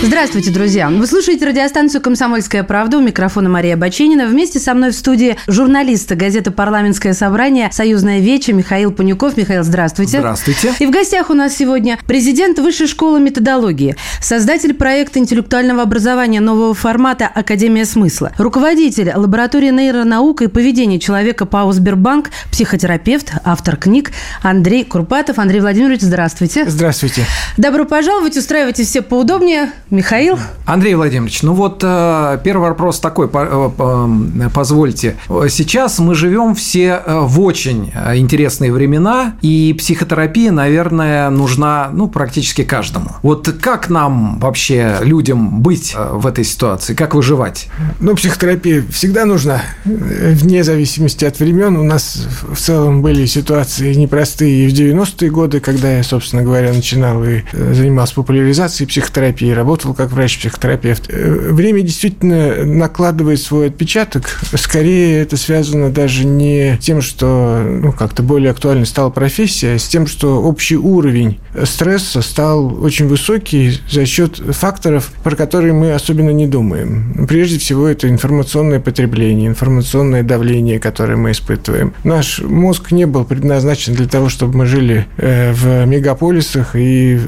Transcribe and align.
Здравствуйте, 0.00 0.50
друзья. 0.52 0.88
Вы 0.90 1.06
слушаете 1.08 1.44
радиостанцию 1.44 2.00
«Комсомольская 2.00 2.62
правда». 2.62 2.98
У 2.98 3.00
микрофона 3.00 3.48
Мария 3.48 3.76
Баченина. 3.76 4.26
Вместе 4.26 4.60
со 4.60 4.72
мной 4.72 4.92
в 4.92 4.94
студии 4.94 5.36
журналисты 5.48 6.14
газеты 6.14 6.52
«Парламентское 6.52 7.14
собрание» 7.14 7.68
«Союзная 7.72 8.20
веча» 8.20 8.52
Михаил 8.52 8.92
Панюков. 8.92 9.36
Михаил, 9.36 9.64
здравствуйте. 9.64 10.18
Здравствуйте. 10.18 10.72
И 10.78 10.86
в 10.86 10.90
гостях 10.90 11.30
у 11.30 11.34
нас 11.34 11.56
сегодня 11.56 11.98
президент 12.06 12.60
Высшей 12.60 12.86
школы 12.86 13.18
методологии, 13.20 13.96
создатель 14.22 14.72
проекта 14.72 15.18
интеллектуального 15.18 15.82
образования 15.82 16.40
нового 16.40 16.74
формата 16.74 17.26
«Академия 17.26 17.84
смысла», 17.84 18.30
руководитель 18.38 19.12
лаборатории 19.14 19.70
нейронаук 19.70 20.42
и 20.42 20.46
поведения 20.46 21.00
человека 21.00 21.44
ПАО 21.44 21.72
«Сбербанк», 21.72 22.30
психотерапевт, 22.52 23.32
автор 23.44 23.76
книг 23.76 24.12
Андрей 24.42 24.84
Курпатов. 24.84 25.40
Андрей 25.40 25.60
Владимирович, 25.60 26.02
здравствуйте. 26.02 26.70
Здравствуйте. 26.70 27.26
Добро 27.56 27.84
пожаловать. 27.84 28.36
Устраивайтесь 28.36 28.86
все 28.86 29.02
поудобнее. 29.02 29.72
Михаил? 29.90 30.38
Андрей 30.66 30.94
Владимирович, 30.96 31.42
ну 31.42 31.54
вот 31.54 31.80
э, 31.82 32.38
первый 32.44 32.68
вопрос 32.68 33.00
такой, 33.00 33.30
э, 33.32 34.48
позвольте. 34.52 35.16
Сейчас 35.48 35.98
мы 35.98 36.14
живем 36.14 36.54
все 36.54 37.00
э, 37.04 37.20
в 37.20 37.40
очень 37.40 37.90
интересные 38.14 38.70
времена, 38.70 39.36
и 39.40 39.74
психотерапия, 39.78 40.52
наверное, 40.52 41.30
нужна 41.30 41.88
ну, 41.90 42.06
практически 42.08 42.64
каждому. 42.64 43.12
Вот 43.22 43.48
как 43.62 43.88
нам 43.88 44.38
вообще, 44.38 44.98
людям, 45.00 45.62
быть 45.62 45.96
в 45.96 46.26
этой 46.26 46.44
ситуации, 46.44 46.92
как 46.92 47.14
выживать? 47.14 47.68
Ну, 47.98 48.14
психотерапия 48.14 48.84
всегда 48.90 49.24
нужна, 49.24 49.62
вне 49.86 50.64
зависимости 50.64 51.24
от 51.24 51.40
времен. 51.40 51.78
У 51.78 51.84
нас 51.84 52.26
в 52.52 52.58
целом 52.58 53.00
были 53.00 53.24
ситуации 53.24 53.94
непростые 53.94 54.66
и 54.66 54.68
в 54.68 54.74
90-е 54.74 55.30
годы, 55.30 55.60
когда 55.60 55.96
я, 55.96 56.02
собственно 56.02 56.42
говоря, 56.42 56.74
начинал 56.74 57.24
и 57.24 57.40
занимался 57.54 58.14
популяризацией 58.16 58.86
психотерапии, 58.86 59.50
работал 59.50 59.77
работал 59.78 59.94
как 59.94 60.10
врач-психотерапевт. 60.10 61.04
Э, 61.08 61.52
время 61.52 61.82
действительно 61.82 62.64
накладывает 62.64 63.40
свой 63.40 63.68
отпечаток. 63.68 64.40
Скорее 64.54 65.22
это 65.22 65.36
связано 65.36 65.90
даже 65.90 66.24
не 66.24 66.76
тем, 66.80 67.00
что 67.00 67.62
ну, 67.64 67.92
как-то 67.92 68.22
более 68.22 68.50
актуальной 68.50 68.86
стала 68.86 69.10
профессия, 69.10 69.74
а 69.74 69.78
с 69.78 69.86
тем, 69.86 70.06
что 70.06 70.42
общий 70.42 70.76
уровень 70.76 71.38
стресса 71.64 72.22
стал 72.22 72.82
очень 72.82 73.06
высокий 73.06 73.78
за 73.88 74.04
счет 74.04 74.36
факторов, 74.36 75.12
про 75.22 75.36
которые 75.36 75.72
мы 75.72 75.92
особенно 75.92 76.30
не 76.30 76.46
думаем. 76.46 77.26
Прежде 77.28 77.58
всего, 77.58 77.86
это 77.86 78.08
информационное 78.08 78.80
потребление, 78.80 79.48
информационное 79.48 80.22
давление, 80.22 80.80
которое 80.80 81.16
мы 81.16 81.30
испытываем. 81.30 81.94
Наш 82.04 82.40
мозг 82.40 82.90
не 82.90 83.06
был 83.06 83.24
предназначен 83.24 83.94
для 83.94 84.06
того, 84.06 84.28
чтобы 84.28 84.58
мы 84.58 84.66
жили 84.66 85.06
э, 85.18 85.52
в 85.52 85.86
мегаполисах 85.86 86.74
и 86.74 87.18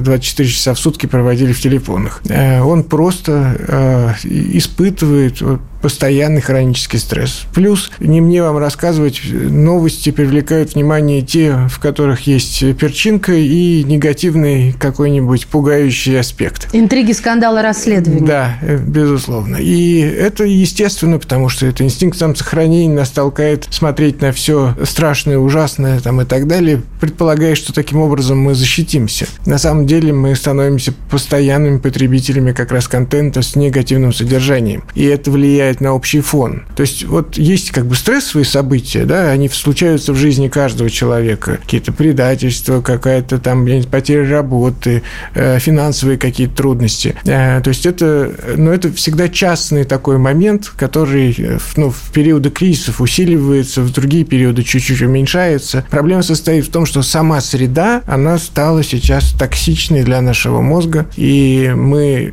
24 0.00 0.48
э, 0.48 0.52
часа 0.52 0.74
в 0.74 0.78
сутки 0.78 1.06
проводили 1.06 1.52
в 1.52 1.60
телефон 1.60 1.99
регионах. 2.00 2.22
Э, 2.28 2.60
он 2.62 2.82
просто 2.84 3.56
э, 3.58 4.14
испытывает 4.24 5.42
постоянный 5.80 6.40
хронический 6.40 6.98
стресс. 6.98 7.42
Плюс 7.54 7.90
не 8.00 8.20
мне 8.20 8.42
вам 8.42 8.58
рассказывать, 8.58 9.20
новости 9.24 10.10
привлекают 10.10 10.74
внимание 10.74 11.22
те, 11.22 11.68
в 11.68 11.78
которых 11.78 12.26
есть 12.26 12.76
перчинка 12.76 13.32
и 13.32 13.82
негативный 13.84 14.72
какой-нибудь 14.72 15.46
пугающий 15.46 16.18
аспект. 16.18 16.68
Интриги, 16.72 17.12
скандалы, 17.12 17.62
расследования. 17.62 18.26
Да, 18.26 18.58
э, 18.62 18.78
безусловно. 18.78 19.56
И 19.56 19.98
это 20.00 20.44
естественно, 20.44 21.18
потому 21.18 21.48
что 21.48 21.66
это 21.66 21.84
инстинкт 21.84 22.18
самосохранения 22.18 22.94
нас 22.94 23.10
толкает 23.10 23.66
смотреть 23.70 24.20
на 24.20 24.32
все 24.32 24.74
страшное, 24.84 25.38
ужасное 25.38 26.00
там, 26.00 26.20
и 26.20 26.24
так 26.24 26.46
далее, 26.46 26.82
предполагая, 27.00 27.54
что 27.54 27.72
таким 27.72 28.00
образом 28.00 28.38
мы 28.38 28.54
защитимся. 28.54 29.26
На 29.46 29.58
самом 29.58 29.86
деле 29.86 30.12
мы 30.12 30.34
становимся 30.34 30.92
постоянными 31.10 31.78
потребителями 31.78 32.52
как 32.52 32.72
раз 32.72 32.88
контента 32.88 33.42
с 33.42 33.56
негативным 33.56 34.12
содержанием. 34.12 34.84
И 34.94 35.04
это 35.04 35.30
влияет 35.30 35.69
влияет 35.70 35.80
на 35.80 35.94
общий 35.94 36.20
фон. 36.20 36.62
То 36.74 36.82
есть 36.82 37.04
вот 37.04 37.36
есть 37.36 37.70
как 37.70 37.86
бы 37.86 37.94
стрессовые 37.94 38.44
события, 38.44 39.04
да, 39.04 39.30
они 39.30 39.48
случаются 39.48 40.12
в 40.12 40.16
жизни 40.16 40.48
каждого 40.48 40.90
человека. 40.90 41.58
Какие-то 41.62 41.92
предательства, 41.92 42.80
какая-то 42.80 43.38
там 43.38 43.66
потеря 43.90 44.28
работы, 44.28 45.02
э, 45.34 45.58
финансовые 45.58 46.18
какие-то 46.18 46.56
трудности. 46.56 47.14
Э, 47.24 47.60
то 47.62 47.68
есть 47.68 47.86
это, 47.86 48.32
ну, 48.56 48.72
это 48.72 48.92
всегда 48.92 49.28
частный 49.28 49.84
такой 49.84 50.18
момент, 50.18 50.72
который 50.76 51.34
э, 51.38 51.58
ну, 51.76 51.90
в 51.90 52.12
периоды 52.12 52.50
кризисов 52.50 53.00
усиливается, 53.00 53.82
в 53.82 53.92
другие 53.92 54.24
периоды 54.24 54.62
чуть-чуть 54.62 55.02
уменьшается. 55.02 55.84
Проблема 55.90 56.22
состоит 56.22 56.66
в 56.66 56.70
том, 56.70 56.86
что 56.86 57.02
сама 57.02 57.40
среда, 57.40 58.02
она 58.06 58.38
стала 58.38 58.82
сейчас 58.82 59.32
токсичной 59.38 60.02
для 60.02 60.20
нашего 60.20 60.60
мозга, 60.60 61.06
и 61.16 61.72
мы 61.74 62.32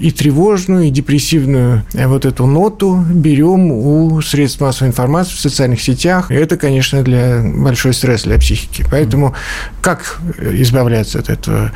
и 0.00 0.10
тревожную, 0.10 0.84
и 0.84 0.90
депрессивную 0.90 1.84
вот 1.94 2.24
эту 2.24 2.46
ноту 2.46 2.71
работу 2.72 3.04
берем 3.10 3.70
у 3.70 4.20
средств 4.22 4.60
массовой 4.60 4.88
информации 4.88 5.34
в 5.34 5.40
социальных 5.40 5.80
сетях. 5.80 6.30
И 6.30 6.34
это, 6.34 6.56
конечно, 6.56 7.02
для 7.02 7.42
большой 7.42 7.92
стресс 7.92 8.22
для 8.22 8.38
психики. 8.38 8.84
Поэтому 8.90 9.34
как 9.80 10.20
избавляться 10.40 11.18
от 11.18 11.28
этого? 11.28 11.72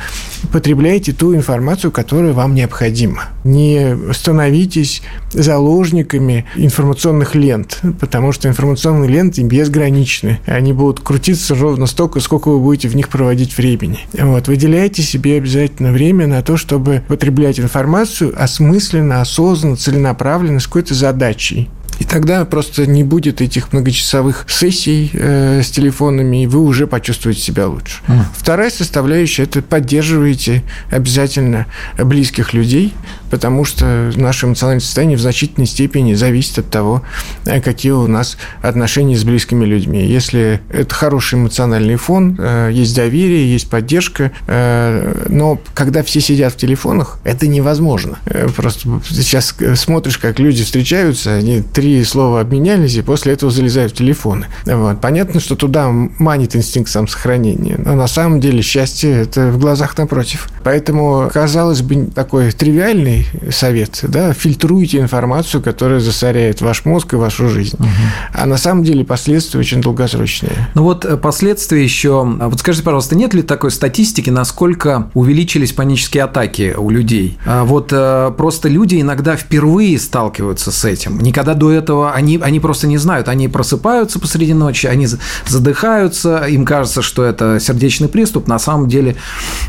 Потребляйте 0.51 1.13
ту 1.13 1.35
информацию, 1.35 1.91
которая 1.91 2.33
вам 2.33 2.55
необходима. 2.55 3.25
Не 3.43 3.97
становитесь 4.13 5.01
заложниками 5.31 6.45
информационных 6.55 7.35
лент, 7.35 7.81
потому 7.99 8.31
что 8.31 8.47
информационные 8.47 9.09
ленты 9.09 9.43
безграничны. 9.43 10.39
Они 10.45 10.73
будут 10.73 11.01
крутиться 11.01 11.55
ровно 11.55 11.85
столько, 11.85 12.19
сколько 12.19 12.49
вы 12.49 12.59
будете 12.59 12.87
в 12.87 12.95
них 12.95 13.09
проводить 13.09 13.57
времени. 13.57 13.99
Вот. 14.13 14.47
Выделяйте 14.47 15.01
себе 15.01 15.37
обязательно 15.37 15.91
время 15.91 16.27
на 16.27 16.41
то, 16.41 16.57
чтобы 16.57 17.03
потреблять 17.07 17.59
информацию 17.59 18.33
осмысленно, 18.37 19.21
осознанно, 19.21 19.75
целенаправленно, 19.75 20.59
с 20.59 20.67
какой-то 20.67 20.86
какой-то 20.87 20.93
задачей. 20.93 21.69
И 21.99 22.03
тогда 22.03 22.45
просто 22.45 22.85
не 22.85 23.03
будет 23.03 23.41
этих 23.41 23.73
многочасовых 23.73 24.45
сессий 24.49 25.09
э, 25.13 25.61
с 25.63 25.69
телефонами, 25.69 26.43
и 26.43 26.47
вы 26.47 26.59
уже 26.59 26.87
почувствуете 26.87 27.41
себя 27.41 27.67
лучше. 27.67 28.01
Mm. 28.07 28.21
Вторая 28.35 28.69
составляющая– 28.69 29.43
это 29.43 29.61
поддерживаете 29.61 30.63
обязательно 30.91 31.65
близких 31.97 32.53
людей, 32.53 32.93
потому 33.29 33.65
что 33.65 34.11
наше 34.15 34.45
эмоциональное 34.45 34.81
состояние 34.81 35.17
в 35.17 35.21
значительной 35.21 35.67
степени 35.67 36.13
зависит 36.13 36.59
от 36.59 36.69
того, 36.69 37.01
э, 37.45 37.61
какие 37.61 37.91
у 37.91 38.07
нас 38.07 38.37
отношения 38.61 39.17
с 39.17 39.23
близкими 39.23 39.65
людьми. 39.65 40.05
Если 40.05 40.61
это 40.69 40.93
хороший 40.93 41.35
эмоциональный 41.39 41.95
фон, 41.95 42.35
э, 42.37 42.69
есть 42.73 42.95
доверие, 42.95 43.51
есть 43.51 43.69
поддержка, 43.69 44.31
э, 44.47 45.25
но 45.29 45.59
когда 45.73 46.03
все 46.03 46.21
сидят 46.21 46.53
в 46.53 46.57
телефонах, 46.57 47.19
это 47.23 47.47
невозможно. 47.47 48.19
Просто 48.55 49.01
сейчас 49.09 49.55
смотришь, 49.75 50.17
как 50.17 50.39
люди 50.39 50.63
встречаются, 50.63 51.33
они 51.35 51.61
три 51.61 51.86
слова 52.03 52.41
обменялись, 52.41 52.95
и 52.95 53.01
после 53.01 53.33
этого 53.33 53.51
залезают 53.51 53.93
в 53.93 53.95
телефоны. 53.95 54.47
Вот. 54.65 55.01
Понятно, 55.01 55.39
что 55.39 55.55
туда 55.55 55.89
манит 55.91 56.55
инстинкт 56.55 56.89
самосохранения, 56.89 57.79
но 57.83 57.95
на 57.95 58.07
самом 58.07 58.39
деле 58.39 58.61
счастье– 58.61 59.11
это 59.21 59.51
в 59.51 59.59
глазах 59.59 59.97
напротив. 59.97 60.49
Поэтому, 60.63 61.29
казалось 61.33 61.81
бы, 61.81 62.07
такой 62.13 62.51
тривиальный 62.51 63.27
совет, 63.51 63.99
да, 64.03 64.33
фильтруйте 64.33 64.99
информацию, 64.99 65.61
которая 65.61 65.99
засоряет 65.99 66.61
ваш 66.61 66.85
мозг 66.85 67.13
и 67.13 67.15
вашу 67.15 67.49
жизнь. 67.49 67.77
Угу. 67.79 67.87
А 68.33 68.45
на 68.45 68.57
самом 68.57 68.83
деле 68.83 69.03
последствия 69.03 69.59
очень 69.59 69.81
долгосрочные. 69.81 70.69
Ну 70.73 70.83
вот 70.83 71.05
э, 71.05 71.17
последствия 71.17 71.83
еще. 71.83 72.23
Вот 72.23 72.59
скажите, 72.59 72.83
пожалуйста, 72.83 73.15
нет 73.15 73.33
ли 73.33 73.41
такой 73.41 73.71
статистики, 73.71 74.29
насколько 74.29 75.09
увеличились 75.13 75.73
панические 75.73 76.23
атаки 76.23 76.75
у 76.77 76.89
людей? 76.89 77.37
А 77.45 77.63
вот 77.63 77.89
э, 77.91 78.31
просто 78.37 78.69
люди 78.69 79.01
иногда 79.01 79.35
впервые 79.35 79.97
сталкиваются 79.99 80.71
с 80.71 80.85
этим. 80.85 81.19
Никогда 81.19 81.53
до 81.53 81.71
этого, 81.77 82.11
они, 82.11 82.39
они 82.41 82.59
просто 82.59 82.87
не 82.87 82.97
знают, 82.97 83.27
они 83.29 83.47
просыпаются 83.47 84.19
посреди 84.19 84.53
ночи, 84.53 84.87
они 84.87 85.07
задыхаются, 85.45 86.45
им 86.45 86.65
кажется, 86.65 87.01
что 87.01 87.23
это 87.23 87.59
сердечный 87.59 88.07
приступ, 88.07 88.47
на 88.47 88.59
самом 88.59 88.87
деле 88.87 89.15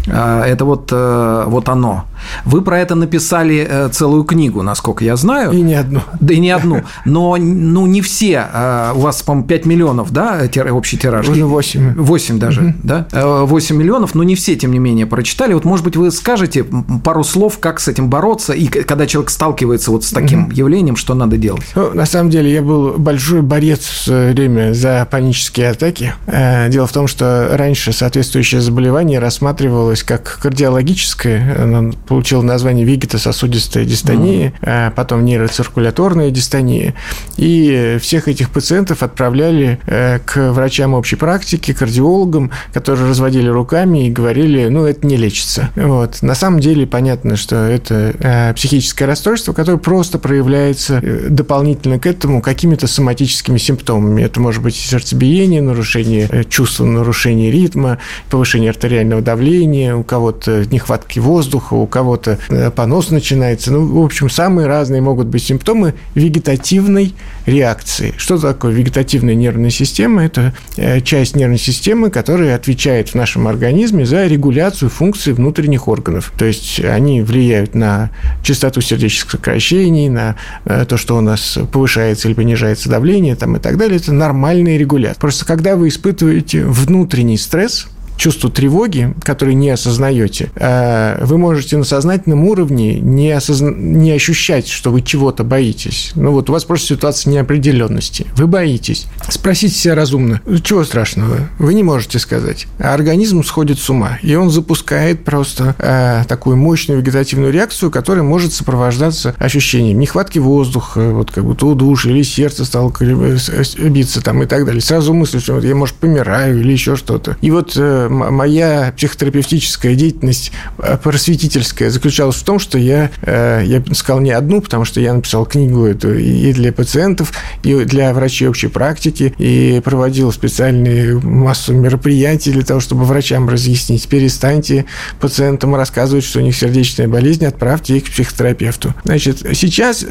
э, 0.07 0.43
это 0.47 0.65
вот, 0.65 0.89
э, 0.93 1.45
вот 1.47 1.69
оно. 1.69 2.05
Вы 2.45 2.63
про 2.63 2.81
это 2.81 2.95
написали 2.95 3.67
э, 3.69 3.89
целую 3.91 4.25
книгу, 4.25 4.63
насколько 4.63 5.05
я 5.05 5.17
знаю. 5.17 5.53
И 5.53 5.61
не 5.61 5.75
одну. 5.75 6.01
Да 6.21 6.35
и 6.35 6.41
не 6.41 6.51
одну. 6.51 6.83
Но 7.05 7.37
ну, 7.37 7.87
не 7.87 8.01
все. 8.01 8.47
У 8.95 9.01
вас, 9.01 9.23
по-моему, 9.23 9.47
5 9.47 9.67
миллионов, 9.67 10.13
да, 10.13 10.43
общий 10.71 10.97
тираж? 10.97 11.29
Уже 11.29 11.45
8. 11.45 11.95
8 11.95 12.39
даже, 12.39 12.61
угу. 12.61 12.73
да? 12.83 13.07
8 13.13 13.77
миллионов, 13.77 14.15
но 14.15 14.23
не 14.23 14.35
все, 14.35 14.57
тем 14.57 14.73
не 14.73 14.79
менее, 14.79 15.07
прочитали. 15.07 15.55
Вот, 15.55 15.65
может 15.65 15.85
быть, 15.85 15.97
вы 15.97 16.11
скажете 16.11 16.65
пару 17.05 17.25
слов, 17.25 17.59
как 17.59 17.81
с 17.81 17.89
этим 17.89 18.09
бороться, 18.09 18.53
и 18.53 18.67
когда 18.67 19.07
человек 19.07 19.31
сталкивается 19.31 19.91
вот 19.91 20.05
с 20.05 20.11
таким 20.11 20.45
угу. 20.45 20.53
явлением, 20.53 20.97
что 20.97 21.15
надо 21.15 21.37
делать? 21.37 21.67
На 21.99 22.07
самом 22.07 22.31
деле, 22.31 22.53
я 22.53 22.63
был 22.63 22.93
большой 22.93 23.43
борец 23.43 23.81
в 23.81 24.03
свое 24.05 24.33
время 24.33 24.73
за 24.73 25.05
панические 25.11 25.71
атаки. 25.71 26.15
Э, 26.29 26.69
дело 26.69 26.87
в 26.87 26.93
том, 26.93 27.09
что 27.09 27.49
раньше 27.51 27.93
соответствующее 27.93 28.61
заболевание 28.61 29.19
рассматривалось 29.19 30.05
как 30.05 30.39
кардиологическое, 30.41 31.57
оно 31.61 31.91
получило 32.07 32.43
название 32.43 32.85
вегетососудистая 32.85 33.85
дистония, 33.85 34.53
mm. 34.63 34.93
потом 34.93 35.25
нейроциркуляторная 35.25 36.31
дистония, 36.31 36.95
и 37.37 37.99
всех 38.01 38.29
этих 38.29 38.51
пациентов 38.51 39.03
отправляли 39.03 39.81
э, 39.87 40.21
к 40.25 40.53
врачам 40.53 40.95
общей 40.95 41.17
практики, 41.17 41.73
кардиологам, 41.73 42.53
которые 42.73 43.09
разводили 43.09 43.49
руками 43.49 44.07
и 44.07 44.11
говорили, 44.13 44.69
ну, 44.69 44.87
это 44.87 45.05
не 45.05 45.17
лечится. 45.17 45.71
Вот. 45.75 46.23
На 46.23 46.37
самом 46.37 46.61
деле 46.61 46.87
понятно, 46.87 47.35
что 47.35 47.57
это 47.57 48.53
психическое 48.55 49.07
расстройство, 49.07 49.53
которое 49.53 49.79
просто 49.79 50.21
проявляется 50.21 51.03
дополнительно 51.29 51.88
к 51.97 52.07
этому 52.07 52.43
какими-то 52.43 52.87
соматическими 52.87 53.57
симптомами. 53.57 54.23
Это 54.23 54.41
может 54.41 54.63
быть 54.63 54.75
сердцебиение, 54.75 55.63
нарушение 55.63 56.29
э, 56.31 56.45
чувства, 56.45 56.85
нарушение 56.85 57.51
ритма, 57.51 57.99
повышение 58.31 58.71
артериального 58.71 59.23
давления, 59.23 59.95
у 59.95 60.03
кого-то 60.03 60.67
нехватки 60.71 61.19
воздуха, 61.19 61.75
у 61.75 61.87
кого-то 61.87 62.39
э, 62.49 62.71
понос 62.71 63.11
начинается. 63.11 63.73
Ну, 63.73 64.01
в 64.01 64.05
общем, 64.05 64.29
самые 64.29 64.67
разные 64.67 65.01
могут 65.01 65.29
быть 65.29 65.45
симптомы 65.45 65.95
вегетативной 66.15 67.15
реакции. 67.47 68.13
Что 68.17 68.37
такое 68.39 68.73
вегетативная 68.73 69.35
нервная 69.35 69.71
система? 69.71 70.25
Это 70.25 70.53
э, 70.77 71.01
часть 71.01 71.37
нервной 71.37 71.59
системы, 71.59 72.11
которая 72.11 72.57
отвечает 72.57 73.11
в 73.11 73.15
нашем 73.15 73.49
организме 73.49 74.05
за 74.05 74.27
регуляцию 74.27 74.91
функций 74.91 75.33
внутренних 75.33 75.89
органов. 75.89 76.33
То 76.37 76.45
есть 76.45 76.81
они 76.81 77.23
влияют 77.23 77.75
на 77.75 78.11
частоту 78.43 78.81
сердечных 78.81 79.31
сокращений, 79.31 80.09
на 80.09 80.37
то, 80.65 80.97
что 80.97 81.17
у 81.17 81.21
нас 81.21 81.59
повышается 81.79 82.27
или 82.27 82.35
понижается 82.35 82.89
давление 82.89 83.37
там, 83.37 83.57
и 83.57 83.61
так 83.61 83.77
далее. 83.77 83.99
Это 83.99 84.13
нормальный 84.13 84.77
регулятор. 84.77 85.17
Просто 85.21 85.47
когда 85.47 85.77
вы 85.77 85.89
испытываете 85.89 86.65
внутренний 86.65 87.39
стресс, 87.39 87.87
чувство 88.19 88.51
тревоги, 88.51 89.15
которое 89.23 89.55
не 89.55 89.71
осознаете, 89.71 90.51
э, 90.57 91.25
вы 91.25 91.39
можете 91.39 91.77
на 91.77 91.85
сознательном 91.85 92.45
уровне 92.45 93.01
не, 93.01 93.31
осозна... 93.31 93.71
не 93.71 94.11
ощущать, 94.13 94.69
что 94.69 94.91
вы 94.91 95.01
чего-то 95.01 95.45
боитесь. 95.45 96.11
Ну 96.15 96.33
вот 96.33 96.51
у 96.51 96.53
вас 96.53 96.65
просто 96.65 96.89
ситуация 96.89 97.31
неопределенности. 97.31 98.27
Вы 98.35 98.47
боитесь. 98.47 99.07
Спросите 99.31 99.75
себя 99.75 99.95
разумно, 99.95 100.43
чего 100.63 100.85
страшного? 100.85 101.49
Вы 101.59 101.75
не 101.75 101.83
можете 101.83 102.19
сказать. 102.19 102.67
А 102.79 102.93
организм 102.93 103.43
сходит 103.45 103.79
с 103.79 103.89
ума, 103.89 104.19
и 104.23 104.35
он 104.35 104.51
запускает 104.51 105.25
просто 105.25 105.75
э, 105.79 106.25
такую 106.29 106.57
мощную 106.57 107.01
вегетативную 107.01 107.53
реакцию, 107.53 107.91
которая 107.91 108.25
может 108.25 108.53
сопровождаться 108.53 109.35
ощущением 109.39 110.01
нехватки 110.01 110.39
воздуха, 110.39 111.11
вот 111.11 111.31
как 111.31 111.45
будто 111.45 111.67
удушья, 111.67 112.11
или 112.11 112.23
сердце 112.23 112.65
стало 112.65 112.93
биться 112.99 114.21
там 114.23 114.43
и 114.43 114.47
так 114.47 114.65
далее. 114.67 114.81
Сразу 114.81 115.15
мысль, 115.15 115.41
что 115.41 115.55
вот 115.55 115.65
я, 115.65 115.75
может, 115.75 115.95
помираю 115.95 116.61
или 116.61 116.73
еще 116.73 116.97
что-то. 116.97 117.37
И 117.41 117.51
вот 117.51 117.75
э, 117.77 118.08
моя 118.09 118.93
психотерапевтическая 118.97 119.95
деятельность 119.95 120.53
э, 120.79 120.97
просветительская 121.03 121.91
заключалась 121.91 122.37
в 122.37 122.45
том, 122.45 122.59
что 122.59 122.79
я, 122.79 123.11
э, 123.23 123.63
я 123.65 123.83
сказал 123.95 124.21
не 124.21 124.31
одну, 124.31 124.61
потому 124.61 124.85
что 124.85 125.01
я 125.01 125.15
написал 125.15 125.47
книгу 125.47 125.85
эту 125.85 126.15
и 126.15 126.53
для 126.53 126.73
пациентов, 126.73 127.33
и 127.63 127.75
для 127.85 128.13
врачей 128.13 128.49
общей 128.49 128.69
практики, 128.69 129.35
и 129.39 129.81
проводил 129.85 130.33
специальные 130.33 131.19
массу 131.19 131.73
мероприятий 131.73 132.53
для 132.53 132.65
того, 132.65 132.81
чтобы 132.81 133.05
врачам 133.05 133.49
разъяснить, 133.49 134.09
перестаньте 134.09 134.87
пациентам 135.21 135.75
рассказывать, 135.75 136.25
что 136.25 136.41
у 136.41 136.43
них 136.43 136.57
сердечная 136.57 137.09
болезнь, 137.09 137.45
отправьте 137.45 137.97
их 137.97 138.05
к 138.05 138.11
психотерапевту. 138.11 138.95
Значит, 139.05 139.39
сейчас 139.55 140.05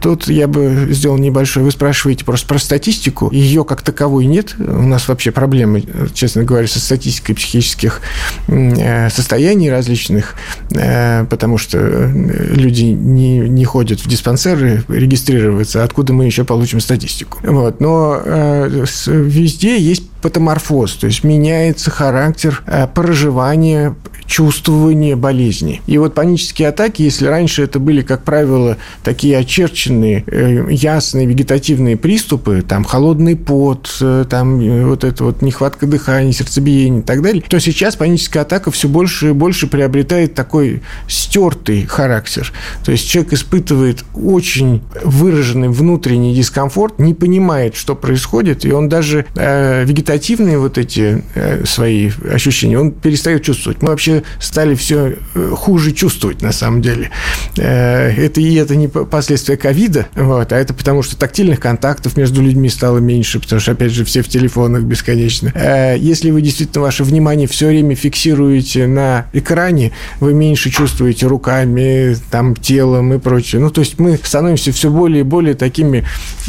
тут 0.00 0.28
я 0.28 0.48
бы 0.48 0.88
сделал 0.90 1.18
небольшой, 1.18 1.62
вы 1.62 1.70
спрашиваете 1.70 2.24
просто 2.24 2.46
про 2.46 2.58
статистику, 2.58 3.30
ее 3.32 3.64
как 3.64 3.82
таковой 3.82 4.26
нет, 4.26 4.54
у 4.58 4.82
нас 4.82 5.08
вообще 5.08 5.30
проблемы, 5.30 5.84
честно 6.14 6.44
говоря, 6.44 6.66
со 6.66 6.80
статистикой 6.80 7.34
психических 7.44 8.00
э, 8.48 9.10
состояний 9.10 9.70
различных, 9.70 10.34
э, 10.74 11.24
потому 11.26 11.58
что 11.58 11.78
люди 11.78 12.84
не, 12.84 13.38
не 13.38 13.64
ходят 13.64 14.00
в 14.00 14.08
диспансеры 14.08 14.82
регистрироваться, 14.88 15.84
откуда 15.84 16.12
мы 16.12 16.24
еще 16.24 16.44
получим 16.44 16.80
статистику. 16.80 17.38
Вот. 17.42 17.80
Но 17.80 18.20
э, 18.24 18.84
везде 19.06 19.78
есть 19.78 20.10
патоморфоз, 20.22 20.94
то 20.94 21.06
есть 21.06 21.22
меняется 21.22 21.90
характер 21.90 22.62
проживания 22.94 23.94
чувствование 24.26 25.16
болезни. 25.16 25.80
И 25.86 25.98
вот 25.98 26.14
панические 26.14 26.68
атаки, 26.68 27.02
если 27.02 27.26
раньше 27.26 27.62
это 27.62 27.78
были, 27.78 28.02
как 28.02 28.24
правило, 28.24 28.76
такие 29.02 29.36
очерченные, 29.38 30.24
э, 30.26 30.66
ясные 30.70 31.26
вегетативные 31.26 31.96
приступы, 31.96 32.62
там 32.66 32.84
холодный 32.84 33.36
пот, 33.36 33.96
э, 34.00 34.24
там 34.28 34.60
э, 34.60 34.84
вот 34.86 35.04
это 35.04 35.24
вот 35.24 35.42
нехватка 35.42 35.86
дыхания, 35.86 36.32
сердцебиение 36.32 37.00
и 37.00 37.04
так 37.04 37.22
далее, 37.22 37.33
то 37.40 37.58
сейчас 37.58 37.96
паническая 37.96 38.42
атака 38.42 38.70
все 38.70 38.88
больше 38.88 39.30
и 39.30 39.32
больше 39.32 39.66
приобретает 39.66 40.34
такой 40.34 40.82
стертый 41.08 41.84
характер. 41.86 42.52
То 42.84 42.92
есть 42.92 43.08
человек 43.08 43.32
испытывает 43.32 44.04
очень 44.14 44.82
выраженный 45.02 45.68
внутренний 45.68 46.34
дискомфорт, 46.34 46.98
не 46.98 47.14
понимает, 47.14 47.76
что 47.76 47.94
происходит, 47.94 48.64
и 48.64 48.72
он 48.72 48.88
даже 48.88 49.26
э, 49.34 49.84
вегетативные 49.84 50.58
вот 50.58 50.78
эти 50.78 51.22
э, 51.34 51.64
свои 51.64 52.10
ощущения, 52.30 52.78
он 52.78 52.92
перестает 52.92 53.42
чувствовать. 53.42 53.82
Мы 53.82 53.88
вообще 53.88 54.22
стали 54.40 54.74
все 54.74 55.16
э, 55.34 55.50
хуже 55.54 55.92
чувствовать 55.92 56.42
на 56.42 56.52
самом 56.52 56.82
деле. 56.82 57.10
Э, 57.56 58.10
это 58.10 58.40
и 58.40 58.54
это 58.54 58.76
не 58.76 58.88
последствия 58.88 59.56
ковида, 59.56 60.06
вот, 60.14 60.52
а 60.52 60.56
это 60.56 60.74
потому, 60.74 61.02
что 61.02 61.16
тактильных 61.16 61.60
контактов 61.60 62.16
между 62.16 62.42
людьми 62.42 62.68
стало 62.68 62.98
меньше, 62.98 63.40
потому 63.40 63.60
что, 63.60 63.72
опять 63.72 63.92
же, 63.92 64.04
все 64.04 64.22
в 64.22 64.28
телефонах 64.28 64.82
бесконечно. 64.82 65.52
Э, 65.54 65.96
если 65.98 66.30
вы 66.30 66.42
действительно 66.42 66.82
ваше 66.82 67.04
внимание 67.04 67.23
все 67.46 67.68
время 67.68 67.94
фиксируете 67.94 68.86
на 68.86 69.26
экране, 69.32 69.92
вы 70.20 70.34
меньше 70.34 70.70
чувствуете 70.70 71.26
руками, 71.26 72.16
там, 72.30 72.54
телом 72.54 73.14
и 73.14 73.18
прочее. 73.18 73.60
Ну, 73.60 73.70
то 73.70 73.80
есть 73.80 73.98
мы 73.98 74.18
становимся 74.22 74.72
все 74.72 74.90
более 74.90 75.20
и 75.20 75.24
более 75.24 75.54
такими 75.54 76.04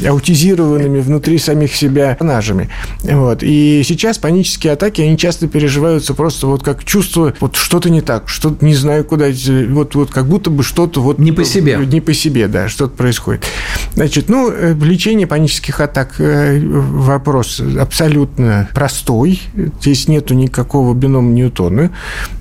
аутизированными 0.05 0.99
внутри 0.99 1.37
самих 1.37 1.75
себя 1.75 2.15
персонажами. 2.15 2.69
Вот. 3.03 3.39
И 3.41 3.83
сейчас 3.85 4.17
панические 4.17 4.73
атаки, 4.73 5.01
они 5.01 5.17
часто 5.17 5.47
переживаются 5.47 6.13
просто 6.13 6.47
вот 6.47 6.63
как 6.63 6.83
чувство 6.83 7.33
вот 7.39 7.55
что-то 7.55 7.89
не 7.89 8.01
так, 8.01 8.29
что-то 8.29 8.65
не 8.65 8.75
знаю 8.75 9.05
куда, 9.05 9.27
вот, 9.69 9.95
вот 9.95 10.11
как 10.11 10.27
будто 10.27 10.49
бы 10.49 10.63
что-то 10.63 11.01
вот... 11.01 11.19
Не 11.19 11.31
по 11.31 11.43
себе. 11.43 11.77
Не 11.77 12.01
по 12.01 12.13
себе, 12.13 12.47
да, 12.47 12.69
что-то 12.69 12.95
происходит. 12.95 13.45
Значит, 13.93 14.29
ну, 14.29 14.51
э, 14.51 14.75
лечение 14.81 15.27
панических 15.27 15.79
атак 15.79 16.15
э, 16.19 16.59
вопрос 16.59 17.61
абсолютно 17.79 18.69
простой. 18.73 19.41
Здесь 19.81 20.07
нету 20.07 20.33
никакого 20.33 20.54
бинома 20.63 21.31
Ньютона. 21.31 21.91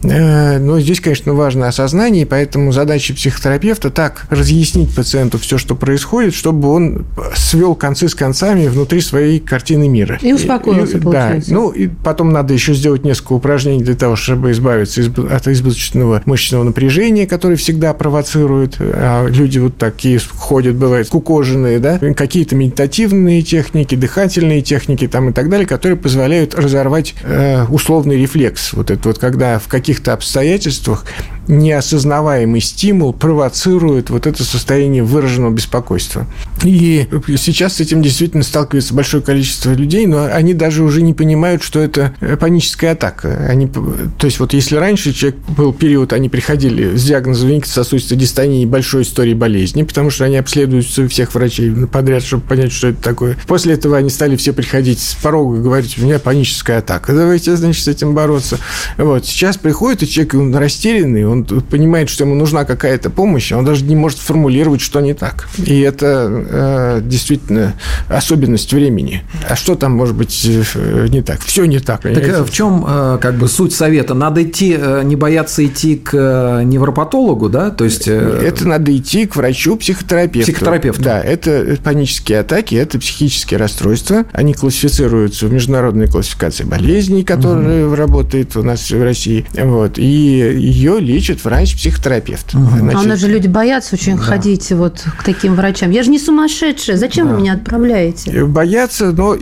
Э, 0.02 0.58
но 0.58 0.80
здесь, 0.80 1.00
конечно, 1.00 1.34
важно 1.34 1.68
осознание, 1.68 2.22
и 2.22 2.24
поэтому 2.26 2.72
задача 2.72 3.14
психотерапевта 3.14 3.90
так 3.90 4.26
разъяснить 4.30 4.94
пациенту 4.94 5.38
все, 5.38 5.58
что 5.58 5.74
происходит, 5.74 6.34
чтобы 6.34 6.68
он 6.70 7.06
свел 7.34 7.74
концы 7.74 8.08
с 8.08 8.14
концами 8.14 8.68
внутри 8.68 9.00
своей 9.00 9.40
картины 9.40 9.88
мира. 9.88 10.18
И 10.22 10.32
успокоился, 10.32 10.98
и, 10.98 11.00
получается. 11.00 11.50
Да. 11.50 11.56
Ну, 11.56 11.70
и 11.70 11.88
потом 11.88 12.32
надо 12.32 12.54
еще 12.54 12.74
сделать 12.74 13.04
несколько 13.04 13.32
упражнений 13.32 13.82
для 13.82 13.94
того, 13.94 14.16
чтобы 14.16 14.50
избавиться 14.52 15.02
от 15.30 15.48
избыточного 15.48 16.22
мышечного 16.24 16.64
напряжения, 16.64 17.26
которое 17.26 17.56
всегда 17.56 17.94
провоцирует. 17.94 18.76
А 18.78 19.26
люди 19.26 19.58
вот 19.58 19.76
такие 19.76 20.18
ходят, 20.18 20.76
бывают, 20.76 21.08
кукоженные, 21.08 21.78
да, 21.78 21.98
какие-то 21.98 22.56
медитативные 22.56 23.42
техники, 23.42 23.94
дыхательные 23.94 24.62
техники 24.62 25.08
там 25.08 25.30
и 25.30 25.32
так 25.32 25.48
далее, 25.48 25.66
которые 25.66 25.96
позволяют 25.96 26.54
разорвать 26.54 27.14
э, 27.22 27.64
условный 28.04 28.20
рефлекс. 28.20 28.72
Вот 28.74 28.90
это 28.90 29.08
вот, 29.08 29.18
когда 29.18 29.58
в 29.58 29.66
каких-то 29.68 30.12
обстоятельствах 30.12 31.04
неосознаваемый 31.48 32.60
стимул 32.60 33.12
провоцирует 33.12 34.10
вот 34.10 34.26
это 34.26 34.44
состояние 34.44 35.02
выраженного 35.02 35.52
беспокойства. 35.52 36.26
И 36.62 37.08
сейчас 37.38 37.74
с 37.74 37.80
этим 37.80 38.02
действительно 38.02 38.42
сталкивается 38.42 38.94
большое 38.94 39.22
количество 39.22 39.72
людей, 39.72 40.06
но 40.06 40.24
они 40.24 40.54
даже 40.54 40.82
уже 40.82 41.02
не 41.02 41.14
понимают, 41.14 41.62
что 41.62 41.80
это 41.80 42.14
паническая 42.40 42.92
атака. 42.92 43.46
Они, 43.48 43.66
то 43.66 44.26
есть 44.26 44.40
вот 44.40 44.52
если 44.52 44.76
раньше 44.76 45.12
человек 45.12 45.40
был 45.48 45.72
период, 45.72 46.12
они 46.12 46.28
приходили 46.28 46.96
с 46.96 47.04
диагнозом 47.04 47.48
венерососудистой 47.48 48.16
дистонии 48.16 48.64
большой 48.66 49.02
историей 49.02 49.34
болезни, 49.34 49.82
потому 49.82 50.10
что 50.10 50.24
они 50.24 50.36
обследуются 50.36 51.02
у 51.02 51.08
всех 51.08 51.34
врачей 51.34 51.72
подряд, 51.86 52.22
чтобы 52.22 52.42
понять, 52.44 52.72
что 52.72 52.88
это 52.88 53.02
такое. 53.02 53.36
После 53.46 53.74
этого 53.74 53.96
они 53.96 54.10
стали 54.10 54.36
все 54.36 54.52
приходить 54.52 55.00
с 55.00 55.14
порога 55.14 55.60
говорить, 55.60 55.98
у 55.98 56.02
меня 56.02 56.18
паническая 56.18 56.78
атака, 56.78 57.12
давайте, 57.12 57.56
значит, 57.56 57.84
с 57.84 57.88
этим 57.88 58.14
бороться. 58.14 58.58
Вот. 58.96 59.26
Сейчас 59.26 59.56
приходит, 59.56 60.02
и 60.02 60.08
человек 60.08 60.34
он 60.34 60.54
растерянный, 60.54 61.26
он 61.34 61.44
понимает, 61.44 62.08
что 62.08 62.24
ему 62.24 62.34
нужна 62.34 62.64
какая-то 62.64 63.10
помощь, 63.10 63.52
а 63.52 63.58
он 63.58 63.64
даже 63.64 63.84
не 63.84 63.96
может 63.96 64.18
формулировать, 64.18 64.80
что 64.80 65.00
не 65.00 65.14
так. 65.14 65.48
И 65.58 65.80
это 65.80 66.44
э, 66.50 67.00
действительно 67.04 67.74
особенность 68.08 68.72
времени. 68.72 69.22
А 69.48 69.56
что 69.56 69.74
там 69.74 69.92
может 69.92 70.14
быть 70.14 70.46
э, 70.46 71.06
не 71.08 71.22
так? 71.22 71.40
Все 71.40 71.64
не 71.64 71.80
так. 71.80 72.02
Понимаете? 72.02 72.30
Так 72.30 72.40
э, 72.40 72.44
в 72.44 72.50
чем 72.50 72.84
э, 72.86 73.18
как 73.20 73.34
бы 73.36 73.48
суть 73.48 73.72
совета? 73.72 74.14
Надо 74.14 74.42
идти, 74.42 74.78
не 75.04 75.16
бояться 75.16 75.64
идти 75.64 75.96
к 75.96 76.62
невропатологу, 76.64 77.48
да? 77.48 77.70
То 77.70 77.84
есть... 77.84 78.08
Это 78.08 78.68
надо 78.68 78.96
идти 78.96 79.26
к 79.26 79.36
врачу, 79.36 79.76
психотерапевту. 79.76 81.02
Да, 81.02 81.20
это 81.20 81.76
панические 81.82 82.40
атаки, 82.40 82.74
это 82.74 82.98
психические 82.98 83.58
расстройства. 83.58 84.24
Они 84.32 84.54
классифицируются 84.54 85.46
в 85.46 85.52
международной 85.52 86.06
классификации 86.06 86.64
болезней, 86.64 87.24
которая 87.24 87.86
угу. 87.86 87.94
работает 87.94 88.56
у 88.56 88.62
нас 88.62 88.90
в 88.90 89.02
России. 89.02 89.46
Вот. 89.54 89.98
И 89.98 90.04
ее 90.04 91.00
лечит 91.24 91.44
врач-психотерапевт. 91.44 92.54
Угу. 92.54 92.78
Значит, 92.78 93.00
а 93.00 93.00
у 93.00 93.08
нас 93.08 93.18
же 93.18 93.28
люди 93.28 93.48
боятся 93.48 93.94
очень 93.94 94.16
да. 94.16 94.22
ходить 94.22 94.70
вот 94.72 95.04
к 95.18 95.24
таким 95.24 95.54
врачам. 95.54 95.90
Я 95.90 96.02
же 96.02 96.10
не 96.10 96.18
сумасшедшая. 96.18 96.96
Зачем 96.96 97.28
да. 97.28 97.34
вы 97.34 97.40
меня 97.40 97.54
отправляете? 97.54 98.44
Боятся, 98.44 99.12
но 99.12 99.36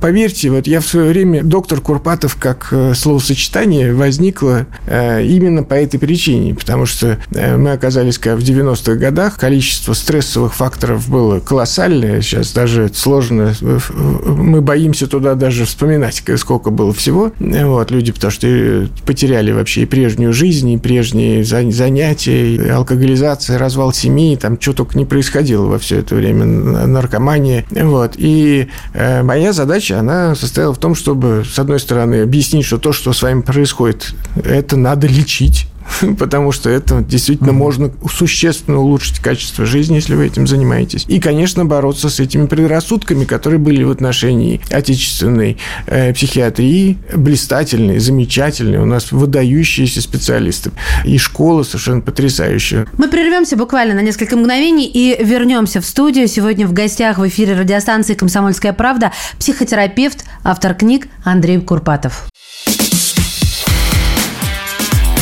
поверьте, 0.00 0.50
вот 0.50 0.66
я 0.66 0.80
в 0.80 0.86
свое 0.86 1.10
время 1.10 1.44
доктор 1.44 1.80
Курпатов 1.80 2.36
как 2.36 2.68
э, 2.72 2.94
словосочетание 2.94 3.94
возникло 3.94 4.66
э, 4.86 5.24
именно 5.24 5.62
по 5.62 5.74
этой 5.74 5.98
причине, 5.98 6.54
потому 6.54 6.86
что 6.86 7.18
э, 7.32 7.56
мы 7.56 7.70
оказались 7.70 8.18
в 8.18 8.22
90-х 8.22 8.94
годах, 8.96 9.38
количество 9.38 9.92
стрессовых 9.92 10.54
факторов 10.54 11.08
было 11.08 11.38
колоссальное, 11.38 12.20
сейчас 12.20 12.52
даже 12.52 12.90
сложно, 12.92 13.54
мы 14.24 14.60
боимся 14.60 15.06
туда 15.06 15.34
даже 15.34 15.66
вспоминать, 15.66 16.22
сколько 16.36 16.70
было 16.70 16.92
всего, 16.92 17.32
вот, 17.38 17.90
люди, 17.90 18.12
потому 18.12 18.30
что 18.30 18.88
потеряли 19.06 19.52
вообще 19.52 19.82
и 19.82 19.86
прежнюю 19.86 20.32
жизнь, 20.32 20.70
и 20.70 20.78
прежние 20.78 21.11
занятия, 21.42 22.54
и 22.54 22.68
алкоголизация, 22.68 23.58
развал 23.58 23.92
семьи, 23.92 24.36
там 24.36 24.60
что 24.60 24.72
только 24.72 24.98
не 24.98 25.04
происходило 25.04 25.66
во 25.66 25.78
все 25.78 25.98
это 25.98 26.14
время, 26.14 26.44
наркомания, 26.44 27.64
вот, 27.70 28.14
и 28.16 28.68
моя 28.94 29.52
задача, 29.52 29.98
она 29.98 30.34
состояла 30.34 30.74
в 30.74 30.78
том, 30.78 30.94
чтобы, 30.94 31.44
с 31.48 31.58
одной 31.58 31.80
стороны, 31.80 32.22
объяснить, 32.22 32.64
что 32.64 32.78
то, 32.78 32.92
что 32.92 33.12
с 33.12 33.22
вами 33.22 33.42
происходит, 33.42 34.14
это 34.44 34.76
надо 34.76 35.06
лечить, 35.06 35.66
потому 36.18 36.52
что 36.52 36.70
это 36.70 37.00
действительно 37.00 37.50
mm-hmm. 37.50 37.52
можно 37.52 37.92
существенно 38.10 38.78
улучшить 38.78 39.18
качество 39.18 39.66
жизни, 39.66 39.96
если 39.96 40.14
вы 40.14 40.26
этим 40.26 40.46
занимаетесь. 40.46 41.04
И, 41.08 41.20
конечно, 41.20 41.64
бороться 41.64 42.08
с 42.08 42.20
этими 42.20 42.46
предрассудками, 42.46 43.24
которые 43.24 43.58
были 43.58 43.82
в 43.82 43.90
отношении 43.90 44.60
отечественной 44.70 45.58
э, 45.86 46.12
психиатрии, 46.14 46.98
блистательные, 47.14 48.00
замечательные, 48.00 48.80
у 48.80 48.86
нас 48.86 49.12
выдающиеся 49.12 50.00
специалисты. 50.00 50.72
И 51.04 51.18
школа 51.18 51.62
совершенно 51.62 52.00
потрясающая. 52.00 52.86
Мы 52.98 53.08
прервемся 53.08 53.56
буквально 53.56 53.94
на 53.94 54.00
несколько 54.00 54.36
мгновений 54.36 54.86
и 54.86 55.22
вернемся 55.22 55.80
в 55.80 55.84
студию. 55.84 56.28
Сегодня 56.28 56.66
в 56.66 56.72
гостях 56.72 57.18
в 57.18 57.28
эфире 57.28 57.54
радиостанции 57.54 58.14
«Комсомольская 58.14 58.72
правда» 58.72 59.12
психотерапевт, 59.38 60.24
автор 60.44 60.74
книг 60.74 61.08
Андрей 61.24 61.60
Курпатов. 61.60 62.31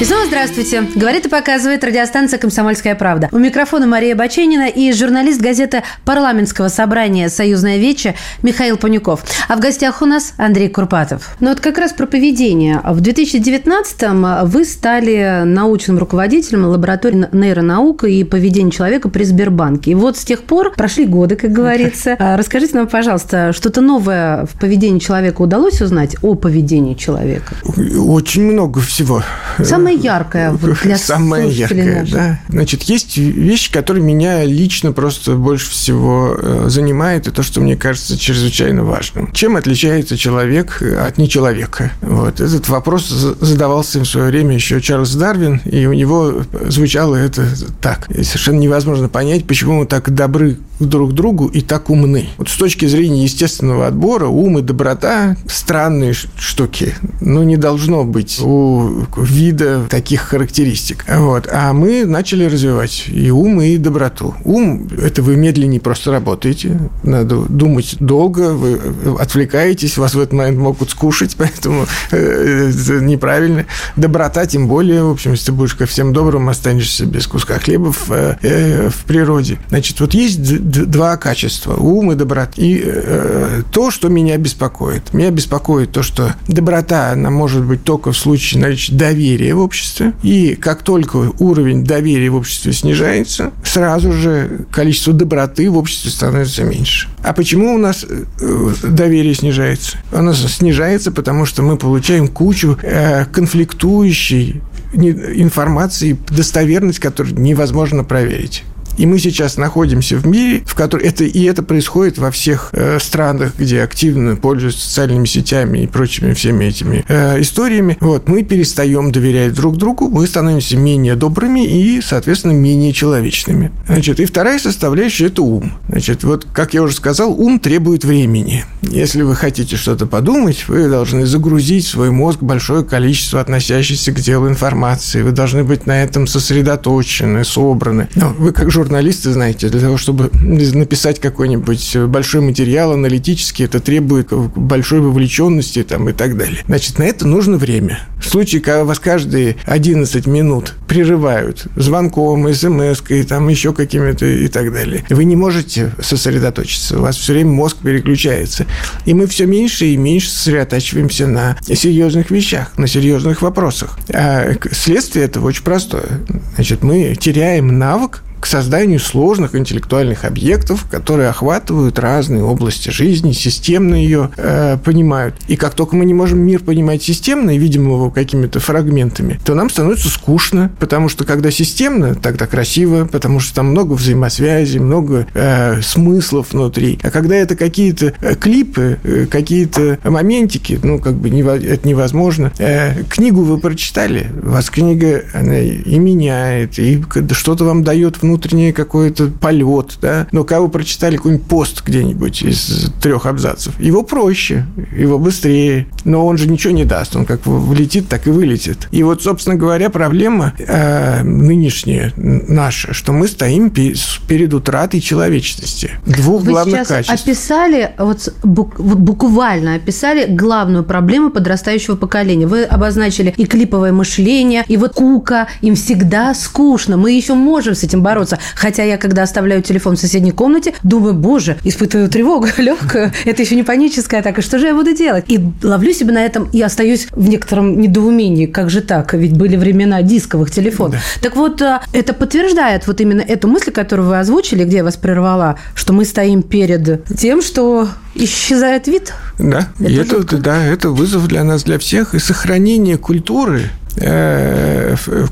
И 0.00 0.04
снова 0.04 0.26
здравствуйте. 0.26 0.88
Говорит 0.96 1.26
и 1.26 1.28
показывает 1.28 1.84
радиостанция 1.84 2.36
«Комсомольская 2.40 2.96
правда». 2.96 3.28
У 3.30 3.38
микрофона 3.38 3.86
Мария 3.86 4.16
Баченина 4.16 4.66
и 4.66 4.92
журналист 4.92 5.40
газеты 5.40 5.84
парламентского 6.04 6.66
собрания 6.66 7.28
«Союзная 7.28 7.76
вече» 7.76 8.16
Михаил 8.42 8.76
Панюков. 8.76 9.22
А 9.46 9.54
в 9.54 9.60
гостях 9.60 10.02
у 10.02 10.06
нас 10.06 10.34
Андрей 10.36 10.68
Курпатов. 10.68 11.36
Ну 11.38 11.50
вот 11.50 11.60
как 11.60 11.78
раз 11.78 11.92
про 11.92 12.06
поведение. 12.06 12.80
В 12.84 13.00
2019-м 13.00 14.48
вы 14.48 14.64
стали 14.64 15.44
научным 15.44 15.98
руководителем 15.98 16.64
лаборатории 16.64 17.28
нейронаука 17.30 18.08
и 18.08 18.24
поведения 18.24 18.72
человека 18.72 19.08
при 19.08 19.22
Сбербанке. 19.22 19.92
И 19.92 19.94
вот 19.94 20.16
с 20.16 20.24
тех 20.24 20.42
пор 20.42 20.72
прошли 20.72 21.06
годы, 21.06 21.36
как 21.36 21.52
говорится. 21.52 22.16
А 22.18 22.36
расскажите 22.36 22.74
нам, 22.74 22.88
пожалуйста, 22.88 23.52
что-то 23.52 23.80
новое 23.80 24.44
в 24.46 24.58
поведении 24.58 24.98
человека 24.98 25.40
удалось 25.40 25.80
узнать 25.80 26.16
о 26.20 26.34
поведении 26.34 26.94
человека? 26.94 27.54
Очень 27.96 28.42
много 28.42 28.80
всего. 28.80 29.22
Сам 29.62 29.83
самое 29.84 29.98
яркое 29.98 30.50
вот 30.52 30.78
для 30.82 30.98
Самое 30.98 31.50
яркое, 31.50 32.06
да. 32.10 32.40
Значит, 32.48 32.82
есть 32.84 33.16
вещи, 33.16 33.70
которые 33.70 34.02
меня 34.02 34.44
лично 34.44 34.92
просто 34.92 35.34
больше 35.34 35.70
всего 35.70 36.36
э, 36.36 36.64
занимает, 36.68 37.26
и 37.26 37.30
то, 37.30 37.42
что 37.42 37.60
мне 37.60 37.76
кажется 37.76 38.18
чрезвычайно 38.18 38.84
важным. 38.84 39.30
Чем 39.32 39.56
отличается 39.56 40.16
человек 40.16 40.82
от 40.82 41.18
нечеловека? 41.18 41.92
Вот. 42.00 42.40
Этот 42.40 42.68
вопрос 42.68 43.08
задавался 43.08 44.00
в 44.00 44.06
свое 44.06 44.28
время 44.28 44.54
еще 44.54 44.80
Чарльз 44.80 45.14
Дарвин, 45.14 45.60
и 45.64 45.86
у 45.86 45.92
него 45.92 46.42
звучало 46.68 47.16
это 47.16 47.46
так. 47.80 48.10
И 48.10 48.22
совершенно 48.22 48.58
невозможно 48.58 49.08
понять, 49.08 49.46
почему 49.46 49.80
мы 49.80 49.86
так 49.86 50.12
добры 50.14 50.56
друг 50.80 51.10
к 51.10 51.14
другу 51.14 51.46
и 51.46 51.60
так 51.60 51.90
умны. 51.90 52.28
Вот 52.38 52.48
с 52.48 52.56
точки 52.56 52.86
зрения 52.86 53.24
естественного 53.24 53.86
отбора, 53.86 54.26
ум 54.26 54.58
и 54.58 54.62
доброта– 54.62 55.36
странные 55.46 56.14
штуки. 56.14 56.94
Ну, 57.20 57.42
не 57.42 57.56
должно 57.56 58.04
быть 58.04 58.40
у 58.40 59.06
вида 59.16 59.73
таких 59.88 60.22
характеристик. 60.22 61.04
Вот. 61.08 61.48
А 61.50 61.72
мы 61.72 62.04
начали 62.04 62.44
развивать 62.44 63.04
и 63.08 63.30
ум, 63.30 63.60
и 63.60 63.76
доброту. 63.76 64.34
Ум– 64.44 64.88
это 65.02 65.22
вы 65.22 65.36
медленнее 65.36 65.80
просто 65.80 66.10
работаете, 66.10 66.90
надо 67.02 67.36
думать 67.42 67.96
долго, 68.00 68.52
вы 68.52 68.80
отвлекаетесь, 69.18 69.96
вас 69.96 70.14
в 70.14 70.20
этот 70.20 70.32
момент 70.32 70.58
могут 70.58 70.90
скушать, 70.90 71.34
поэтому 71.38 71.86
э, 72.10 72.70
это 72.70 73.00
неправильно. 73.00 73.66
Доброта 73.96 74.46
тем 74.46 74.68
более, 74.68 75.04
в 75.04 75.10
общем, 75.10 75.32
если 75.32 75.46
ты 75.46 75.52
будешь 75.52 75.74
ко 75.74 75.86
всем 75.86 76.12
добрым, 76.12 76.48
останешься 76.48 77.06
без 77.06 77.26
куска 77.26 77.58
хлеба 77.58 77.92
в, 77.92 78.10
э, 78.10 78.88
в 78.90 79.04
природе. 79.04 79.58
Значит, 79.68 80.00
вот 80.00 80.14
есть 80.14 80.42
два 80.60 81.16
качества– 81.16 81.74
ум 81.78 82.12
и 82.12 82.14
доброта. 82.14 82.52
И 82.56 82.82
э, 82.84 83.62
то, 83.72 83.90
что 83.90 84.08
меня 84.08 84.36
беспокоит. 84.36 85.12
Меня 85.12 85.30
беспокоит 85.30 85.92
то, 85.92 86.02
что 86.02 86.34
доброта, 86.48 87.10
она 87.10 87.30
может 87.30 87.64
быть 87.64 87.84
только 87.84 88.12
в 88.12 88.16
случае 88.16 88.62
наличия 88.62 88.94
доверия 88.94 89.54
обществе. 89.64 90.12
И 90.22 90.54
как 90.54 90.82
только 90.82 91.16
уровень 91.38 91.84
доверия 91.84 92.30
в 92.30 92.36
обществе 92.36 92.72
снижается, 92.72 93.52
сразу 93.64 94.12
же 94.12 94.66
количество 94.70 95.12
доброты 95.12 95.70
в 95.70 95.76
обществе 95.76 96.10
становится 96.10 96.62
меньше. 96.64 97.08
А 97.22 97.32
почему 97.32 97.74
у 97.74 97.78
нас 97.78 98.04
э, 98.08 98.72
доверие 98.82 99.34
снижается? 99.34 99.98
Оно 100.12 100.32
снижается, 100.34 101.10
потому 101.10 101.46
что 101.46 101.62
мы 101.62 101.76
получаем 101.76 102.28
кучу 102.28 102.78
э, 102.82 103.24
конфликтующей 103.26 104.62
информации, 104.94 106.16
достоверность 106.28 107.00
которой 107.00 107.32
невозможно 107.32 108.04
проверить. 108.04 108.64
И 108.96 109.06
мы 109.06 109.18
сейчас 109.18 109.56
находимся 109.56 110.16
в 110.16 110.26
мире, 110.26 110.62
в 110.66 110.74
котором 110.74 111.04
это 111.04 111.24
и 111.24 111.42
это 111.44 111.62
происходит 111.62 112.18
во 112.18 112.30
всех 112.30 112.70
э, 112.72 112.98
странах, 113.00 113.54
где 113.58 113.82
активно 113.82 114.36
пользуются 114.36 114.86
социальными 114.86 115.26
сетями 115.26 115.80
и 115.80 115.86
прочими 115.86 116.32
всеми 116.32 116.66
этими 116.66 117.04
э, 117.08 117.40
историями. 117.40 117.96
Вот 118.00 118.28
мы 118.28 118.42
перестаем 118.42 119.12
доверять 119.12 119.54
друг 119.54 119.76
другу, 119.76 120.08
мы 120.08 120.26
становимся 120.26 120.76
менее 120.76 121.16
добрыми 121.16 121.66
и, 121.66 122.00
соответственно, 122.00 122.52
менее 122.52 122.92
человечными. 122.92 123.72
Значит, 123.86 124.20
и 124.20 124.24
вторая 124.24 124.58
составляющая 124.58 125.26
это 125.26 125.42
ум. 125.42 125.72
Значит, 125.88 126.24
вот 126.24 126.46
как 126.52 126.74
я 126.74 126.82
уже 126.82 126.94
сказал, 126.94 127.32
ум 127.32 127.58
требует 127.58 128.04
времени. 128.04 128.64
Если 128.82 129.22
вы 129.22 129.34
хотите 129.34 129.76
что-то 129.76 130.06
подумать, 130.06 130.68
вы 130.68 130.88
должны 130.88 131.26
загрузить 131.26 131.84
в 131.84 131.90
свой 131.90 132.10
мозг 132.10 132.40
большое 132.40 132.84
количество 132.84 133.40
относящейся 133.40 134.12
к 134.12 134.20
делу 134.20 134.48
информации. 134.48 135.22
Вы 135.22 135.32
должны 135.32 135.64
быть 135.64 135.86
на 135.86 136.02
этом 136.02 136.26
сосредоточены, 136.26 137.44
собраны. 137.44 138.08
Но 138.14 138.28
вы 138.38 138.52
как 138.52 138.70
журналист 138.70 138.83
журналисты, 138.84 139.32
знаете, 139.32 139.68
для 139.68 139.80
того, 139.80 139.96
чтобы 139.96 140.30
написать 140.32 141.20
какой-нибудь 141.20 141.96
большой 142.06 142.42
материал 142.42 142.92
аналитический, 142.92 143.64
это 143.64 143.80
требует 143.80 144.30
большой 144.32 145.00
вовлеченности 145.00 145.82
там, 145.82 146.08
и 146.10 146.12
так 146.12 146.36
далее. 146.36 146.58
Значит, 146.66 146.98
на 146.98 147.04
это 147.04 147.26
нужно 147.26 147.56
время. 147.56 148.00
С 148.22 148.34
случае, 148.34 148.62
когда 148.62 148.82
вас 148.82 148.98
каждые 148.98 149.54
11 149.64 150.26
минут 150.26 150.74
прерывают 150.88 151.66
звонком, 151.76 152.52
смс-кой, 152.52 153.22
там 153.22 153.48
еще 153.48 153.72
какими-то 153.72 154.26
и 154.26 154.48
так 154.48 154.72
далее, 154.72 155.04
вы 155.08 155.22
не 155.22 155.36
можете 155.36 155.92
сосредоточиться. 156.02 156.98
У 156.98 157.02
вас 157.02 157.16
все 157.16 157.32
время 157.32 157.52
мозг 157.52 157.76
переключается. 157.84 158.66
И 159.06 159.14
мы 159.14 159.28
все 159.28 159.46
меньше 159.46 159.86
и 159.86 159.96
меньше 159.96 160.30
сосредотачиваемся 160.30 161.28
на 161.28 161.56
серьезных 161.64 162.32
вещах, 162.32 162.76
на 162.76 162.88
серьезных 162.88 163.40
вопросах. 163.40 164.00
А 164.12 164.52
следствие 164.72 165.26
этого 165.26 165.46
очень 165.46 165.62
простое. 165.62 166.20
Значит, 166.56 166.82
мы 166.82 167.14
теряем 167.14 167.78
навык 167.78 168.24
к 168.44 168.46
созданию 168.46 169.00
сложных 169.00 169.54
интеллектуальных 169.54 170.26
объектов, 170.26 170.84
которые 170.90 171.30
охватывают 171.30 171.98
разные 171.98 172.44
области 172.44 172.90
жизни, 172.90 173.32
системно 173.32 173.94
ее 173.94 174.28
э, 174.36 174.76
понимают. 174.84 175.34
И 175.48 175.56
как 175.56 175.72
только 175.72 175.96
мы 175.96 176.04
не 176.04 176.12
можем 176.12 176.40
мир 176.40 176.62
понимать 176.62 177.02
системно 177.02 177.54
и 177.54 177.58
видим 177.58 177.86
его 177.86 178.10
какими-то 178.10 178.60
фрагментами, 178.60 179.40
то 179.46 179.54
нам 179.54 179.70
становится 179.70 180.10
скучно, 180.10 180.70
потому 180.78 181.08
что 181.08 181.24
когда 181.24 181.50
системно, 181.50 182.14
тогда 182.16 182.46
красиво, 182.46 183.06
потому 183.06 183.40
что 183.40 183.54
там 183.54 183.68
много 183.68 183.94
взаимосвязей, 183.94 184.78
много 184.78 185.26
э, 185.32 185.80
смыслов 185.80 186.52
внутри. 186.52 186.98
А 187.02 187.10
когда 187.10 187.36
это 187.36 187.56
какие-то 187.56 188.12
э, 188.20 188.34
клипы, 188.34 188.98
э, 189.04 189.24
какие-то 189.24 189.98
моментики, 190.04 190.78
ну, 190.82 190.98
как 190.98 191.14
бы 191.14 191.30
нево- 191.30 191.66
это 191.66 191.88
невозможно. 191.88 192.52
Э, 192.58 193.04
книгу 193.04 193.40
вы 193.42 193.56
прочитали, 193.56 194.26
вас 194.42 194.68
книга 194.68 195.22
она 195.32 195.60
и 195.60 195.98
меняет, 195.98 196.78
и 196.78 197.02
что-то 197.30 197.64
вам 197.64 197.84
дает 197.84 198.20
внутрь 198.20 198.33
внутренний 198.34 198.72
какой-то 198.72 199.28
полет, 199.28 199.98
да. 200.02 200.26
Но 200.32 200.44
вы 200.44 200.68
прочитали 200.68 201.16
какой-нибудь 201.16 201.46
пост 201.46 201.82
где-нибудь 201.86 202.42
из 202.42 202.90
трех 203.00 203.26
абзацев, 203.26 203.78
его 203.80 204.02
проще, 204.02 204.66
его 204.96 205.18
быстрее, 205.18 205.86
но 206.04 206.26
он 206.26 206.36
же 206.36 206.48
ничего 206.48 206.72
не 206.72 206.84
даст, 206.84 207.14
он 207.16 207.26
как 207.26 207.46
влетит, 207.46 208.08
так 208.08 208.26
и 208.26 208.30
вылетит. 208.30 208.88
И 208.90 209.02
вот, 209.02 209.22
собственно 209.22 209.56
говоря, 209.56 209.88
проблема 209.90 210.52
э, 210.58 211.22
нынешняя 211.22 212.12
наша, 212.16 212.92
что 212.92 213.12
мы 213.12 213.28
стоим 213.28 213.70
перед 213.70 214.52
утратой 214.52 215.00
человечности. 215.00 215.92
Двух 216.06 216.42
Вы 216.42 216.52
главных 216.52 216.80
сейчас 216.80 216.88
качеств. 216.88 217.24
описали, 217.24 217.92
вот 217.98 218.34
буквально 218.42 219.76
описали 219.76 220.26
главную 220.26 220.84
проблему 220.84 221.30
подрастающего 221.30 221.96
поколения. 221.96 222.46
Вы 222.46 222.64
обозначили 222.64 223.32
и 223.36 223.46
клиповое 223.46 223.92
мышление, 223.92 224.64
и 224.66 224.76
вот 224.76 224.94
кука, 224.94 225.48
им 225.60 225.74
всегда 225.74 226.34
скучно. 226.34 226.96
Мы 226.96 227.12
еще 227.12 227.34
можем 227.34 227.74
с 227.74 227.84
этим 227.84 228.02
бороться 228.02 228.13
бороться. 228.14 228.38
Хотя 228.54 228.84
я, 228.84 228.96
когда 228.96 229.24
оставляю 229.24 229.60
телефон 229.62 229.96
в 229.96 230.00
соседней 230.00 230.30
комнате, 230.30 230.74
думаю, 230.84 231.14
боже, 231.14 231.56
испытываю 231.64 232.08
тревогу 232.08 232.46
легкую, 232.56 233.12
это 233.24 233.42
еще 233.42 233.56
не 233.56 233.64
паническая 233.64 234.20
атака, 234.20 234.40
что 234.40 234.58
же 234.58 234.66
я 234.66 234.74
буду 234.74 234.94
делать? 234.94 235.24
И 235.28 235.40
ловлю 235.62 235.92
себя 235.92 236.12
на 236.12 236.24
этом 236.24 236.48
и 236.52 236.62
остаюсь 236.62 237.08
в 237.10 237.28
некотором 237.28 237.80
недоумении. 237.80 238.46
Как 238.46 238.70
же 238.70 238.80
так? 238.80 239.14
Ведь 239.14 239.36
были 239.36 239.56
времена 239.56 240.02
дисковых 240.02 240.50
телефонов. 240.50 240.94
Да. 240.94 241.28
Так 241.28 241.36
вот, 241.36 241.60
а, 241.62 241.82
это 241.92 242.14
подтверждает 242.14 242.86
вот 242.86 243.00
именно 243.00 243.20
эту 243.20 243.48
мысль, 243.48 243.72
которую 243.72 244.08
вы 244.08 244.18
озвучили, 244.18 244.64
где 244.64 244.76
я 244.76 244.84
вас 244.84 244.96
прервала, 244.96 245.58
что 245.74 245.92
мы 245.92 246.04
стоим 246.04 246.42
перед 246.42 247.04
тем, 247.18 247.42
что 247.42 247.88
исчезает 248.14 248.86
вид. 248.86 249.12
Да, 249.38 249.68
это, 249.80 250.18
это, 250.18 250.38
да, 250.38 250.64
это 250.64 250.90
вызов 250.90 251.26
для 251.26 251.42
нас, 251.42 251.64
для 251.64 251.78
всех. 251.78 252.14
И 252.14 252.18
сохранение 252.20 252.96
культуры 252.96 253.70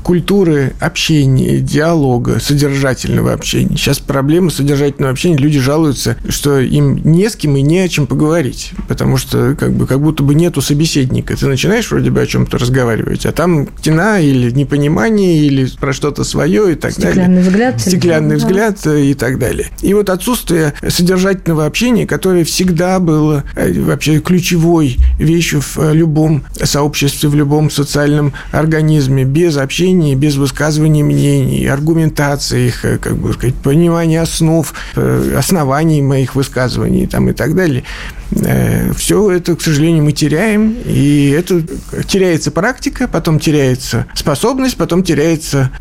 культуры 0.03 0.73
общения, 0.79 1.59
диалога, 1.59 2.39
содержательного 2.39 3.33
общения. 3.33 3.77
Сейчас 3.77 3.99
проблема 3.99 4.49
содержательного 4.49 5.11
общения. 5.11 5.37
Люди 5.37 5.59
жалуются, 5.59 6.17
что 6.29 6.59
им 6.59 7.01
не 7.03 7.29
с 7.29 7.35
кем 7.35 7.55
и 7.55 7.61
не 7.61 7.79
о 7.79 7.89
чем 7.89 8.07
поговорить, 8.07 8.71
потому 8.87 9.17
что 9.17 9.55
как, 9.55 9.73
бы, 9.73 9.87
как 9.87 10.01
будто 10.01 10.23
бы 10.23 10.35
нету 10.35 10.61
собеседника. 10.61 11.35
Ты 11.35 11.47
начинаешь 11.47 11.89
вроде 11.91 12.09
бы 12.09 12.21
о 12.21 12.25
чем-то 12.25 12.57
разговаривать, 12.57 13.25
а 13.25 13.31
там 13.31 13.67
тена 13.81 14.19
или 14.21 14.51
непонимание, 14.51 15.37
или 15.37 15.67
про 15.79 15.93
что-то 15.93 16.23
свое 16.23 16.73
и 16.73 16.75
так 16.75 16.91
Стеклянный 16.91 17.25
далее. 17.25 17.41
Взгляд, 17.41 17.81
Стеклянный 17.81 18.35
взгляд 18.37 18.87
э, 18.87 19.05
и 19.05 19.13
так 19.13 19.39
далее. 19.39 19.67
И 19.81 19.93
вот 19.93 20.09
отсутствие 20.09 20.73
содержательного 20.87 21.65
общения, 21.65 22.05
которое 22.05 22.43
всегда 22.43 22.99
было 22.99 23.43
э, 23.55 23.79
вообще 23.81 24.19
ключевой 24.19 24.97
вещью 25.19 25.61
в 25.61 25.93
любом 25.93 26.43
сообществе, 26.61 27.29
в 27.29 27.35
любом 27.35 27.69
социальном 27.69 28.33
организме 28.53 29.25
без 29.25 29.57
общения, 29.57 30.15
без 30.15 30.35
высказывания 30.35 31.03
мнений, 31.03 31.65
аргументации 31.65 32.67
их, 32.67 32.85
э, 32.85 32.97
как 32.99 33.17
бы 33.17 33.33
сказать, 33.33 33.55
понимания 33.55 34.21
основ, 34.21 34.71
э, 34.95 35.35
оснований 35.37 36.01
моих 36.01 36.35
высказываний 36.35 37.07
там, 37.07 37.29
и 37.29 37.33
так 37.33 37.55
далее. 37.55 37.83
Э, 38.31 38.93
Все 38.93 39.31
это, 39.31 39.55
к 39.55 39.61
сожалению, 39.61 40.03
мы 40.03 40.11
теряем, 40.11 40.75
и 40.85 41.29
это 41.37 41.61
теряется 42.07 42.51
практика, 42.51 43.07
потом 43.07 43.39
теряется 43.39 44.05
способность, 44.13 44.77
потом 44.77 45.03
теряется 45.03 45.71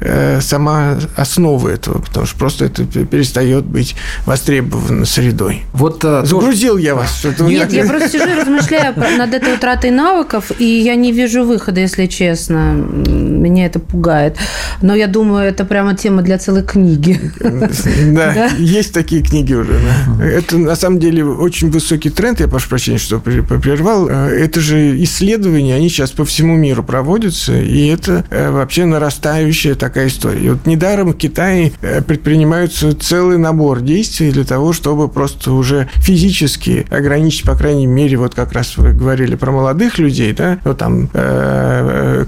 сама 0.41 0.99
основа 1.17 1.69
этого, 1.69 2.01
потому 2.01 2.27
что 2.27 2.39
просто 2.39 2.65
это 2.67 2.85
перестает 2.85 3.65
быть 3.65 3.95
востребовано 4.27 5.05
средой. 5.05 5.63
Вот 5.73 6.03
загрузил 6.03 6.79
я 6.79 6.95
вас. 6.95 7.25
Нет, 7.41 7.73
я 7.73 7.85
просто 7.85 8.09
сижу 8.09 8.29
и 8.29 8.35
размышляю 8.35 8.95
над 8.97 9.35
этой 9.35 9.55
утратой 9.55 9.91
навыков, 9.91 10.51
и 10.59 10.65
я 10.65 10.95
не 10.95 11.13
вижу 11.13 11.45
выхода, 11.45 11.81
если 11.81 12.07
честно 12.07 12.62
меня 12.73 13.67
это 13.67 13.79
пугает. 13.79 14.37
Но 14.81 14.95
я 14.95 15.07
думаю, 15.07 15.49
это 15.49 15.65
прямо 15.65 15.95
тема 15.95 16.23
для 16.23 16.39
целой 16.39 16.63
книги. 16.63 17.21
Да, 18.13 18.49
есть 18.59 18.93
такие 18.93 19.23
книги 19.23 19.55
уже. 19.55 19.81
Это 20.21 20.59
на 20.59 20.77
самом 20.77 20.99
деле 20.99 21.25
очень 21.25 21.71
высокий 21.71 22.11
тренд, 22.11 22.41
я 22.41 22.49
прошу 22.49 22.69
прощения, 22.69 22.99
что 22.99 23.19
прервал. 23.21 24.09
Э, 24.09 24.29
это 24.29 24.61
же 24.61 25.03
исследования, 25.03 25.75
они 25.75 25.89
сейчас 25.89 26.11
по 26.11 26.25
всему 26.25 26.57
миру 26.57 26.83
проводятся, 26.83 27.55
и 27.61 27.87
это 27.87 28.25
э, 28.31 28.51
вообще 28.51 28.85
нарастающая 28.85 29.75
такая 29.75 30.09
история. 30.09 30.41
И 30.41 30.51
вот 30.51 30.67
недаром 30.67 31.13
в 31.13 31.17
Китае 31.17 31.73
э, 31.81 32.03
предпринимаются 32.03 32.95
целый 32.99 33.39
набор 33.39 33.81
действий 33.81 34.31
для 34.31 34.45
того, 34.45 34.73
чтобы 34.73 35.09
просто 35.09 35.53
уже 35.53 35.89
физически 35.97 36.87
ограничить, 36.91 37.45
по 37.45 37.57
крайней 37.57 37.87
мере, 37.87 38.17
вот 38.17 38.35
как 38.35 38.53
раз 38.53 38.77
вы 38.77 38.93
говорили 38.93 39.35
про 39.35 39.51
молодых 39.51 39.99
людей, 39.99 40.33
да, 40.33 40.59
вот 40.65 40.79
там 40.79 41.09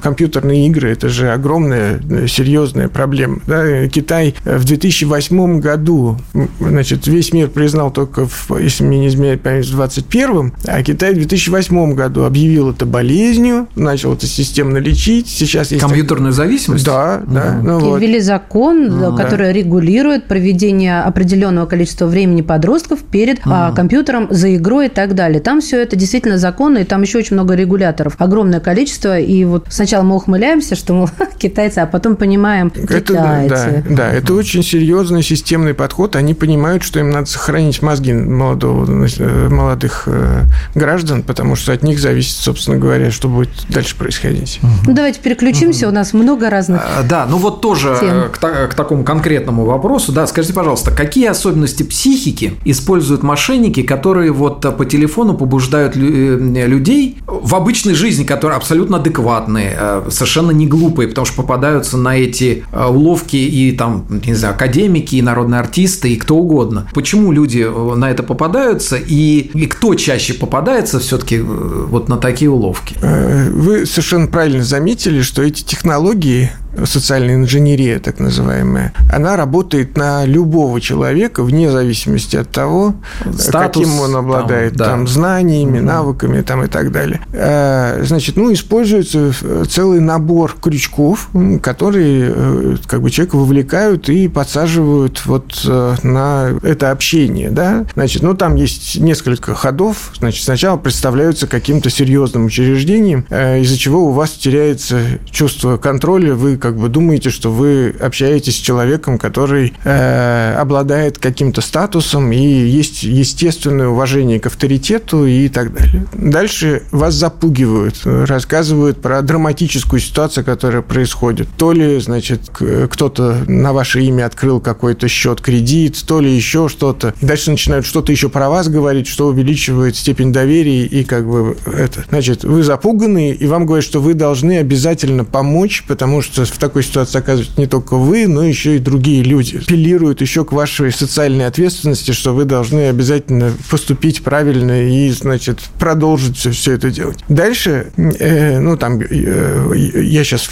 компьютер 0.03 0.24
компьютерные 0.25 0.67
игры– 0.69 0.91
это 0.93 1.09
же 1.09 1.31
огромная, 1.31 2.01
э, 2.09 2.27
серьезная 2.27 2.89
проблема. 2.89 3.41
Да? 3.47 3.87
Китай 3.89 4.35
в 4.45 4.65
2008 4.65 5.61
году, 5.61 6.17
значит, 6.61 7.07
весь 7.07 7.33
мир 7.33 7.49
признал 7.49 7.91
только, 7.91 8.27
в, 8.27 8.59
если 8.59 8.85
мне 8.85 9.01
не 9.01 9.09
изменяет 9.09 9.43
память, 9.43 9.67
в 9.67 9.77
2021, 9.77 10.53
а 10.67 10.83
Китай 10.83 11.13
в 11.13 11.17
2008 11.17 11.95
году 11.95 12.25
объявил 12.25 12.71
это 12.71 12.87
болезнью, 12.87 13.69
начал 13.77 14.15
это 14.15 14.27
системно 14.27 14.79
лечить. 14.79 15.29
Сейчас 15.29 15.73
есть... 15.73 15.83
Компьютерную 15.83 16.33
зависимость? 16.33 16.87
Да, 16.87 17.23
да. 17.27 17.61
Ну, 17.63 17.79
вот. 17.79 18.01
ввели 18.01 18.21
закон, 18.21 19.05
а, 19.05 19.17
который 19.17 19.49
да. 19.49 19.53
регулирует 19.53 20.25
проведение 20.25 21.01
определенного 21.01 21.67
количества 21.67 22.07
времени 22.07 22.41
подростков 22.41 23.01
перед 23.01 23.41
а. 23.45 23.73
компьютером 23.73 24.29
за 24.31 24.55
игрой 24.57 24.87
и 24.87 24.89
так 24.89 25.15
далее. 25.15 25.41
Там 25.41 25.61
все 25.61 25.83
это 25.83 25.97
действительно 25.97 26.39
законно, 26.39 26.79
и 26.79 26.85
там 26.85 27.03
еще 27.03 27.19
очень 27.19 27.35
много 27.35 27.55
регуляторов. 27.55 28.15
Огромное 28.19 28.61
количество. 28.61 29.19
И 29.19 29.45
вот 29.45 29.67
сначала 29.69 30.03
мы 30.03 30.14
ухмыляемся, 30.15 30.75
что, 30.75 30.95
мол, 30.95 31.11
китайцы, 31.39 31.79
а 31.79 31.87
потом 31.87 32.17
понимаем, 32.17 32.71
китайцы. 32.71 32.97
Это, 32.97 33.15
да, 33.15 33.83
да, 33.89 34.13
это 34.13 34.35
очень 34.35 34.63
серьезный 34.63 35.23
системный 35.23 35.75
подход. 35.75 36.17
Они 36.17 36.35
понимают, 36.35 36.83
что 36.83 37.01
им 37.01 37.11
надо 37.11 37.27
сохранить 37.27 37.83
мозги 37.83 38.13
молодого, 38.13 38.87
э, 38.87 39.49
молодых 39.49 40.05
э, 40.07 40.45
граждан, 40.75 41.23
потому 41.23 41.57
что 41.57 41.73
от 41.73 41.83
них 41.83 41.99
зависит, 41.99 42.37
собственно 42.37 42.77
говоря, 42.77 43.11
что 43.11 43.29
будет 43.29 43.51
дальше 43.69 43.97
происходить. 43.97 44.61
Ну, 44.87 44.95
давайте 44.95 45.21
переключимся, 45.21 45.89
у 45.89 45.93
нас 45.93 46.13
много 46.13 46.51
разных 46.51 46.83
а, 46.85 47.03
Да, 47.03 47.27
ну 47.29 47.39
вот 47.39 47.61
тоже 47.61 47.97
э, 48.01 48.29
к, 48.29 48.39
к 48.39 48.75
такому 48.75 49.05
конкретному 49.05 49.65
вопросу. 49.65 50.13
Да, 50.13 50.27
скажите, 50.27 50.55
пожалуйста, 50.55 50.91
какие 50.91 51.27
особенности 51.27 51.83
психики 51.83 52.55
используют 52.65 53.23
мошенники, 53.23 53.83
которые 53.83 54.33
вот 54.33 54.61
по 54.77 54.85
телефону 54.85 55.35
побуждают 55.35 55.97
людей 55.97 57.19
в 57.27 57.55
обычной 57.55 57.95
жизни, 57.95 58.25
которые 58.25 58.57
абсолютно 58.57 58.99
адекватные, 58.99 59.77
совершенно 60.09 60.51
не 60.51 60.67
глупые, 60.67 61.09
потому 61.09 61.27
что 61.27 61.37
попадаются 61.37 61.97
на 61.97 62.17
эти 62.17 62.65
э, 62.73 62.87
уловки 62.87 63.37
и 63.37 63.73
там, 63.73 64.07
не 64.09 64.35
знаю, 64.35 64.55
академики, 64.55 65.17
и 65.17 65.23
народные 65.23 65.61
артисты, 65.61 66.13
и 66.13 66.17
кто 66.17 66.37
угодно. 66.37 66.89
Почему 66.95 67.33
люди 67.33 67.67
э, 67.67 67.95
на 67.95 68.11
это 68.11 68.23
попадаются, 68.23 68.97
и, 68.97 69.51
и 69.55 69.67
кто 69.67 69.95
чаще 69.95 70.35
попадается 70.35 70.99
все-таки 70.99 71.37
э, 71.37 71.43
вот 71.43 72.09
на 72.09 72.17
такие 72.17 72.51
уловки? 72.51 72.97
Вы 73.01 73.87
совершенно 73.87 74.27
правильно 74.27 74.65
заметили, 74.65 75.23
что 75.23 75.43
эти 75.43 75.63
технологии 75.63 76.51
социальная 76.85 77.37
инженерия, 77.37 77.99
так 77.99 78.19
называемая, 78.19 78.93
она 79.13 79.37
работает 79.37 79.97
на 79.97 80.25
любого 80.25 80.81
человека 80.81 81.43
вне 81.43 81.71
зависимости 81.71 82.37
от 82.37 82.51
того, 82.51 82.95
Статус, 83.39 83.85
каким 83.85 84.01
он 84.01 84.17
обладает, 84.17 84.77
там, 84.77 84.79
да. 84.79 84.85
там 84.87 85.09
знаниями, 85.09 85.79
угу. 85.79 85.87
навыками 85.87 86.41
там, 86.43 86.65
и 86.65 86.67
так 86.69 86.93
далее. 86.93 87.21
Э, 87.33 88.03
значит, 88.05 88.37
ну, 88.37 88.53
используется 88.53 89.33
целый 89.69 90.01
набор 90.01 90.57
крючков, 90.61 91.29
которые 91.63 92.33
э, 92.35 92.77
как 92.87 93.03
бы 93.03 93.11
человека 93.11 93.37
вовлекают 93.37 94.09
и 94.09 94.29
подсаживают 94.29 95.25
вот 95.27 95.63
э, 95.67 95.95
на 96.03 96.51
это 96.63 96.91
общение, 96.91 97.51
да. 97.51 97.87
Значит, 97.95 98.23
ну, 98.23 98.35
там 98.35 98.57
есть 98.57 98.99
несколько 99.01 99.55
ходов. 99.55 100.13
Значит, 100.19 100.45
сначала 100.45 100.77
представляются 100.77 101.47
каким-то 101.47 101.91
серьезным 101.91 102.47
учреждением, 102.47 103.27
из-за 103.31 103.79
чего 103.79 104.07
у 104.07 104.11
вас 104.11 104.33
теряется 104.33 105.01
чувство 105.31 105.77
контроля, 105.77 106.35
вы 106.35 106.57
как 106.65 106.79
бы 106.79 106.89
думаете, 106.89 107.29
что 107.29 107.51
вы 107.51 107.95
общаетесь 108.01 108.57
с 108.57 108.59
человеком, 108.59 109.19
который 109.19 109.75
э, 109.85 110.55
обладает 110.55 111.19
каким-то 111.19 111.61
статусом 111.61 112.33
и 112.33 112.39
есть 112.39 113.03
естественное 113.03 113.89
уважение 113.89 114.41
к 114.41 114.47
авторитету 114.47 115.27
и 115.27 115.51
так 115.51 115.75
далее. 115.75 116.07
Дальше 116.15 116.85
вас 116.91 117.13
запугивают, 117.13 118.01
рассказывают 118.07 119.03
про 119.03 119.21
драматическую 119.21 120.01
ситуацию, 120.01 120.43
которая 120.43 120.81
происходит. 120.81 121.49
То 121.59 121.73
ли, 121.73 122.01
значит, 122.01 122.49
кто-то 122.49 123.45
на 123.47 123.75
ваше 123.75 124.01
имя 124.01 124.25
открыл 124.25 124.59
какой-то 124.59 125.07
счет, 125.07 125.43
кредит, 125.43 126.03
то 126.07 126.19
ли 126.19 126.35
еще 126.35 126.71
что-то. 126.71 127.13
Дальше 127.21 127.51
начинают 127.51 127.85
что-то 127.85 128.11
еще 128.11 128.31
про 128.31 128.49
вас 128.49 128.69
говорить, 128.69 129.07
что 129.07 129.27
увеличивает 129.27 129.97
степень 129.97 130.33
доверия 130.33 130.87
и 130.87 131.05
как 131.05 131.29
бы 131.29 131.59
это. 131.67 132.07
Значит, 132.09 132.43
вы 132.43 132.63
запуганы, 132.63 133.33
и 133.33 133.47
вам 133.47 133.67
говорят, 133.67 133.85
что 133.85 134.01
вы 134.01 134.15
должны 134.15 134.57
обязательно 134.57 135.27
помочь, 135.27 135.85
потому 135.87 136.23
что 136.23 136.47
в 136.55 136.59
такой 136.59 136.83
ситуации 136.83 137.19
оказывается 137.19 137.61
не 137.61 137.67
только 137.67 137.97
вы, 137.97 138.27
но 138.27 138.45
еще 138.45 138.77
и 138.77 138.79
другие 138.79 139.23
люди. 139.23 139.59
Апеллируют 139.59 140.21
еще 140.21 140.45
к 140.45 140.53
вашей 140.53 140.93
социальной 140.93 141.47
ответственности, 141.47 142.13
что 142.13 142.33
вы 142.35 142.45
должны 142.45 142.89
обязательно 142.89 143.53
поступить 143.71 144.23
правильно 144.23 144.89
и, 144.89 145.11
значит, 145.11 145.59
продолжить 145.79 146.37
все, 146.37 146.51
все 146.53 146.73
это 146.73 146.91
делать. 146.91 147.19
Дальше, 147.29 147.93
э, 147.97 148.61
ну, 148.61 148.77
там, 148.77 149.01
э, 149.01 149.73
я 149.77 150.25
сейчас 150.25 150.49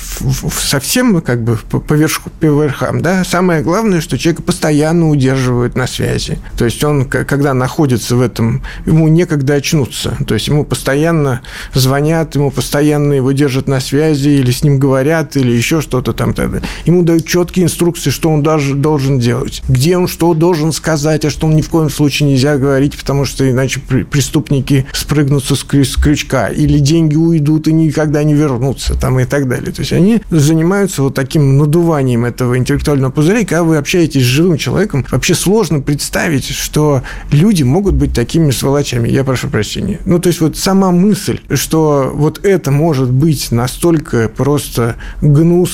совсем 0.58 1.20
как 1.20 1.42
бы 1.44 1.56
по, 1.56 1.94
верху, 1.94 2.30
по 2.40 2.46
верхам, 2.46 3.00
да, 3.00 3.24
самое 3.24 3.62
главное, 3.62 4.00
что 4.00 4.18
человека 4.18 4.42
постоянно 4.42 5.08
удерживают 5.08 5.76
на 5.76 5.86
связи. 5.86 6.38
То 6.58 6.64
есть 6.64 6.82
он, 6.82 7.04
когда 7.04 7.54
находится 7.54 8.16
в 8.16 8.20
этом, 8.20 8.62
ему 8.86 9.08
некогда 9.08 9.54
очнуться. 9.54 10.16
То 10.26 10.34
есть 10.34 10.48
ему 10.48 10.64
постоянно 10.64 11.42
звонят, 11.74 12.34
ему 12.34 12.50
постоянно 12.50 13.12
его 13.12 13.32
держат 13.32 13.68
на 13.68 13.80
связи, 13.80 14.28
или 14.30 14.50
с 14.50 14.64
ним 14.64 14.78
говорят, 14.78 15.36
или 15.36 15.52
еще 15.52 15.80
что-то 15.92 16.14
там. 16.14 16.32
Тогда. 16.32 16.60
Ему 16.86 17.02
дают 17.02 17.26
четкие 17.26 17.66
инструкции, 17.66 18.08
что 18.08 18.30
он 18.30 18.42
даже 18.42 18.74
должен 18.74 19.18
делать, 19.18 19.62
где 19.68 19.98
он 19.98 20.08
что 20.08 20.32
должен 20.32 20.72
сказать, 20.72 21.26
а 21.26 21.30
что 21.30 21.46
он 21.46 21.54
ни 21.54 21.60
в 21.60 21.68
коем 21.68 21.90
случае 21.90 22.30
нельзя 22.30 22.56
говорить, 22.56 22.96
потому 22.96 23.26
что 23.26 23.48
иначе 23.48 23.78
преступники 23.80 24.86
спрыгнутся 24.94 25.54
с 25.54 25.62
крючка, 25.64 26.48
или 26.48 26.78
деньги 26.78 27.16
уйдут 27.16 27.68
и 27.68 27.74
никогда 27.74 28.24
не 28.24 28.32
вернутся, 28.32 28.98
там 28.98 29.20
и 29.20 29.26
так 29.26 29.46
далее. 29.48 29.70
То 29.70 29.80
есть 29.82 29.92
они 29.92 30.22
занимаются 30.30 31.02
вот 31.02 31.14
таким 31.14 31.58
надуванием 31.58 32.24
этого 32.24 32.56
интеллектуального 32.56 33.10
пузыря, 33.10 33.40
и 33.40 33.44
когда 33.44 33.62
вы 33.62 33.76
общаетесь 33.76 34.22
с 34.22 34.24
живым 34.24 34.56
человеком, 34.56 35.04
вообще 35.10 35.34
сложно 35.34 35.80
представить, 35.80 36.48
что 36.48 37.02
люди 37.30 37.64
могут 37.64 37.96
быть 37.96 38.14
такими 38.14 38.50
сволочами. 38.50 39.10
Я 39.10 39.24
прошу 39.24 39.48
прощения. 39.48 40.00
Ну, 40.06 40.18
то 40.18 40.28
есть 40.28 40.40
вот 40.40 40.56
сама 40.56 40.90
мысль, 40.90 41.40
что 41.52 42.10
вот 42.14 42.42
это 42.46 42.70
может 42.70 43.10
быть 43.10 43.52
настолько 43.52 44.30
просто 44.34 44.96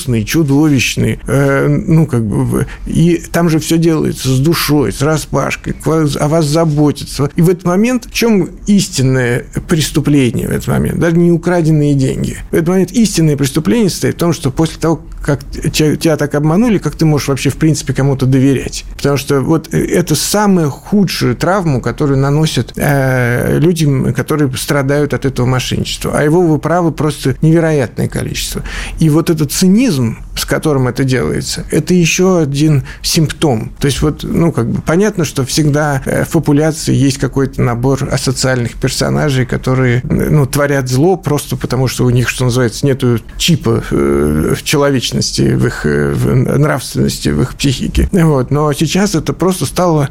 гнусный, 0.09 0.25
чудовищный, 0.25 1.19
э, 1.27 1.67
ну, 1.67 2.05
как 2.05 2.25
бы, 2.25 2.67
и 2.85 3.21
там 3.31 3.49
же 3.49 3.59
все 3.59 3.77
делается 3.77 4.29
с 4.29 4.39
душой, 4.39 4.91
с 4.91 5.01
распашкой, 5.01 5.75
о 5.85 6.27
вас 6.27 6.45
заботятся. 6.45 7.29
И 7.35 7.41
в 7.41 7.49
этот 7.49 7.65
момент 7.65 8.05
в 8.05 8.11
чем 8.11 8.49
истинное 8.67 9.45
преступление 9.67 10.47
в 10.47 10.51
этот 10.51 10.67
момент? 10.67 10.99
Даже 10.99 11.17
не 11.17 11.31
украденные 11.31 11.93
деньги. 11.93 12.37
В 12.51 12.55
этот 12.55 12.69
момент 12.69 12.91
истинное 12.91 13.37
преступление 13.37 13.89
состоит 13.89 14.15
в 14.15 14.19
том, 14.19 14.33
что 14.33 14.51
после 14.51 14.79
того, 14.79 15.01
как 15.23 15.43
тебя 15.51 16.17
так 16.17 16.33
обманули, 16.35 16.77
как 16.77 16.95
ты 16.95 17.05
можешь 17.05 17.27
вообще, 17.27 17.49
в 17.49 17.57
принципе, 17.57 17.93
кому-то 17.93 18.25
доверять? 18.25 18.85
Потому 18.95 19.17
что 19.17 19.41
вот 19.41 19.73
это 19.73 20.15
самая 20.15 20.67
худшая 20.67 21.35
травму, 21.35 21.81
которую 21.81 22.19
наносят 22.19 22.73
э, 22.75 23.59
людям, 23.59 24.13
которые 24.13 24.51
страдают 24.55 25.13
от 25.13 25.25
этого 25.25 25.45
мошенничества. 25.45 26.11
А 26.15 26.23
его, 26.23 26.41
вы 26.41 26.57
правы, 26.59 26.91
просто 26.91 27.35
невероятное 27.41 28.07
количество. 28.07 28.63
И 28.99 29.09
вот 29.09 29.29
этот 29.29 29.51
цинизм, 29.51 29.98
механизм 29.99 30.28
с 30.39 30.45
которым 30.45 30.87
это 30.87 31.03
делается, 31.03 31.65
это 31.71 31.93
еще 31.93 32.39
один 32.39 32.83
симптом. 33.01 33.71
То 33.79 33.85
есть 33.87 34.01
вот, 34.01 34.23
ну, 34.23 34.51
как 34.51 34.69
бы 34.69 34.81
понятно, 34.81 35.25
что 35.25 35.45
всегда 35.45 36.01
э, 36.05 36.23
в 36.25 36.29
популяции 36.29 36.93
есть 36.93 37.17
какой-то 37.17 37.61
набор 37.61 38.07
асоциальных 38.11 38.75
персонажей, 38.75 39.45
которые, 39.45 40.01
ну, 40.03 40.45
творят 40.45 40.87
зло 40.89 41.17
просто 41.17 41.55
потому, 41.55 41.87
что 41.87 42.05
у 42.05 42.09
них, 42.09 42.29
что 42.29 42.45
называется, 42.45 42.85
нету 42.85 43.19
чипа 43.37 43.83
э, 43.91 44.55
человечности 44.63 45.53
в 45.53 45.65
их 45.65 45.85
э, 45.85 46.13
в 46.13 46.57
нравственности, 46.57 47.29
в 47.29 47.41
их 47.41 47.55
психике. 47.55 48.09
Вот. 48.11 48.51
Но 48.51 48.71
сейчас 48.73 49.15
это 49.15 49.33
просто 49.33 49.65
стало 49.65 50.09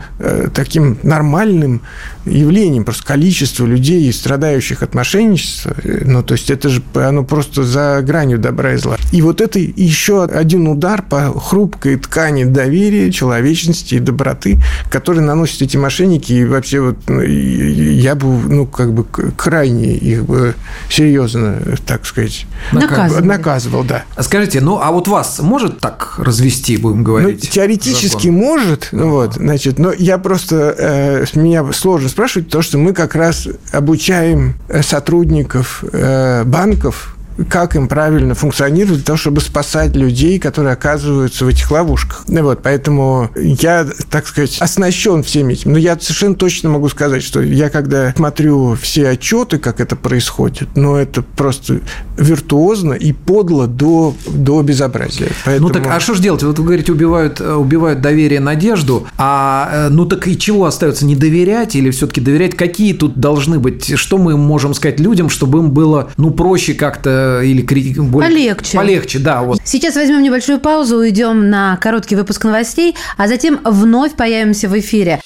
таким 0.55 0.99
нормальным 1.03 1.83
явлением, 2.25 2.85
просто 2.85 3.05
количество 3.05 3.64
людей, 3.64 4.12
страдающих 4.12 4.83
от 4.83 4.95
мошенничества, 4.95 5.75
ну, 6.05 6.23
то 6.23 6.35
есть 6.35 6.51
это 6.51 6.69
же 6.69 6.83
оно 6.95 7.25
просто 7.25 7.62
за 7.62 8.01
гранью 8.03 8.38
добра 8.38 8.75
и 8.75 8.77
зла. 8.77 8.97
И 9.12 9.23
вот 9.23 9.41
это 9.41 9.59
еще 9.59 10.17
один 10.24 10.66
удар 10.68 11.02
по 11.02 11.38
хрупкой 11.38 11.96
ткани 11.96 12.44
доверия, 12.44 13.11
человечности 13.11 13.96
и 13.96 13.98
доброты, 13.98 14.59
который 14.90 15.20
наносят 15.20 15.62
эти 15.62 15.76
мошенники, 15.76 16.33
и 16.33 16.44
вообще 16.44 16.81
вот 16.81 16.96
ну, 17.09 17.22
я 17.22 18.14
бы, 18.14 18.26
ну, 18.26 18.66
как 18.66 18.92
бы 18.92 19.04
крайне 19.04 19.94
их 19.94 20.24
бы 20.24 20.54
серьезно, 20.88 21.59
так 21.87 22.07
сказать, 22.07 22.46
наказывал, 22.72 23.24
наказывал 23.24 23.85
да. 23.85 24.04
А 24.16 24.22
скажите, 24.22 24.61
ну, 24.61 24.81
а 24.83 24.90
вот 24.90 25.09
вас 25.09 25.38
может 25.40 25.81
так 25.81 26.14
развести, 26.18 26.76
будем 26.76 27.04
говорить? 27.04 27.40
Ну, 27.44 27.50
теоретически 27.50 28.28
закон? 28.28 28.40
может, 28.40 28.88
ну, 28.92 29.11
вот, 29.11 29.35
значит, 29.35 29.78
но 29.78 29.92
я 29.92 30.18
просто, 30.18 30.74
э, 30.78 31.24
меня 31.35 31.72
сложно 31.72 32.09
спрашивать, 32.09 32.48
то, 32.48 32.62
что 32.62 32.78
мы 32.78 32.92
как 32.92 33.14
раз 33.14 33.48
обучаем 33.72 34.54
э, 34.68 34.83
сотрудников 34.83 35.85
э, 35.92 36.44
банков 36.44 37.17
как 37.48 37.77
им 37.77 37.88
правильно 37.88 38.35
функционировать 38.35 38.98
для 38.98 39.05
того, 39.05 39.16
чтобы 39.16 39.40
спасать 39.40 39.94
людей, 39.94 40.38
которые 40.38 40.72
оказываются 40.72 41.44
в 41.44 41.48
этих 41.48 41.70
ловушках. 41.70 42.24
Ну 42.29 42.42
вот, 42.42 42.62
поэтому 42.62 43.31
я, 43.37 43.87
так 44.11 44.27
сказать, 44.27 44.59
оснащен 44.61 45.22
всеми 45.22 45.55
этим. 45.55 45.72
Но 45.72 45.79
я 45.79 45.98
совершенно 45.98 46.35
точно 46.35 46.70
могу 46.70 46.88
сказать, 46.88 47.22
что 47.22 47.40
я 47.40 47.70
когда 47.70 48.12
смотрю 48.12 48.77
все 48.81 49.09
отчеты, 49.11 49.59
как 49.59 49.81
это 49.81 49.96
происходит, 49.96 50.68
ну, 50.74 50.96
это 50.96 51.22
просто 51.22 51.81
виртуозно 52.16 52.94
и 52.94 53.12
подло 53.12 53.66
до, 53.66 54.14
до 54.27 54.62
безобразия. 54.62 55.31
Поэтому... 55.44 55.68
Ну 55.68 55.74
так, 55.74 55.87
а 55.87 56.01
что 56.01 56.14
же 56.14 56.22
делать? 56.22 56.42
Вот 56.42 56.59
вы 56.59 56.64
говорите, 56.64 56.92
убивают, 56.92 57.40
убивают 57.40 58.01
доверие, 58.01 58.40
надежду, 58.40 59.07
а 59.16 59.70
э, 59.72 59.88
ну 59.88 60.07
так 60.07 60.27
и 60.27 60.37
чего 60.37 60.64
остается? 60.66 61.05
Не 61.05 61.14
доверять 61.14 61.77
или 61.77 61.90
все-таки 61.90 62.20
доверять? 62.20 62.57
Какие 62.57 62.92
тут 62.92 63.18
должны 63.18 63.59
быть? 63.59 63.96
Что 63.96 64.18
мы 64.18 64.37
можем 64.37 64.74
сказать 64.74 65.01
людям, 65.01 65.29
чтобы 65.29 65.59
им 65.59 65.70
было, 65.70 66.11
ну, 66.16 66.31
проще 66.31 66.74
как-то 66.74 67.28
или 67.43 67.62
более... 68.11 68.31
Полегче. 68.31 68.77
Полегче, 68.77 69.19
да. 69.19 69.43
Вот. 69.43 69.61
Сейчас 69.64 69.95
возьмем 69.97 70.23
небольшую 70.23 70.61
паузу, 70.61 70.99
уйдем 70.99 71.51
на 71.51 71.77
короткий 71.77 72.17
выпуск 72.17 72.45
новостей, 72.45 72.95
а 73.17 73.29
затем 73.29 73.61
вновь 73.64 74.14
появимся 74.14 74.69
в 74.69 74.79
эфире. 74.79 75.21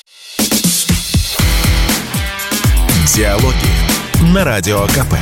Диалоги 3.15 4.33
на 4.33 4.45
Радио 4.45 4.87
КП. 4.87 5.15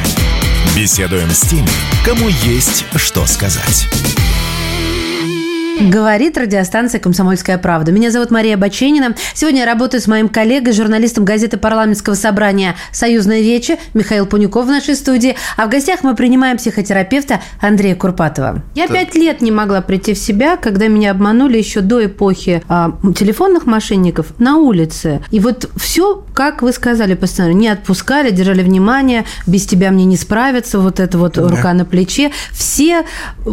Беседуем 0.77 1.31
с 1.31 1.41
теми, 1.41 1.69
кому 2.05 2.29
есть 2.29 2.85
что 2.97 3.27
сказать. 3.27 3.89
Говорит 5.79 6.37
радиостанция 6.37 7.01
«Комсомольская 7.01 7.57
правда». 7.57 7.93
Меня 7.93 8.11
зовут 8.11 8.31
Мария 8.31 8.57
Баченина. 8.57 9.15
Сегодня 9.35 9.61
я 9.61 9.67
работаю 9.67 10.01
с 10.01 10.07
моим 10.07 10.29
коллегой, 10.29 10.73
журналистом 10.73 11.25
газеты 11.25 11.57
парламентского 11.57 12.15
собрания 12.15 12.77
«Союзная 12.93 13.41
Вечи» 13.41 13.79
Михаил 13.95 14.27
Пунюков 14.27 14.67
в 14.67 14.69
нашей 14.69 14.95
студии. 14.95 15.37
А 15.57 15.67
в 15.67 15.71
гостях 15.71 16.03
мы 16.03 16.15
принимаем 16.15 16.59
психотерапевта 16.59 17.41
Андрея 17.61 17.95
Курпатова. 17.95 18.63
Я 18.75 18.89
пять 18.89 19.15
лет 19.15 19.41
не 19.41 19.51
могла 19.51 19.81
прийти 19.81 20.15
в 20.15 20.19
себя, 20.19 20.57
когда 20.57 20.89
меня 20.89 21.13
обманули 21.13 21.57
еще 21.57 21.81
до 21.81 22.05
эпохи 22.05 22.63
а, 22.69 22.93
телефонных 23.17 23.67
мошенников 23.67 24.39
на 24.39 24.57
улице. 24.57 25.23
И 25.31 25.41
вот 25.41 25.71
все 25.77 26.25
как 26.41 26.63
вы 26.63 26.73
сказали 26.73 27.13
постоянно, 27.13 27.53
не 27.53 27.69
отпускали, 27.69 28.31
держали 28.31 28.63
внимание, 28.63 29.27
без 29.47 29.67
тебя 29.67 29.91
мне 29.91 30.07
не 30.07 30.17
справиться, 30.17 30.79
вот 30.79 30.99
это 30.99 31.19
вот 31.19 31.35
да. 31.35 31.47
рука 31.47 31.75
на 31.75 31.85
плече. 31.85 32.31
Все, 32.51 33.05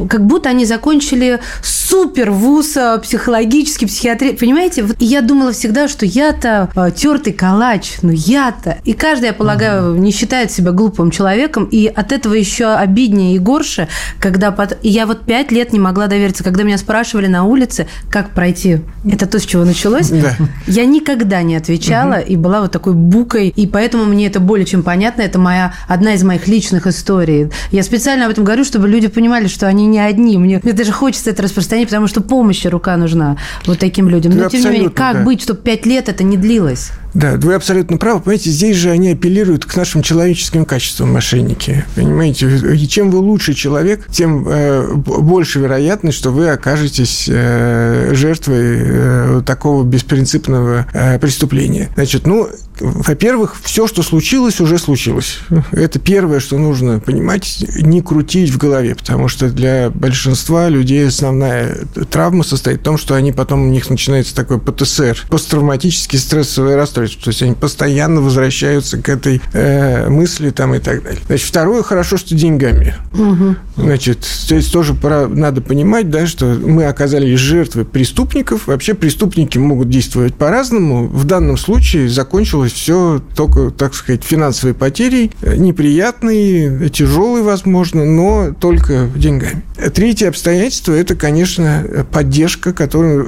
как 0.08 0.26
будто 0.26 0.48
они 0.48 0.64
закончили 0.64 1.42
супер 1.62 2.32
вуз 2.32 2.78
э, 2.78 2.98
психологический, 3.04 3.88
психиатрии. 3.88 4.32
Понимаете? 4.32 4.86
И 5.00 5.06
я 5.06 5.22
думала 5.22 5.52
всегда, 5.52 5.90
что 5.90 6.06
я-то 6.06 6.70
э, 6.78 6.92
тертый 6.96 7.34
калач, 7.34 7.98
ну 8.04 8.12
я-то. 8.14 8.78
И 8.86 8.94
каждый, 8.94 9.26
я 9.26 9.34
полагаю, 9.34 9.92
угу. 9.92 10.02
не 10.02 10.12
считает 10.12 10.50
себя 10.50 10.72
глупым 10.72 11.12
человеком, 11.12 11.66
и 11.66 11.88
от 11.88 12.14
этого 12.14 12.36
еще 12.36 12.68
обиднее 12.68 13.36
и 13.36 13.40
горше, 13.40 13.90
когда 14.22 14.52
под... 14.52 14.78
Я 14.82 15.06
вот 15.06 15.26
пять 15.26 15.52
лет 15.52 15.74
не 15.74 15.80
могла 15.80 16.08
довериться, 16.08 16.42
когда 16.42 16.64
меня 16.64 16.78
спрашивали 16.78 17.28
на 17.28 17.44
улице, 17.44 17.88
как 18.10 18.30
пройти. 18.30 18.80
Это 19.12 19.26
то, 19.26 19.40
с 19.40 19.46
чего 19.46 19.66
началось. 19.66 20.10
Да. 20.10 20.36
Я 20.68 20.86
никогда 20.86 21.42
не 21.42 21.58
отвечала 21.58 22.20
угу. 22.20 22.32
и 22.32 22.38
была 22.38 22.62
вот 22.62 22.77
такой 22.78 22.94
букой, 22.94 23.50
и 23.50 23.66
поэтому 23.66 24.06
мне 24.06 24.28
это 24.28 24.40
более 24.40 24.66
чем 24.66 24.84
понятно. 24.84 25.24
Это 25.24 25.40
моя 25.40 25.74
одна 25.88 26.14
из 26.14 26.24
моих 26.24 26.48
личных 26.48 26.86
историй. 26.86 27.50
Я 27.72 27.82
специально 27.82 28.26
об 28.26 28.32
этом 28.32 28.44
говорю, 28.44 28.64
чтобы 28.64 28.88
люди 28.88 29.08
понимали, 29.08 29.48
что 29.48 29.68
они 29.68 29.88
не 29.88 30.00
одни. 30.00 30.38
Мне, 30.38 30.60
мне 30.62 30.74
даже 30.74 30.92
хочется 30.92 31.32
это 31.32 31.42
распространить, 31.44 31.88
потому 31.88 32.08
что 32.08 32.22
помощи 32.22 32.68
рука 32.68 32.96
нужна 32.98 33.38
вот 33.66 33.80
таким 33.80 34.10
людям. 34.10 34.38
Но 34.38 34.48
тем 34.50 34.62
не 34.62 34.70
менее, 34.70 34.90
как 34.90 35.18
да. 35.18 35.24
быть, 35.24 35.42
чтобы 35.42 35.60
пять 35.62 35.86
лет 35.86 36.08
это 36.08 36.24
не 36.24 36.38
длилось? 36.38 36.92
Да, 37.14 37.34
вы 37.38 37.56
абсолютно 37.56 37.98
правы. 37.98 38.20
Понимаете, 38.20 38.52
здесь 38.52 38.76
же 38.76 38.92
они 38.92 39.10
апеллируют 39.10 39.66
к 39.66 39.76
нашим 39.76 40.04
человеческим 40.04 40.66
качествам, 40.66 41.14
мошенники. 41.14 41.84
Понимаете, 41.96 42.48
и 42.48 42.88
чем 42.88 43.10
вы 43.10 43.18
лучший 43.20 43.56
человек, 43.56 44.06
тем 44.12 44.48
э, 44.48 44.94
больше 44.94 45.60
вероятность, 45.60 46.18
что 46.18 46.30
вы 46.30 46.50
окажетесь 46.50 47.26
э, 47.28 48.12
жертвой 48.14 48.78
э, 48.80 49.42
такого 49.46 49.84
беспринципного 49.84 50.86
э, 50.94 51.18
преступления. 51.18 51.90
Значит, 51.96 52.28
ну, 52.28 52.50
во-первых, 52.80 53.56
все, 53.62 53.88
что 53.88 54.04
случилось, 54.04 54.60
уже 54.60 54.78
случилось. 54.78 55.40
Это 55.72 56.00
первое, 56.00 56.40
что 56.40 56.58
нужно 56.58 57.00
понимать, 57.00 57.66
не 57.80 58.02
крутить 58.02 58.50
в 58.50 58.58
голове, 58.58 58.96
потому 58.96 59.28
что 59.28 59.50
для 59.50 59.90
большинства 59.90 60.70
людей 60.70 61.08
основная 61.08 61.78
травма 62.10 62.44
состоит 62.44 62.82
в 62.82 62.84
том, 62.84 62.98
что 62.98 63.16
они 63.16 63.32
потом 63.32 63.64
у 63.64 63.70
них 63.70 63.90
начинается 63.90 64.36
такой 64.36 64.60
ПТСР, 64.60 65.26
посттравматический 65.30 66.20
стрессовый 66.20 66.76
расстройство, 66.76 67.24
то 67.24 67.30
есть 67.30 67.42
они 67.42 67.56
постоянно 67.56 68.22
возвращаются 68.22 68.98
к 69.02 69.10
этой 69.10 69.42
э, 69.54 70.10
мысли 70.10 70.50
там 70.50 70.76
и 70.76 70.80
так 70.80 71.04
далее. 71.04 71.22
Значит, 71.28 71.48
второе, 71.48 71.84
хорошо, 71.84 72.18
что 72.18 72.36
деньгами. 72.36 72.96
Угу. 73.14 73.56
Значит, 73.78 74.26
здесь 74.26 74.68
тоже 74.68 74.94
пора, 74.94 75.28
надо 75.28 75.62
понимать, 75.62 76.10
да, 76.10 76.28
что 76.28 76.46
мы 76.46 76.86
оказались 76.86 77.40
жертвой 77.40 77.86
преступников. 77.86 78.68
Вообще 78.68 78.94
преступники 78.94 79.58
могут 79.58 79.90
действовать 79.90 80.36
по-разному. 80.36 81.08
В 81.08 81.26
данном 81.26 81.58
случае 81.58 82.10
закончилось 82.10 82.67
закончилось 82.68 82.74
все 82.74 83.22
только, 83.36 83.72
так 83.72 83.94
сказать, 83.94 84.24
финансовой 84.24 84.74
потерей, 84.74 85.32
неприятной, 85.42 86.90
тяжелой, 86.90 87.42
возможно, 87.42 88.06
но 88.06 88.54
только 88.60 89.10
деньгами. 89.16 89.64
Третье 89.94 90.30
обстоятельство– 90.30 90.94
это, 90.94 91.16
конечно, 91.16 92.06
поддержка, 92.12 92.74
которая 92.74 93.26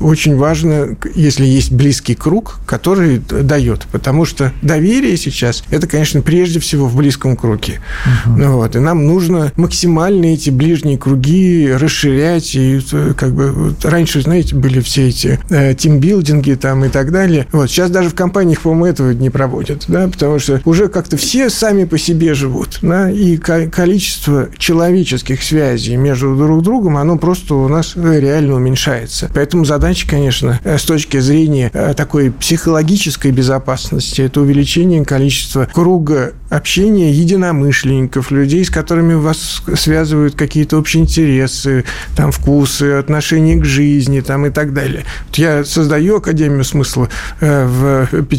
очень 0.00 0.36
важна, 0.36 0.88
если 1.14 1.44
есть 1.44 1.72
близкий 1.72 2.14
круг, 2.14 2.58
который 2.66 3.18
дает. 3.18 3.86
Потому 3.92 4.24
что 4.24 4.52
доверие 4.62 5.16
сейчас– 5.16 5.62
это, 5.70 5.86
конечно, 5.86 6.22
прежде 6.22 6.58
всего 6.60 6.86
в 6.86 6.96
близком 6.96 7.36
круге. 7.36 7.80
Угу. 8.26 8.42
Вот. 8.44 8.76
И 8.76 8.78
нам 8.78 9.06
нужно 9.06 9.52
максимально 9.56 10.26
эти 10.26 10.50
ближние 10.50 10.96
круги 10.96 11.70
расширять. 11.70 12.54
И 12.54 12.80
как 13.16 13.34
бы 13.34 13.52
вот 13.52 13.84
раньше, 13.84 14.22
знаете, 14.22 14.56
были 14.56 14.80
все 14.80 15.08
эти 15.08 15.38
э, 15.50 15.74
тимбилдинги 15.74 16.54
там 16.54 16.84
и 16.84 16.88
так 16.88 17.12
далее. 17.12 17.46
Вот. 17.52 17.70
Сейчас 17.70 17.90
даже 17.90 18.08
в 18.08 18.14
компании 18.14 18.47
них, 18.48 18.60
по-моему, 18.60 18.86
этого 18.86 19.10
не 19.12 19.30
проводят, 19.30 19.84
да, 19.88 20.08
потому 20.08 20.38
что 20.38 20.60
уже 20.64 20.88
как-то 20.88 21.16
все 21.16 21.50
сами 21.50 21.84
по 21.84 21.98
себе 21.98 22.34
живут, 22.34 22.78
да, 22.82 23.10
и 23.10 23.36
количество 23.36 24.48
человеческих 24.58 25.42
связей 25.42 25.96
между 25.96 26.36
друг 26.36 26.62
другом, 26.62 26.96
оно 26.96 27.16
просто 27.18 27.54
у 27.54 27.68
нас 27.68 27.94
реально 27.96 28.54
уменьшается. 28.54 29.30
Поэтому 29.34 29.64
задача, 29.64 30.06
конечно, 30.08 30.60
э, 30.64 30.78
с 30.78 30.82
точки 30.82 31.18
зрения 31.18 31.70
э, 31.72 31.94
такой 31.94 32.30
психологической 32.30 33.30
безопасности, 33.30 34.22
это 34.22 34.40
увеличение 34.40 35.04
количества 35.04 35.68
круга 35.72 36.32
общения 36.50 37.12
единомышленников, 37.12 38.30
людей, 38.30 38.64
с 38.64 38.70
которыми 38.70 39.14
вас 39.14 39.62
связывают 39.74 40.34
какие-то 40.34 40.78
общие 40.78 41.02
интересы, 41.02 41.84
там, 42.16 42.32
вкусы, 42.32 42.92
отношения 42.94 43.56
к 43.56 43.64
жизни, 43.64 44.20
там, 44.20 44.46
и 44.46 44.50
так 44.50 44.72
далее. 44.72 45.04
Я 45.34 45.64
создаю 45.64 46.16
Академию 46.16 46.64
смысла 46.64 47.08
э, 47.40 47.66
в 47.66 48.22
Петербурге. 48.22 48.37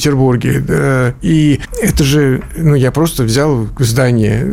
Да, 0.59 1.13
и 1.21 1.59
это 1.81 2.03
же, 2.03 2.41
ну, 2.55 2.75
я 2.75 2.91
просто 2.91 3.23
взял 3.23 3.67
здание 3.79 4.45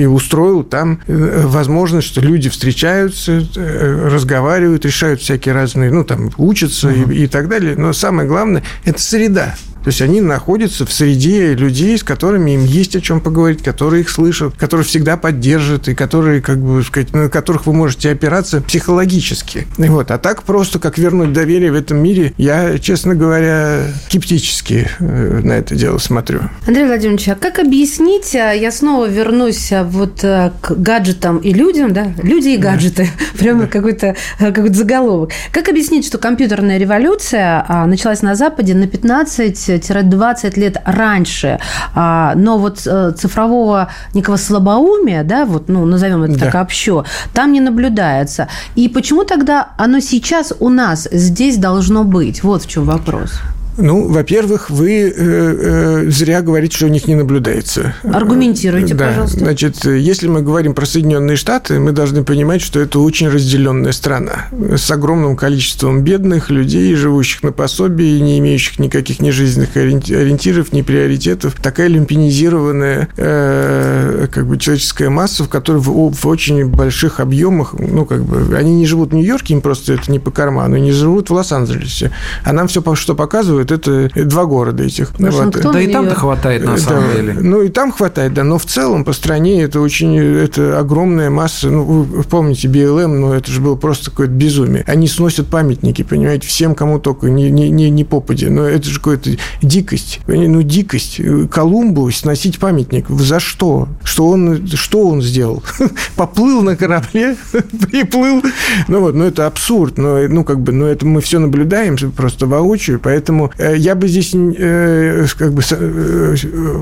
и 0.00 0.06
устроил 0.06 0.62
там 0.62 1.00
э, 1.06 1.42
возможность, 1.46 2.08
что 2.08 2.20
люди 2.20 2.48
встречаются, 2.48 3.42
э, 3.56 4.08
разговаривают, 4.10 4.84
решают 4.84 5.20
всякие 5.20 5.54
разные, 5.54 5.90
ну, 5.90 6.04
там, 6.04 6.30
учатся 6.36 6.88
угу. 6.88 7.10
и, 7.10 7.24
и 7.24 7.26
так 7.26 7.48
далее. 7.48 7.76
Но 7.76 7.92
самое 7.92 8.28
главное– 8.28 8.62
это 8.84 9.00
среда. 9.00 9.54
То 9.86 9.90
есть 9.90 10.02
они 10.02 10.20
находятся 10.20 10.84
в 10.84 10.92
среде 10.92 11.54
людей, 11.54 11.96
с 11.96 12.02
которыми 12.02 12.50
им 12.50 12.64
есть 12.64 12.96
о 12.96 13.00
чем 13.00 13.20
поговорить, 13.20 13.62
которые 13.62 14.00
их 14.00 14.10
слышат, 14.10 14.56
которые 14.56 14.84
всегда 14.84 15.16
поддержат 15.16 15.86
и 15.86 15.94
которые, 15.94 16.42
как 16.42 16.58
бы 16.58 16.82
сказать, 16.82 17.12
на 17.12 17.28
которых 17.28 17.66
вы 17.66 17.72
можете 17.72 18.10
опираться 18.10 18.60
психологически. 18.60 19.68
И 19.78 19.84
вот. 19.84 20.10
А 20.10 20.18
так 20.18 20.42
просто, 20.42 20.80
как 20.80 20.98
вернуть 20.98 21.32
доверие 21.32 21.70
в 21.70 21.76
этом 21.76 21.98
мире, 21.98 22.32
я, 22.36 22.80
честно 22.80 23.14
говоря, 23.14 23.84
скептически 24.08 24.88
э, 24.98 25.40
на 25.44 25.52
это 25.52 25.76
дело 25.76 25.98
смотрю. 25.98 26.40
Андрей 26.66 26.86
Владимирович, 26.86 27.28
а 27.28 27.36
как 27.36 27.60
объяснить, 27.60 28.34
а, 28.34 28.50
я 28.50 28.72
снова 28.72 29.08
вернусь 29.08 29.70
а, 29.70 29.84
вот 29.84 30.24
э, 30.24 30.50
к 30.62 30.72
гаджетам 30.72 31.38
и 31.38 31.52
людям, 31.52 31.92
да, 31.92 32.12
люди 32.24 32.48
и 32.48 32.56
гаджеты, 32.56 33.04
да. 33.04 33.24
прямо 33.38 33.60
да. 33.60 33.66
какой-то 33.68 34.16
э, 34.40 34.50
какой 34.52 34.74
заголовок. 34.74 35.30
Как 35.52 35.68
объяснить, 35.68 36.04
что 36.04 36.18
компьютерная 36.18 36.78
революция 36.78 37.64
а, 37.68 37.86
началась 37.86 38.22
на 38.22 38.34
Западе 38.34 38.74
на 38.74 38.88
15 38.88 39.75
15-20 39.76 40.58
лет 40.58 40.76
раньше, 40.84 41.58
а, 41.94 42.34
но 42.34 42.58
вот 42.58 42.86
э, 42.86 43.12
цифрового 43.16 43.88
некого 44.14 44.36
слабоумия, 44.36 45.24
да, 45.24 45.44
вот, 45.44 45.68
ну, 45.68 45.84
назовем 45.84 46.22
это 46.22 46.38
да. 46.38 46.46
так 46.46 46.54
общо, 46.62 47.04
там 47.32 47.52
не 47.52 47.60
наблюдается. 47.60 48.48
И 48.74 48.88
почему 48.88 49.24
тогда 49.24 49.68
оно 49.76 50.00
сейчас 50.00 50.52
у 50.58 50.68
нас 50.68 51.08
здесь 51.10 51.56
должно 51.56 52.04
быть? 52.04 52.42
Вот 52.42 52.62
в 52.62 52.68
чем 52.68 52.84
вопрос. 52.84 53.40
Ну, 53.76 54.08
во-первых, 54.08 54.70
вы 54.70 55.02
э, 55.02 55.12
э, 55.16 56.10
зря 56.10 56.42
говорите, 56.42 56.76
что 56.76 56.86
у 56.86 56.88
них 56.88 57.06
не 57.06 57.14
наблюдается. 57.14 57.94
Аргументируйте, 58.02 58.94
да. 58.94 59.08
пожалуйста. 59.08 59.38
Значит, 59.38 59.84
если 59.84 60.28
мы 60.28 60.42
говорим 60.42 60.74
про 60.74 60.86
Соединенные 60.86 61.36
Штаты, 61.36 61.78
мы 61.78 61.92
должны 61.92 62.24
понимать, 62.24 62.62
что 62.62 62.80
это 62.80 63.00
очень 63.00 63.28
разделенная 63.28 63.92
страна 63.92 64.46
с 64.52 64.90
огромным 64.90 65.36
количеством 65.36 66.02
бедных 66.02 66.50
людей, 66.50 66.94
живущих 66.94 67.42
на 67.42 67.52
пособии, 67.52 68.18
не 68.18 68.38
имеющих 68.38 68.78
никаких 68.78 69.20
ни 69.20 69.30
жизненных 69.30 69.76
ориентиров, 69.76 70.72
ни 70.72 70.82
приоритетов. 70.82 71.54
Такая 71.60 71.88
люмпинизированная 71.88 73.08
э, 73.16 74.28
как 74.32 74.46
бы 74.46 74.58
человеческая 74.58 75.10
масса, 75.10 75.44
в 75.44 75.48
которой 75.48 75.78
в, 75.78 76.12
в 76.12 76.26
очень 76.26 76.66
больших 76.66 77.20
объемах, 77.20 77.74
ну, 77.78 78.04
как 78.04 78.24
бы, 78.24 78.56
они 78.56 78.74
не 78.74 78.86
живут 78.86 79.10
в 79.10 79.14
Нью-Йорке, 79.14 79.54
им 79.54 79.60
просто 79.60 79.94
это 79.94 80.10
не 80.10 80.18
по 80.18 80.30
карману, 80.30 80.76
они 80.76 80.92
живут 80.92 81.30
в 81.30 81.34
Лос-Анджелесе. 81.34 82.10
А 82.44 82.52
нам 82.52 82.68
все, 82.68 82.82
что 82.94 83.14
показывают, 83.14 83.65
это 83.72 84.10
два 84.14 84.44
города 84.44 84.84
этих. 84.84 85.12
Вот. 85.18 85.56
Да 85.72 85.80
и 85.80 85.90
там-то 85.90 86.14
хватает, 86.14 86.64
на 86.64 86.76
самом 86.76 87.08
да, 87.08 87.14
деле. 87.14 87.32
Ну, 87.34 87.62
и 87.62 87.68
там 87.68 87.92
хватает, 87.92 88.34
да, 88.34 88.44
но 88.44 88.58
в 88.58 88.64
целом 88.66 89.04
по 89.04 89.12
стране 89.12 89.62
это 89.62 89.80
очень, 89.80 90.16
это 90.16 90.78
огромная 90.78 91.30
масса, 91.30 91.70
ну, 91.70 91.84
вы 91.84 92.22
помните 92.22 92.68
БЛМ, 92.68 93.20
ну, 93.20 93.32
это 93.32 93.50
же 93.50 93.60
было 93.60 93.76
просто 93.76 94.10
какое-то 94.10 94.32
безумие. 94.32 94.84
Они 94.86 95.08
сносят 95.08 95.48
памятники, 95.48 96.02
понимаете, 96.02 96.46
всем, 96.46 96.74
кому 96.74 96.98
только, 96.98 97.28
не, 97.28 97.50
не, 97.50 97.70
не, 97.70 97.90
не 97.90 98.04
попади, 98.04 98.46
но 98.46 98.62
это 98.62 98.88
же 98.88 99.00
какая-то 99.00 99.30
дикость, 99.62 100.20
ну, 100.26 100.62
дикость. 100.62 101.20
Колумбу 101.50 102.10
сносить 102.10 102.58
памятник, 102.58 103.08
за 103.08 103.40
что? 103.40 103.88
Что 104.02 104.28
он, 104.28 104.66
что 104.66 105.08
он 105.08 105.22
сделал? 105.22 105.62
Поплыл 106.16 106.62
на 106.62 106.76
корабле, 106.76 107.36
приплыл, 107.90 108.42
ну, 108.88 109.00
вот, 109.00 109.14
ну, 109.14 109.24
это 109.24 109.46
абсурд, 109.46 109.98
но, 109.98 110.18
ну, 110.28 110.44
как 110.44 110.60
бы, 110.60 110.72
ну, 110.72 110.86
это 110.86 111.06
мы 111.06 111.20
все 111.20 111.38
наблюдаем 111.38 111.96
просто 112.12 112.46
воочию, 112.46 113.00
поэтому 113.02 113.46
Э, 113.55 113.55
я 113.58 113.94
бы 113.94 114.08
здесь 114.08 114.34
э, 114.34 115.26
как 115.38 115.52
бы 115.52 115.62
э, 115.70 116.36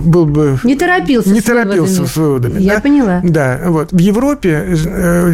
был 0.05 0.27
бы... 0.27 0.59
Не 0.65 0.77
торопился 0.77 1.31
Не 1.31 1.41
с 1.41 1.45
торопился 1.45 2.03
выводами. 2.03 2.07
с 2.07 2.17
выводами. 2.17 2.61
Я 2.61 2.75
да? 2.75 2.81
поняла. 2.81 3.21
Да, 3.23 3.61
вот. 3.67 3.93
В 3.93 3.99
Европе, 3.99 4.77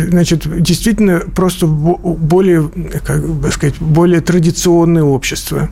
значит, 0.09 0.47
действительно 0.63 1.21
просто 1.35 1.67
более, 1.67 2.71
как 3.05 3.27
бы 3.27 3.51
сказать, 3.51 3.77
более 3.81 4.21
традиционное 4.21 5.03
общество, 5.03 5.69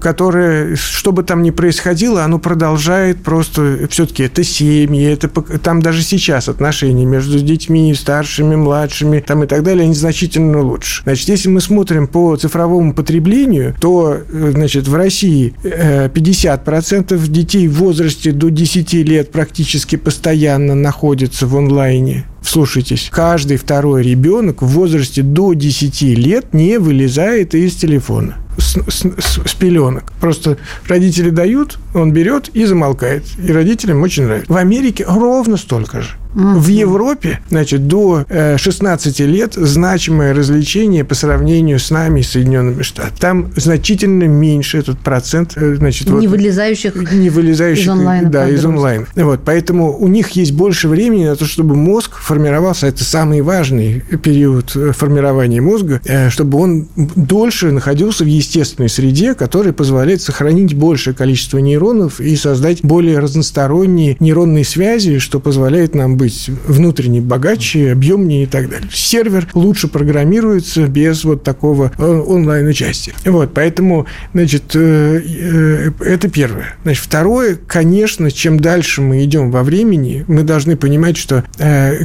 которое, 0.00 0.76
что 0.76 1.12
бы 1.12 1.22
там 1.22 1.42
ни 1.42 1.50
происходило, 1.50 2.24
оно 2.24 2.38
продолжает 2.38 3.22
просто... 3.22 3.86
Все-таки 3.90 4.24
это 4.24 4.42
семьи, 4.44 5.12
это 5.12 5.28
там 5.58 5.82
даже 5.82 6.02
сейчас 6.02 6.48
отношения 6.48 7.04
между 7.04 7.38
детьми, 7.40 7.94
старшими, 7.94 8.56
младшими, 8.56 9.20
там 9.20 9.44
и 9.44 9.46
так 9.46 9.62
далее, 9.62 9.84
они 9.84 9.94
значительно 9.94 10.60
лучше. 10.60 11.02
Значит, 11.04 11.28
если 11.28 11.48
мы 11.48 11.60
смотрим 11.60 12.06
по 12.06 12.36
цифровому 12.36 12.94
потреблению, 12.94 13.74
то 13.80 14.18
значит, 14.62 14.86
в 14.86 14.94
России 14.94 15.54
50% 15.64 17.28
детей 17.28 17.66
в 17.66 17.74
возрасте 17.74 18.30
до 18.30 18.48
10 18.48 18.92
лет 18.92 19.32
практически 19.32 19.96
постоянно 19.96 20.76
находятся 20.76 21.48
в 21.48 21.56
онлайне. 21.56 22.26
Слушайтесь, 22.42 23.08
каждый 23.10 23.56
второй 23.56 24.04
ребенок 24.04 24.62
в 24.62 24.66
возрасте 24.66 25.22
до 25.22 25.54
10 25.54 26.02
лет 26.02 26.54
не 26.54 26.78
вылезает 26.78 27.56
из 27.56 27.74
телефона 27.74 28.36
с, 28.58 28.76
с, 28.88 29.40
с 29.44 29.54
пеленок. 29.54 30.12
Просто 30.20 30.58
родители 30.86 31.30
дают, 31.30 31.78
он 31.94 32.12
берет 32.12 32.48
и 32.50 32.64
замолкает. 32.64 33.24
И 33.38 33.52
родителям 33.52 34.02
очень 34.02 34.24
нравится. 34.24 34.52
В 34.52 34.56
Америке 34.56 35.04
ровно 35.06 35.56
столько 35.56 36.02
же. 36.02 36.10
В 36.34 36.68
Европе, 36.68 37.40
значит, 37.50 37.86
до 37.88 38.24
16 38.56 39.20
э, 39.20 39.26
лет 39.26 39.52
значимое 39.54 40.32
развлечение 40.32 41.04
по 41.04 41.14
сравнению 41.14 41.78
с 41.78 41.90
нами, 41.90 42.22
Соединенными 42.22 42.82
Штатами. 42.82 43.12
Там 43.18 43.52
значительно 43.56 44.24
меньше 44.24 44.78
этот 44.78 44.98
процент, 44.98 45.52
э, 45.56 45.74
значит, 45.74 46.08
не 46.08 46.26
вот, 46.26 46.38
вылезающих, 46.38 47.12
не 47.12 47.28
вылезающих 47.28 47.84
из 47.84 47.88
онлайна. 47.90 48.30
Да, 48.30 48.48
из 48.48 48.64
онлайна. 48.64 49.06
Вот, 49.14 49.40
поэтому 49.44 49.94
у 49.98 50.08
них 50.08 50.30
есть 50.30 50.52
больше 50.52 50.88
времени 50.88 51.26
на 51.26 51.36
то, 51.36 51.44
чтобы 51.44 51.74
мозг 51.76 52.16
формировался. 52.16 52.86
Это 52.86 53.04
самый 53.04 53.42
важный 53.42 54.02
период 54.22 54.74
э, 54.74 54.92
формирования 54.92 55.60
мозга, 55.60 56.00
чтобы 56.30 56.58
он 56.58 56.88
дольше 56.96 57.72
находился 57.72 58.24
в 58.24 58.28
естественной 58.42 58.88
среде, 58.88 59.34
которая 59.34 59.72
позволяет 59.72 60.20
сохранить 60.20 60.74
большее 60.74 61.14
количество 61.14 61.58
нейронов 61.58 62.20
и 62.20 62.36
создать 62.36 62.82
более 62.82 63.18
разносторонние 63.18 64.16
нейронные 64.20 64.64
связи, 64.64 65.18
что 65.18 65.40
позволяет 65.40 65.94
нам 65.94 66.16
быть 66.16 66.50
внутренне 66.66 67.20
богаче, 67.20 67.92
объемнее 67.92 68.44
и 68.44 68.46
так 68.46 68.68
далее. 68.68 68.88
Сервер 68.92 69.48
лучше 69.54 69.88
программируется 69.88 70.86
без 70.88 71.24
вот 71.24 71.44
такого 71.44 71.92
э, 71.96 72.04
онлайн-участия. 72.04 73.14
Вот, 73.24 73.52
поэтому, 73.54 74.06
значит, 74.34 74.74
э, 74.74 75.20
э, 75.24 75.90
это 76.00 76.28
первое. 76.28 76.74
Значит, 76.82 77.04
второе, 77.04 77.56
конечно, 77.66 78.30
чем 78.30 78.58
дальше 78.58 79.02
мы 79.02 79.24
идем 79.24 79.50
во 79.50 79.62
времени, 79.62 80.24
мы 80.26 80.42
должны 80.42 80.76
понимать, 80.76 81.16
что 81.16 81.44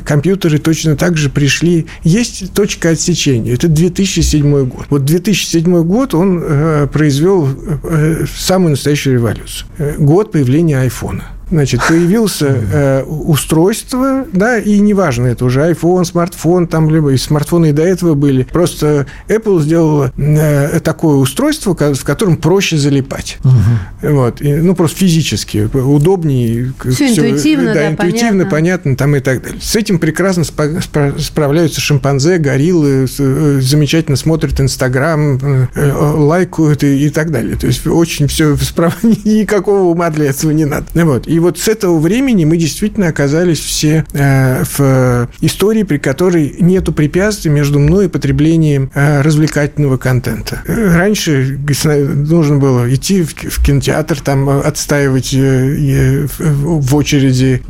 компьютеры 0.06 0.60
точно 0.60 0.96
так 0.96 1.18
же 1.18 1.30
пришли. 1.30 1.88
Есть 2.04 2.54
точка 2.54 2.90
отсечения. 2.90 3.54
Это 3.54 3.68
2007 3.68 4.66
год. 4.66 4.86
Вот 4.90 5.06
2007 5.06 5.84
год 5.84 6.14
он 6.14 6.27
произвел 6.92 7.48
самую 8.36 8.72
настоящую 8.72 9.16
революцию. 9.16 9.68
Год 9.98 10.32
появления 10.32 10.80
айфона. 10.80 11.24
Значит, 11.50 11.82
появился 11.88 12.46
э, 12.48 13.04
устройство, 13.04 14.26
да, 14.34 14.58
и 14.58 14.80
неважно, 14.80 15.28
это 15.28 15.46
уже 15.46 15.62
iPhone, 15.62 16.04
смартфон, 16.04 16.68
там, 16.68 16.90
либо 16.90 17.14
и 17.14 17.18
смартфоны 17.18 17.70
и 17.70 17.72
до 17.72 17.84
этого 17.84 18.16
были. 18.16 18.44
Просто 18.44 19.06
Apple 19.28 19.62
сделала 19.62 20.12
э, 20.18 20.80
такое 20.82 21.16
устройство, 21.16 21.76
в 21.76 22.04
котором 22.04 22.38
проще 22.38 22.78
залипать. 22.78 23.38
Угу. 23.44 24.14
Вот. 24.14 24.42
И, 24.42 24.54
ну, 24.56 24.76
просто 24.76 25.00
физически 25.00 25.70
удобнее. 25.74 26.74
Все, 26.84 27.08
все 27.08 27.08
интуитивно, 27.10 27.66
да, 27.68 27.74
да 27.74 27.92
интуитивно, 27.92 28.46
понятно. 28.46 28.52
понятно, 28.52 28.96
там 28.96 29.16
и 29.16 29.20
так 29.20 29.42
далее. 29.42 29.62
С 29.62 29.76
этим 29.76 30.00
прекрасно 30.00 30.42
спа- 30.42 30.80
спа- 30.80 31.20
справляются 31.20 31.82
шимпанзе, 31.82 32.38
гориллы, 32.38 33.08
э, 33.18 33.60
замечательно 33.62 34.18
смотрят 34.18 34.60
Инстаграм, 34.60 35.38
э, 35.42 35.68
э, 35.76 35.92
лайкают 35.92 36.84
и, 36.84 37.06
и 37.06 37.10
так 37.10 37.32
далее. 37.32 37.56
То 37.56 37.68
есть 37.68 37.88
очень 37.88 38.28
все 38.28 38.56
справ... 38.58 38.98
никакого 39.04 39.84
ума 39.84 40.10
для 40.10 40.30
этого 40.30 40.52
не 40.52 40.66
надо. 40.66 40.86
Вот. 40.94 41.28
И 41.28 41.37
и 41.38 41.40
вот 41.40 41.60
с 41.60 41.68
этого 41.68 42.00
времени 42.00 42.46
мы 42.46 42.58
действительно 42.58 43.10
оказались 43.10 43.60
все 43.60 44.04
э, 44.12 44.64
в 44.64 45.30
истории, 45.42 45.84
при 45.84 46.00
которой 46.00 46.56
нету 46.60 46.92
препятствий 46.92 47.52
между 47.52 47.78
мной 47.78 48.06
и 48.06 48.10
потреблением 48.10 48.90
э, 48.96 49.22
развлекательного 49.22 49.98
контента. 49.98 50.64
Раньше 50.66 51.60
нужно 52.16 52.58
было 52.58 52.92
идти 52.92 53.22
в 53.22 53.64
кинотеатр, 53.64 54.20
там 54.20 54.50
отстаивать 54.50 55.32
э, 55.36 56.26
в 56.40 56.96
очереди 56.96 57.62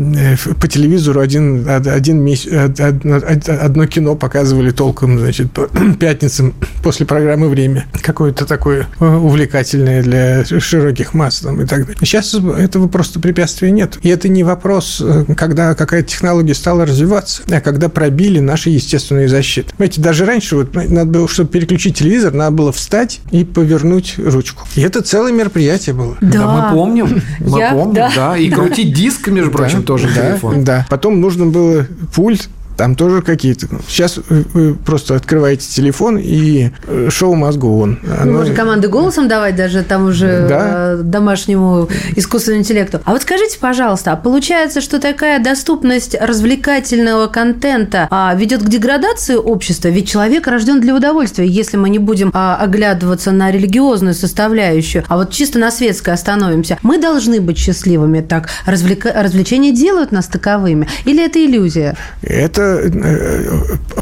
по 0.62 0.68
телевизору 0.70 1.20
один, 1.20 1.68
один 1.68 2.22
месяц, 2.22 2.50
одно 2.80 3.86
кино 3.86 4.16
показывали 4.16 4.72
толком, 4.72 5.20
значит, 5.20 5.52
по 5.52 5.68
пятницам 6.00 6.54
после 6.84 7.06
программы 7.06 7.50
«Время». 7.50 7.86
Какое-то 8.02 8.46
такое 8.46 8.88
увлекательное 9.02 10.02
для 10.04 10.46
широких 10.46 11.14
масс 11.14 11.42
там, 11.42 11.62
и 11.62 11.66
так 11.66 11.82
далее. 11.82 11.98
Сейчас 12.00 12.34
этого 12.34 12.88
просто 12.88 13.20
препятствия 13.20 13.57
препятствия 13.58 13.72
нет. 13.72 13.98
И 14.02 14.10
это 14.10 14.30
не 14.30 14.44
вопрос, 14.44 15.02
э, 15.02 15.26
когда 15.36 15.74
какая-то 15.76 16.10
технология 16.10 16.54
стала 16.54 16.86
развиваться, 16.86 17.44
а 17.50 17.62
когда 17.62 17.90
пробили 17.90 18.40
наши 18.40 18.70
естественные 18.70 19.28
защиты. 19.28 19.74
Знаете, 19.76 20.02
даже 20.02 20.26
раньше 20.26 20.56
вот 20.56 20.74
надо 20.74 21.06
было, 21.06 21.28
чтобы 21.28 21.50
переключить 21.50 21.98
телевизор, 21.98 22.34
надо 22.34 22.52
было 22.52 22.72
встать 22.72 23.20
и 23.32 23.44
повернуть 23.44 24.16
ручку. 24.18 24.64
И 24.76 24.82
это 24.82 25.02
целое 25.02 25.32
мероприятие 25.32 25.96
было. 25.96 26.18
Да, 26.22 26.40
да 26.40 26.48
мы 26.48 26.76
помним. 26.76 27.22
Мы 27.40 27.60
Я? 27.60 27.72
помним, 27.72 27.96
да. 27.96 28.12
да. 28.16 28.38
И 28.38 28.50
крутить 28.50 28.94
диск, 28.94 29.28
между 29.28 29.52
прочим, 29.52 29.82
да, 29.82 29.86
тоже 29.86 30.10
да, 30.14 30.32
телефон. 30.32 30.64
Да. 30.64 30.86
Потом 30.90 31.20
нужно 31.20 31.46
было 31.46 31.86
пульт 32.14 32.50
там 32.78 32.96
тоже 32.96 33.22
какие-то... 33.22 33.68
Сейчас 33.88 34.20
вы 34.28 34.76
просто 34.76 35.16
открываете 35.16 35.68
телефон 35.68 36.18
и 36.18 36.70
э, 36.86 37.10
шоу 37.10 37.34
мозгу 37.34 37.80
он. 37.80 38.00
Оно... 38.22 38.34
Можно 38.34 38.54
команды 38.54 38.88
голосом 38.88 39.28
давать 39.28 39.56
даже 39.56 39.84
там 39.84 40.06
уже 40.06 40.46
да? 40.48 40.94
Э, 40.94 41.02
домашнему 41.04 41.90
искусственному 42.16 42.62
интеллекту. 42.62 43.02
А 43.04 43.12
вот 43.14 43.24
скажите, 43.24 43.58
пожалуйста, 43.60 44.12
а 44.12 44.16
получается, 44.16 44.82
что 44.82 45.00
такая 45.00 45.44
доступность 45.44 46.16
развлекательного 46.20 47.28
контента 47.28 48.08
а, 48.12 48.34
ведет 48.36 48.62
к 48.62 48.70
деградации 48.70 49.36
общества? 49.36 49.88
Ведь 49.88 50.08
человек 50.08 50.48
рожден 50.48 50.80
для 50.80 50.96
удовольствия. 50.96 51.48
Если 51.48 51.78
мы 51.78 51.90
не 51.90 52.00
будем 52.00 52.32
а, 52.34 52.58
оглядываться 52.62 53.32
на 53.32 53.52
религиозную 53.52 54.14
составляющую, 54.14 55.04
а 55.08 55.18
вот 55.18 55.32
чисто 55.32 55.58
на 55.58 55.72
светской 55.72 56.14
остановимся, 56.14 56.78
мы 56.84 57.00
должны 57.00 57.42
быть 57.42 57.58
счастливыми. 57.58 58.22
Так, 58.22 58.50
развлека... 58.66 59.12
развлечения 59.16 59.72
делают 59.72 60.12
нас 60.12 60.28
таковыми? 60.28 60.88
Или 61.06 61.26
это 61.26 61.44
иллюзия? 61.44 61.96
Это 62.22 62.67
Э, 62.68 63.52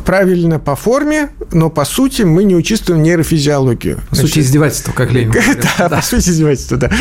правильно 0.05 0.59
по 0.59 0.75
форме, 0.75 1.29
но 1.51 1.69
по 1.69 1.85
сути 1.85 2.23
мы 2.23 2.43
не 2.43 2.55
учитываем 2.55 3.03
нейрофизиологию. 3.03 3.99
По 4.09 4.15
сути, 4.15 4.39
издевательство, 4.39 4.91
как 4.91 5.11
Ленин. 5.11 5.33
Да, 5.77 5.89
по 5.89 6.01
сути, 6.01 6.29
издевательство, 6.29 6.77
да. 6.77 6.91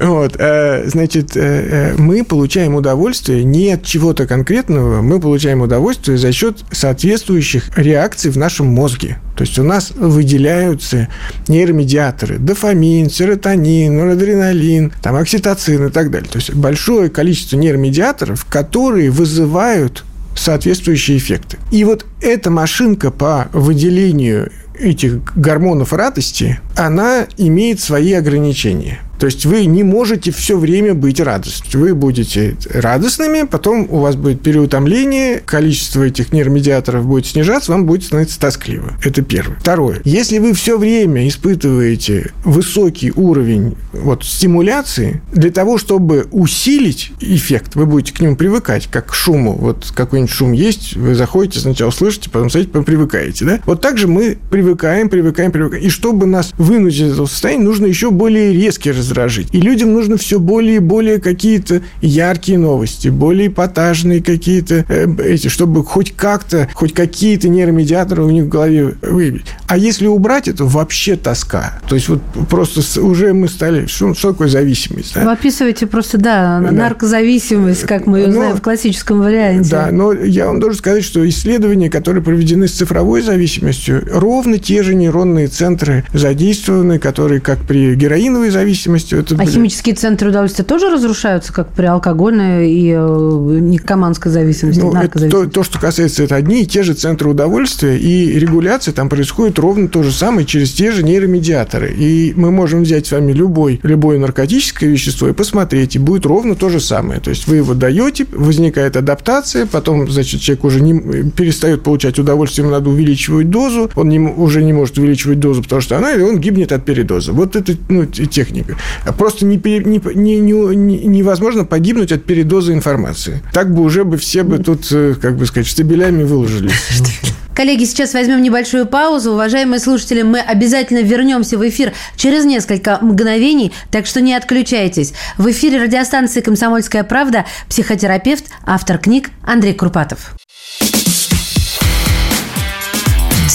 Вот, 0.00 0.36
э, 0.38 0.88
значит, 0.88 1.36
э, 1.36 1.94
мы 1.98 2.24
получаем 2.24 2.74
удовольствие 2.74 3.44
не 3.44 3.72
от 3.72 3.84
чего-то 3.84 4.26
конкретного, 4.26 5.02
мы 5.02 5.20
получаем 5.20 5.60
удовольствие 5.60 6.18
за 6.18 6.32
счет 6.32 6.64
соответствующих 6.70 7.76
реакций 7.76 8.30
в 8.30 8.38
нашем 8.38 8.66
мозге. 8.66 9.18
То 9.36 9.42
есть 9.42 9.58
у 9.58 9.64
нас 9.64 9.90
выделяются 9.90 11.08
нейромедиаторы, 11.48 12.38
дофамин, 12.38 13.10
серотонин, 13.10 13.96
норадреналин, 13.96 14.92
там, 15.02 15.16
окситоцин 15.16 15.88
и 15.88 15.90
так 15.90 16.10
далее. 16.10 16.28
То 16.30 16.38
есть 16.38 16.54
большое 16.54 17.10
количество 17.10 17.56
нейромедиаторов, 17.56 18.44
которые 18.44 19.10
вызывают 19.10 20.04
соответствующие 20.34 21.18
эффекты. 21.18 21.58
И 21.70 21.84
вот 21.84 22.06
эта 22.20 22.50
машинка 22.50 23.10
по 23.10 23.48
выделению 23.52 24.50
этих 24.78 25.22
гормонов 25.36 25.92
радости, 25.92 26.60
она 26.76 27.26
имеет 27.36 27.80
свои 27.80 28.12
ограничения. 28.12 29.00
То 29.18 29.26
есть 29.26 29.46
вы 29.46 29.64
не 29.66 29.82
можете 29.82 30.30
все 30.30 30.56
время 30.56 30.94
быть 30.94 31.20
радостными. 31.20 31.82
Вы 31.82 31.94
будете 31.94 32.56
радостными, 32.70 33.46
потом 33.46 33.86
у 33.90 33.98
вас 33.98 34.16
будет 34.16 34.40
переутомление, 34.42 35.40
количество 35.44 36.02
этих 36.02 36.32
нейромедиаторов 36.32 37.06
будет 37.06 37.26
снижаться, 37.26 37.72
вам 37.72 37.86
будет 37.86 38.04
становиться 38.04 38.38
тоскливо. 38.40 38.92
Это 39.02 39.22
первое. 39.22 39.56
Второе. 39.60 40.00
Если 40.04 40.38
вы 40.38 40.52
все 40.52 40.78
время 40.78 41.26
испытываете 41.28 42.32
высокий 42.44 43.12
уровень 43.14 43.76
вот, 43.92 44.24
стимуляции, 44.24 45.22
для 45.32 45.50
того, 45.50 45.78
чтобы 45.78 46.26
усилить 46.30 47.12
эффект, 47.20 47.74
вы 47.74 47.86
будете 47.86 48.12
к 48.12 48.20
нему 48.20 48.36
привыкать, 48.36 48.88
как 48.90 49.06
к 49.06 49.14
шуму. 49.14 49.52
Вот 49.52 49.92
какой-нибудь 49.94 50.32
шум 50.32 50.52
есть, 50.52 50.96
вы 50.96 51.14
заходите, 51.14 51.60
сначала 51.60 51.90
слышите, 51.90 52.30
потом 52.30 52.50
садитесь, 52.50 52.72
потом 52.72 52.84
привыкаете. 52.84 53.44
Да? 53.44 53.60
Вот 53.66 53.80
так 53.80 53.98
же 53.98 54.08
мы 54.08 54.38
привыкаем, 54.50 55.08
привыкаем, 55.08 55.52
привыкаем. 55.52 55.82
И 55.82 55.88
чтобы 55.88 56.26
нас 56.26 56.52
вынудить 56.58 57.00
из 57.00 57.12
этого 57.12 57.26
состояния, 57.26 57.64
нужно 57.64 57.86
еще 57.86 58.10
более 58.10 58.52
резкий 58.52 58.90
раздражить. 59.04 59.48
И 59.52 59.60
людям 59.60 59.92
нужно 59.92 60.16
все 60.16 60.38
более 60.38 60.76
и 60.76 60.80
более 60.80 61.20
какие-то 61.20 61.82
яркие 62.00 62.58
новости, 62.58 63.08
более 63.08 63.48
эпатажные 63.48 64.22
какие-то 64.22 64.84
э, 64.88 65.06
эти, 65.24 65.48
чтобы 65.48 65.84
хоть 65.84 66.12
как-то, 66.12 66.68
хоть 66.74 66.94
какие-то 66.94 67.48
нейромедиаторы 67.48 68.24
у 68.24 68.30
них 68.30 68.44
в 68.44 68.48
голове 68.48 68.94
выявить. 69.02 69.46
А 69.68 69.76
если 69.76 70.06
убрать 70.06 70.48
это, 70.48 70.64
вообще 70.64 71.16
тоска. 71.16 71.80
То 71.88 71.94
есть 71.94 72.08
вот 72.08 72.20
просто 72.48 73.02
уже 73.02 73.32
мы 73.32 73.48
стали... 73.48 73.86
Что, 73.86 74.14
что 74.14 74.32
такое 74.32 74.48
зависимость? 74.48 75.14
Да? 75.14 75.24
Вы 75.24 75.32
описываете 75.32 75.86
просто, 75.86 76.18
да, 76.18 76.60
да. 76.60 76.70
наркозависимость, 76.70 77.82
как 77.82 78.06
мы 78.06 78.20
ее 78.20 78.26
но, 78.28 78.32
знаем 78.32 78.56
в 78.56 78.62
классическом 78.62 79.20
варианте. 79.20 79.70
Да, 79.70 79.88
но 79.90 80.12
я 80.12 80.46
вам 80.46 80.60
должен 80.60 80.78
сказать, 80.78 81.04
что 81.04 81.26
исследования, 81.28 81.90
которые 81.90 82.22
проведены 82.22 82.68
с 82.68 82.72
цифровой 82.72 83.20
зависимостью, 83.20 84.06
ровно 84.10 84.58
те 84.58 84.82
же 84.82 84.94
нейронные 84.94 85.48
центры 85.48 86.04
задействованы, 86.12 86.98
которые 86.98 87.40
как 87.40 87.58
при 87.60 87.94
героиновой 87.94 88.50
зависимости 88.50 88.93
зависимости. 88.98 89.32
Это... 89.34 89.42
А 89.42 89.46
химические 89.46 89.94
центры 89.94 90.30
удовольствия 90.30 90.64
тоже 90.64 90.90
разрушаются, 90.90 91.52
как 91.52 91.68
при 91.68 91.86
алкогольной 91.86 92.70
и 92.70 92.90
э, 92.90 93.58
никоманской 93.60 94.30
зависимости, 94.30 94.80
ну, 94.80 94.94
это 94.94 95.28
то, 95.28 95.46
то, 95.46 95.62
что 95.62 95.78
касается, 95.78 96.22
это 96.22 96.36
одни 96.36 96.62
и 96.62 96.66
те 96.66 96.82
же 96.82 96.94
центры 96.94 97.28
удовольствия, 97.30 97.98
и 97.98 98.38
регуляция 98.38 98.92
там 98.92 99.08
происходит 99.08 99.58
ровно 99.58 99.88
то 99.88 100.02
же 100.02 100.12
самое 100.12 100.46
через 100.46 100.72
те 100.72 100.92
же 100.92 101.02
нейромедиаторы. 101.02 101.92
И 101.92 102.32
мы 102.36 102.50
можем 102.50 102.82
взять 102.82 103.06
с 103.06 103.12
вами 103.12 103.32
любой, 103.32 103.80
любое 103.82 104.18
наркотическое 104.18 104.88
вещество 104.88 105.28
и 105.28 105.32
посмотреть, 105.32 105.96
и 105.96 105.98
будет 105.98 106.26
ровно 106.26 106.54
то 106.54 106.68
же 106.68 106.80
самое. 106.80 107.20
То 107.20 107.30
есть 107.30 107.46
вы 107.46 107.56
его 107.56 107.74
даете, 107.74 108.26
возникает 108.32 108.96
адаптация, 108.96 109.66
потом, 109.66 110.10
значит, 110.10 110.40
человек 110.40 110.64
уже 110.64 110.80
не, 110.80 111.30
перестает 111.30 111.82
получать 111.82 112.18
удовольствие, 112.18 112.64
ему 112.64 112.74
надо 112.74 112.90
увеличивать 112.90 113.50
дозу, 113.50 113.90
он 113.94 114.08
не, 114.08 114.18
уже 114.18 114.62
не 114.62 114.72
может 114.72 114.98
увеличивать 114.98 115.40
дозу, 115.40 115.62
потому 115.62 115.80
что 115.80 115.96
она, 115.96 116.12
и 116.12 116.20
он 116.20 116.38
гибнет 116.38 116.72
от 116.72 116.84
передоза. 116.84 117.32
Вот 117.32 117.56
это 117.56 117.74
ну, 117.88 118.06
техника. 118.06 118.76
Просто 119.16 119.44
не, 119.44 119.56
не, 119.56 120.00
не, 120.14 120.40
не, 120.40 121.04
невозможно 121.04 121.64
погибнуть 121.64 122.12
от 122.12 122.24
передоза 122.24 122.72
информации. 122.72 123.42
Так 123.52 123.72
бы 123.74 123.82
уже 123.82 124.04
бы 124.04 124.16
все 124.16 124.42
бы 124.42 124.58
тут, 124.58 124.86
э, 124.90 125.14
как 125.20 125.36
бы 125.36 125.46
сказать, 125.46 125.66
штабелями 125.66 126.24
выложились. 126.24 126.72
Коллеги, 127.54 127.84
сейчас 127.84 128.14
возьмем 128.14 128.42
небольшую 128.42 128.86
паузу. 128.86 129.32
Уважаемые 129.32 129.78
слушатели, 129.78 130.22
мы 130.22 130.40
обязательно 130.40 131.02
вернемся 131.02 131.56
в 131.56 131.68
эфир 131.68 131.92
через 132.16 132.44
несколько 132.44 132.98
мгновений, 133.00 133.72
так 133.92 134.06
что 134.06 134.20
не 134.20 134.34
отключайтесь. 134.34 135.14
В 135.38 135.48
эфире 135.50 135.80
радиостанции 135.80 136.40
«Комсомольская 136.40 137.04
правда» 137.04 137.44
психотерапевт, 137.68 138.46
автор 138.66 138.98
книг 138.98 139.30
Андрей 139.42 139.74
Курпатов. 139.74 140.34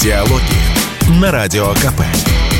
Диалоги 0.02 1.20
на 1.20 1.32
Радио 1.32 1.74
КП. 1.74 2.38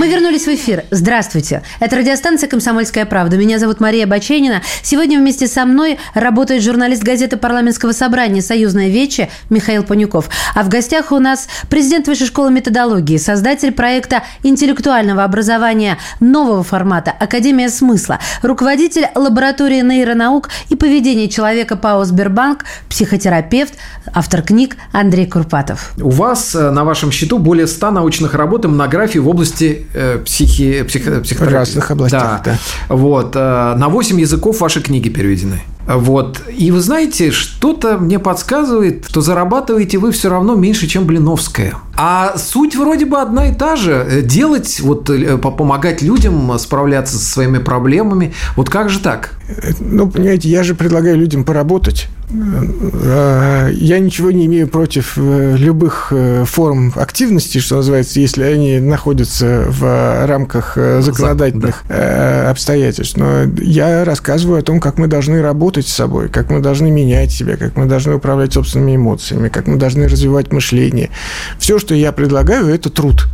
Мы 0.00 0.08
вернулись 0.08 0.46
в 0.46 0.48
эфир. 0.48 0.84
Здравствуйте. 0.90 1.62
Это 1.78 1.94
радиостанция 1.96 2.48
«Комсомольская 2.48 3.04
правда». 3.04 3.36
Меня 3.36 3.58
зовут 3.58 3.80
Мария 3.80 4.06
Баченина. 4.06 4.62
Сегодня 4.82 5.18
вместе 5.18 5.46
со 5.46 5.66
мной 5.66 5.98
работает 6.14 6.62
журналист 6.62 7.02
газеты 7.02 7.36
парламентского 7.36 7.92
собрания 7.92 8.40
«Союзная 8.40 8.88
вече» 8.88 9.28
Михаил 9.50 9.84
Панюков. 9.84 10.30
А 10.54 10.62
в 10.62 10.70
гостях 10.70 11.12
у 11.12 11.18
нас 11.18 11.48
президент 11.68 12.08
Высшей 12.08 12.28
школы 12.28 12.50
методологии, 12.50 13.18
создатель 13.18 13.72
проекта 13.72 14.22
интеллектуального 14.42 15.22
образования 15.22 15.98
нового 16.18 16.62
формата 16.62 17.10
«Академия 17.10 17.68
смысла», 17.68 18.20
руководитель 18.40 19.06
лаборатории 19.14 19.82
нейронаук 19.82 20.48
и 20.70 20.76
поведения 20.76 21.28
человека 21.28 21.76
ПАО 21.76 22.06
«Сбербанк», 22.06 22.64
психотерапевт, 22.88 23.74
автор 24.14 24.40
книг 24.40 24.78
Андрей 24.92 25.26
Курпатов. 25.26 25.92
У 26.00 26.08
вас 26.08 26.54
э, 26.54 26.70
на 26.70 26.84
вашем 26.84 27.12
счету 27.12 27.36
более 27.36 27.66
100 27.66 27.90
научных 27.90 28.32
работ 28.32 28.64
и 28.64 28.68
монографий 28.68 29.20
в 29.20 29.28
области 29.28 29.88
психи, 30.24 30.82
псих, 30.82 31.22
психотерапии. 31.22 31.54
Разных 31.54 31.90
областях, 31.90 32.42
да. 32.44 32.58
да. 32.88 32.94
Вот. 32.94 33.32
Э, 33.34 33.74
на 33.76 33.88
8 33.88 34.20
языков 34.20 34.60
ваши 34.60 34.80
книги 34.80 35.08
переведены. 35.08 35.62
Вот. 35.86 36.40
И 36.56 36.70
вы 36.70 36.80
знаете, 36.80 37.30
что-то 37.30 37.98
мне 37.98 38.18
подсказывает, 38.18 39.06
что 39.08 39.20
зарабатываете 39.20 39.98
вы 39.98 40.12
все 40.12 40.28
равно 40.28 40.54
меньше, 40.54 40.86
чем 40.86 41.06
Блиновская. 41.06 41.74
А 42.02 42.38
суть 42.38 42.76
вроде 42.76 43.04
бы 43.04 43.20
одна 43.20 43.48
и 43.48 43.54
та 43.54 43.76
же. 43.76 44.22
Делать, 44.24 44.80
вот, 44.80 45.10
э, 45.10 45.36
помогать 45.36 46.00
людям 46.00 46.58
справляться 46.58 47.18
со 47.18 47.24
своими 47.26 47.58
проблемами. 47.58 48.32
Вот 48.56 48.70
как 48.70 48.88
же 48.88 49.00
так? 49.00 49.34
Ну, 49.80 50.10
понимаете, 50.10 50.48
я 50.48 50.62
же 50.62 50.74
предлагаю 50.74 51.18
людям 51.18 51.44
поработать. 51.44 52.08
Э, 52.32 53.70
я 53.72 53.98
ничего 53.98 54.30
не 54.30 54.46
имею 54.46 54.68
против 54.68 55.14
э, 55.16 55.56
любых 55.58 56.10
форм 56.44 56.90
активности, 56.96 57.58
что 57.58 57.76
называется, 57.76 58.18
если 58.18 58.44
они 58.44 58.78
находятся 58.78 59.64
в 59.68 60.26
рамках 60.26 60.78
законодательных 61.00 61.82
да. 61.86 62.48
обстоятельств. 62.48 63.18
Но 63.18 63.42
я 63.60 64.06
рассказываю 64.06 64.60
о 64.60 64.62
том, 64.62 64.80
как 64.80 64.96
мы 64.96 65.06
должны 65.06 65.42
работать 65.42 65.86
с 65.86 65.92
собой, 65.92 66.30
как 66.30 66.50
мы 66.50 66.60
должны 66.60 66.90
менять 66.90 67.30
себя, 67.30 67.58
как 67.58 67.76
мы 67.76 67.84
должны 67.84 68.14
управлять 68.14 68.54
собственными 68.54 68.96
эмоциями, 68.96 69.48
как 69.48 69.66
мы 69.66 69.76
должны 69.76 70.08
развивать 70.08 70.50
мышление. 70.50 71.10
Все, 71.58 71.78
что 71.78 71.89
я 71.94 72.12
предлагаю, 72.12 72.66
это 72.66 72.90
труд. 72.90 73.26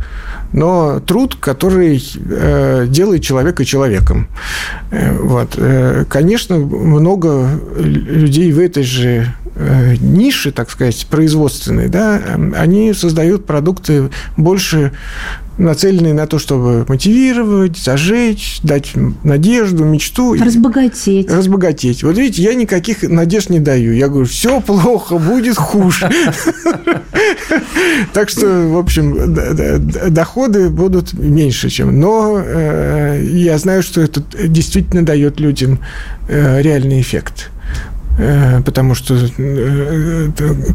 Но 0.53 0.99
труд, 1.01 1.35
который 1.35 2.01
э, 2.15 2.85
делает 2.87 3.23
человека 3.23 3.65
человеком. 3.65 4.27
Э, 4.91 5.17
вот. 5.17 5.55
Э, 5.57 6.05
конечно, 6.07 6.57
много 6.57 7.49
людей 7.75 8.51
в 8.53 8.59
этой 8.59 8.83
же 8.83 9.33
э, 9.55 9.95
нише, 9.99 10.51
так 10.51 10.69
сказать, 10.69 11.07
производственной, 11.09 11.89
да, 11.89 12.21
они 12.55 12.93
создают 12.93 13.45
продукты 13.45 14.09
больше 14.35 14.91
нацеленные 15.57 16.13
на 16.13 16.27
то, 16.27 16.39
чтобы 16.39 16.85
мотивировать, 16.87 17.77
зажечь, 17.77 18.59
дать 18.63 18.91
надежду, 19.23 19.83
мечту. 19.85 20.35
Разбогатеть. 20.35 21.31
Разбогатеть. 21.31 22.03
Вот 22.03 22.17
видите, 22.17 22.43
я 22.43 22.53
никаких 22.53 23.03
надежд 23.03 23.49
не 23.49 23.59
даю. 23.59 23.93
Я 23.93 24.07
говорю, 24.07 24.25
все 24.25 24.61
плохо, 24.61 25.17
будет 25.17 25.57
хуже. 25.57 26.09
Так 28.13 28.29
что, 28.29 28.47
в 28.47 28.77
общем, 28.77 29.35
доходы 30.09 30.69
будут 30.69 31.13
меньше, 31.13 31.69
чем. 31.69 31.99
Но 31.99 32.39
э, 32.43 33.21
я 33.23 33.57
знаю, 33.57 33.83
что 33.83 34.01
это 34.01 34.21
действительно 34.47 35.05
дает 35.05 35.39
людям 35.39 35.79
э, 36.27 36.61
реальный 36.61 37.01
эффект. 37.01 37.49
Э, 38.17 38.61
потому 38.61 38.95
что 38.95 39.15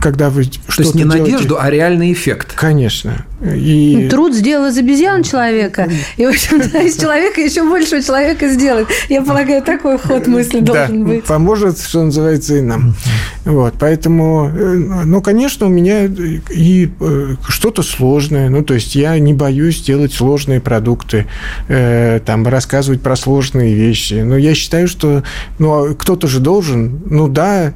когда 0.01 0.30
вы 0.30 0.45
что-то 0.45 0.76
То 0.76 0.82
есть 0.82 0.95
не 0.95 1.03
делаете... 1.03 1.32
надежду, 1.32 1.57
а 1.59 1.70
реальный 1.70 2.12
эффект. 2.12 2.53
Конечно. 2.55 3.24
И... 3.43 4.09
Труд 4.09 4.34
сделал 4.34 4.68
из 4.68 4.78
обезьян 4.78 5.22
человека. 5.22 5.88
И, 6.16 6.24
в 6.24 6.28
общем, 6.28 6.59
из 6.61 6.97
человека 6.97 7.40
еще 7.40 7.62
большего 7.68 8.03
человека 8.03 8.49
сделает. 8.49 8.88
Я 9.09 9.22
полагаю, 9.22 9.62
такой 9.62 9.99
ход 9.99 10.26
мысли 10.26 10.61
должен 10.61 11.05
да, 11.05 11.09
быть. 11.09 11.24
поможет, 11.24 11.80
что 11.80 12.03
называется, 12.05 12.57
и 12.57 12.61
нам. 12.61 12.95
Вот, 13.45 13.74
поэтому, 13.78 14.49
э, 14.49 14.74
ну, 15.05 15.20
конечно, 15.20 15.66
у 15.66 15.68
меня 15.68 16.05
и 16.05 16.90
э, 17.01 17.34
что-то 17.49 17.82
сложное. 17.82 18.49
Ну, 18.49 18.62
то 18.62 18.74
есть 18.74 18.95
я 18.95 19.18
не 19.18 19.34
боюсь 19.34 19.82
делать 19.82 20.12
сложные 20.12 20.61
продукты, 20.61 21.26
э, 21.68 22.20
там, 22.24 22.47
рассказывать 22.47 23.03
про 23.03 23.16
сложные 23.16 23.74
вещи. 23.74 24.22
Но 24.22 24.36
я 24.36 24.55
считаю, 24.55 24.86
что 24.86 25.24
ну, 25.59 25.72
а 25.72 25.95
кто-то 25.95 26.28
же 26.28 26.38
должен, 26.38 27.03
ну, 27.07 27.28
да, 27.28 27.72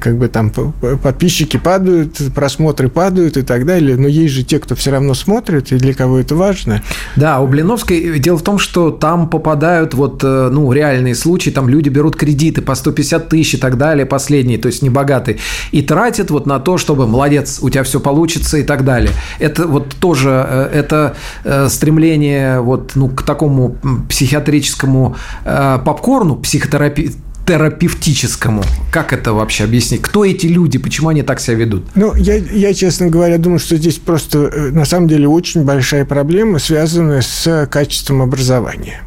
как 0.00 0.16
бы 0.16 0.28
там 0.28 0.50
подписчики 0.50 1.58
падают, 1.58 2.18
просмотры 2.34 2.88
падают 2.88 3.36
и 3.36 3.42
так 3.42 3.66
далее, 3.66 3.96
но 3.96 4.08
есть 4.08 4.34
же 4.34 4.42
те, 4.42 4.58
кто 4.58 4.74
все 4.78 4.90
равно 4.90 5.14
смотрит, 5.14 5.72
и 5.72 5.76
для 5.76 5.92
кого 5.92 6.18
это 6.18 6.34
важно. 6.34 6.82
Да, 7.16 7.40
у 7.40 7.46
Блиновской 7.46 8.18
дело 8.18 8.38
в 8.38 8.42
том, 8.42 8.58
что 8.58 8.90
там 8.90 9.28
попадают 9.28 9.94
вот, 9.94 10.22
э, 10.24 10.48
ну, 10.50 10.72
реальные 10.72 11.14
случаи, 11.14 11.50
там 11.50 11.68
люди 11.68 11.88
берут 11.88 12.16
кредиты 12.16 12.62
по 12.62 12.74
150 12.74 13.28
тысяч 13.28 13.54
и 13.54 13.56
так 13.58 13.76
далее, 13.76 14.06
последние, 14.06 14.58
то 14.58 14.68
есть 14.68 14.82
небогатые, 14.82 15.38
и 15.72 15.82
тратят 15.82 16.30
вот 16.30 16.46
на 16.46 16.58
то, 16.60 16.78
чтобы, 16.78 17.06
молодец, 17.06 17.58
у 17.60 17.70
тебя 17.70 17.82
все 17.82 18.00
получится 18.00 18.58
и 18.58 18.62
так 18.62 18.84
далее. 18.84 19.10
Это 19.38 19.66
вот 19.66 19.96
тоже, 20.00 20.46
э, 20.48 20.70
это 20.72 21.16
э, 21.44 21.68
стремление 21.68 22.60
вот, 22.60 22.92
ну, 22.94 23.08
к 23.08 23.22
такому 23.22 23.76
психиатрическому 24.08 25.16
попкорну, 25.44 26.36
психотерапии, 26.36 27.12
терапевтическому. 27.48 28.62
Как 28.92 29.14
это 29.14 29.32
вообще 29.32 29.64
объяснить? 29.64 30.02
Кто 30.02 30.24
эти 30.24 30.46
люди? 30.46 30.78
Почему 30.78 31.08
они 31.08 31.22
так 31.22 31.40
себя 31.40 31.56
ведут? 31.56 31.86
Ну, 31.94 32.14
я, 32.14 32.36
я, 32.36 32.74
честно 32.74 33.06
говоря, 33.06 33.38
думаю, 33.38 33.58
что 33.58 33.76
здесь 33.76 33.96
просто, 33.96 34.38
э, 34.38 34.70
на 34.70 34.84
самом 34.84 35.08
деле, 35.08 35.26
очень 35.26 35.64
большая 35.64 36.04
проблема, 36.04 36.58
связанная 36.58 37.22
с 37.22 37.66
качеством 37.70 38.20
образования. 38.20 39.00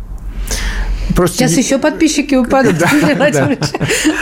Просто... 1.16 1.38
Сейчас 1.38 1.58
еще 1.58 1.78
подписчики 1.78 2.34
упадут. 2.44 2.78
Да, 2.80 3.30
да. 3.32 3.58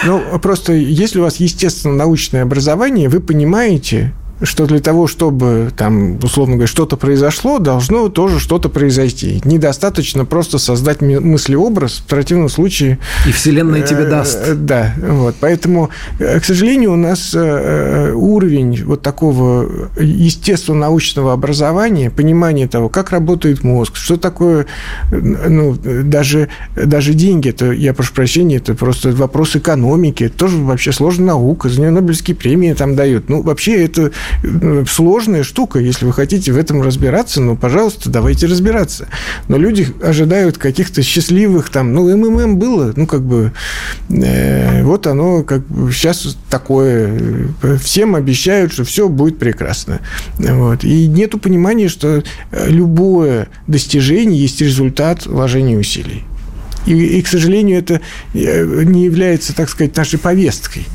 Ну, 0.06 0.22
просто 0.40 0.74
если 0.74 1.20
у 1.20 1.24
вас 1.24 1.38
естественно 1.38 1.94
научное 1.96 2.44
образование, 2.44 3.08
вы 3.08 3.22
понимаете, 3.22 4.14
что 4.42 4.66
для 4.66 4.80
того, 4.80 5.08
чтобы 5.08 5.72
там, 5.76 6.18
условно 6.24 6.56
говоря, 6.56 6.68
что-то 6.68 6.98
произошло, 6.98 7.60
должно 7.60 8.10
тоже 8.10 8.40
что-то 8.40 8.70
произойти. 8.70 9.42
Недостаточно 9.44 10.26
просто 10.26 10.58
создать 10.58 11.02
мыслеобраз, 11.02 11.98
в 11.98 12.04
противном 12.04 12.50
случае... 12.50 13.00
И 13.28 13.32
Вселенная 13.32 13.82
тебе 13.82 14.04
э, 14.04 14.10
даст. 14.10 14.40
Да, 14.56 14.94
вот. 14.98 15.36
Поэтому, 15.40 15.90
э, 16.20 16.40
к 16.40 16.46
сожалению, 16.46 16.94
у 16.94 16.96
нас 16.96 17.32
э, 17.34 18.12
уровень 18.14 18.84
вот 18.86 19.02
такого 19.02 19.90
естественно-научного 20.00 21.34
образования, 21.34 22.10
понимания 22.10 22.68
того, 22.68 22.90
как 22.90 23.12
работает 23.12 23.64
мозг, 23.64 23.96
что 23.96 24.18
такое, 24.18 24.66
ну, 25.12 25.76
даже, 25.76 26.50
даже 26.76 27.14
деньги, 27.14 27.50
это, 27.50 27.72
я 27.72 27.94
прошу 27.94 28.14
прощения, 28.14 28.58
это 28.58 28.74
просто 28.74 29.12
вопрос 29.12 29.56
экономики, 29.56 30.26
это 30.26 30.38
тоже 30.38 30.58
вообще 30.58 30.92
сложная 30.92 31.28
наука, 31.28 31.70
за 31.70 31.82
нее 31.82 31.92
Нобелевские 31.92 32.36
премии 32.36 32.74
там 32.74 32.96
дают. 32.96 33.30
Ну, 33.30 33.42
вообще 33.42 33.84
это 33.84 34.04
э, 34.04 34.12
сложная 34.88 35.44
штука. 35.44 35.80
Если 35.80 36.06
вы 36.06 36.14
хотите 36.14 36.52
в 36.52 36.58
этом 36.58 36.82
разбираться, 36.82 37.42
ну, 37.42 37.56
пожалуйста, 37.56 38.10
давайте 38.10 38.48
разбираться. 38.48 39.08
Но 39.48 39.58
люди 39.58 39.88
ожидают 40.02 40.58
каких-то 40.58 41.02
счастливых 41.04 41.70
там, 41.70 41.94
ну, 41.94 42.16
МММ 42.16 42.58
было, 42.58 42.94
ну, 42.96 43.08
как 43.08 43.22
бы, 43.22 43.52
э, 44.10 44.84
вот 44.84 45.08
оно 45.08 45.44
как 45.44 45.66
бы 45.68 45.92
сейчас 45.92 46.38
такое. 46.50 47.50
Всем 47.82 48.16
обещают, 48.16 48.74
что 48.74 48.84
все 48.84 49.10
будет 49.10 49.40
прекрасно. 49.40 50.00
Вот. 50.38 50.84
И 50.84 51.08
нету 51.08 51.40
понимания, 51.40 51.90
что 51.90 52.24
любое 52.52 53.48
достижение 53.68 54.40
есть 54.40 54.62
результат 54.62 55.26
вложения 55.26 55.78
усилий. 55.78 56.24
И, 56.86 56.94
и, 56.94 57.22
к 57.22 57.28
сожалению, 57.28 57.80
это 57.80 58.02
э, 58.34 58.84
не 58.84 59.06
является, 59.06 59.56
так 59.56 59.70
сказать, 59.70 59.96
нашей 59.96 60.18
повесткой. 60.20 60.86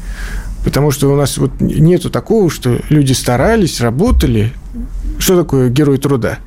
Потому 0.64 0.90
что 0.90 1.12
у 1.12 1.16
нас 1.16 1.36
вот 1.36 1.60
нету 1.60 2.10
такого, 2.10 2.50
что 2.50 2.80
люди 2.88 3.12
старались, 3.12 3.80
работали. 3.80 4.52
Что 5.18 5.36
такое 5.36 5.68
герой 5.68 5.98
труда? 5.98 6.38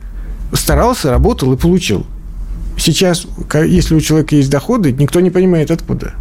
Старался, 0.53 1.11
работал 1.11 1.53
и 1.53 1.57
получил. 1.57 2.05
Сейчас, 2.77 3.27
если 3.53 3.95
у 3.95 4.01
человека 4.01 4.35
есть 4.35 4.49
доходы, 4.49 4.91
никто 4.91 5.19
не 5.19 5.29
понимает, 5.29 5.71
откуда. 5.71 6.13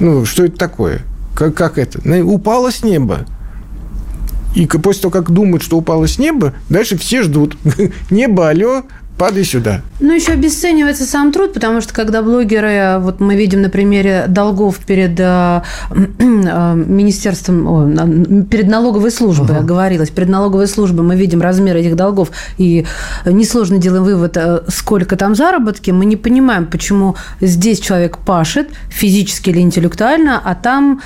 Ну, 0.00 0.24
что 0.24 0.44
это 0.44 0.56
такое? 0.56 1.02
Как, 1.34 1.54
как 1.54 1.78
это? 1.78 2.00
Упало 2.24 2.72
с 2.72 2.82
неба. 2.82 3.26
И 4.54 4.66
после 4.66 5.02
того, 5.02 5.12
как 5.12 5.30
думают, 5.30 5.62
что 5.62 5.78
упало 5.78 6.06
с 6.06 6.18
неба, 6.18 6.54
дальше 6.68 6.98
все 6.98 7.22
ждут. 7.22 7.56
Небо, 8.10 8.50
алло, 8.50 8.82
падай 9.18 9.44
сюда. 9.44 9.82
Ну, 10.00 10.12
еще 10.12 10.32
обесценивается 10.32 11.04
сам 11.04 11.32
труд, 11.32 11.52
потому 11.52 11.80
что 11.80 11.94
когда 11.94 12.22
блогеры, 12.22 12.98
вот 12.98 13.20
мы 13.20 13.36
видим 13.36 13.62
на 13.62 13.68
примере 13.68 14.24
долгов 14.28 14.78
перед 14.78 15.18
э, 15.20 15.62
э, 16.18 16.74
министерством, 16.74 17.66
о, 17.68 18.44
перед 18.44 18.68
налоговой 18.68 19.10
службой, 19.10 19.58
uh-huh. 19.58 19.64
говорилось, 19.64 20.10
перед 20.10 20.28
налоговой 20.28 20.66
службой 20.66 21.04
мы 21.04 21.16
видим 21.16 21.40
размер 21.40 21.76
этих 21.76 21.94
долгов, 21.94 22.30
и 22.58 22.84
несложно 23.24 23.78
делаем 23.78 24.04
вывод, 24.04 24.36
э, 24.36 24.62
сколько 24.68 25.16
там 25.16 25.34
заработки, 25.34 25.90
мы 25.90 26.04
не 26.04 26.16
понимаем, 26.16 26.66
почему 26.66 27.16
здесь 27.40 27.80
человек 27.80 28.18
пашет 28.18 28.70
физически 28.88 29.50
или 29.50 29.60
интеллектуально, 29.60 30.40
а 30.44 30.54
там 30.54 31.00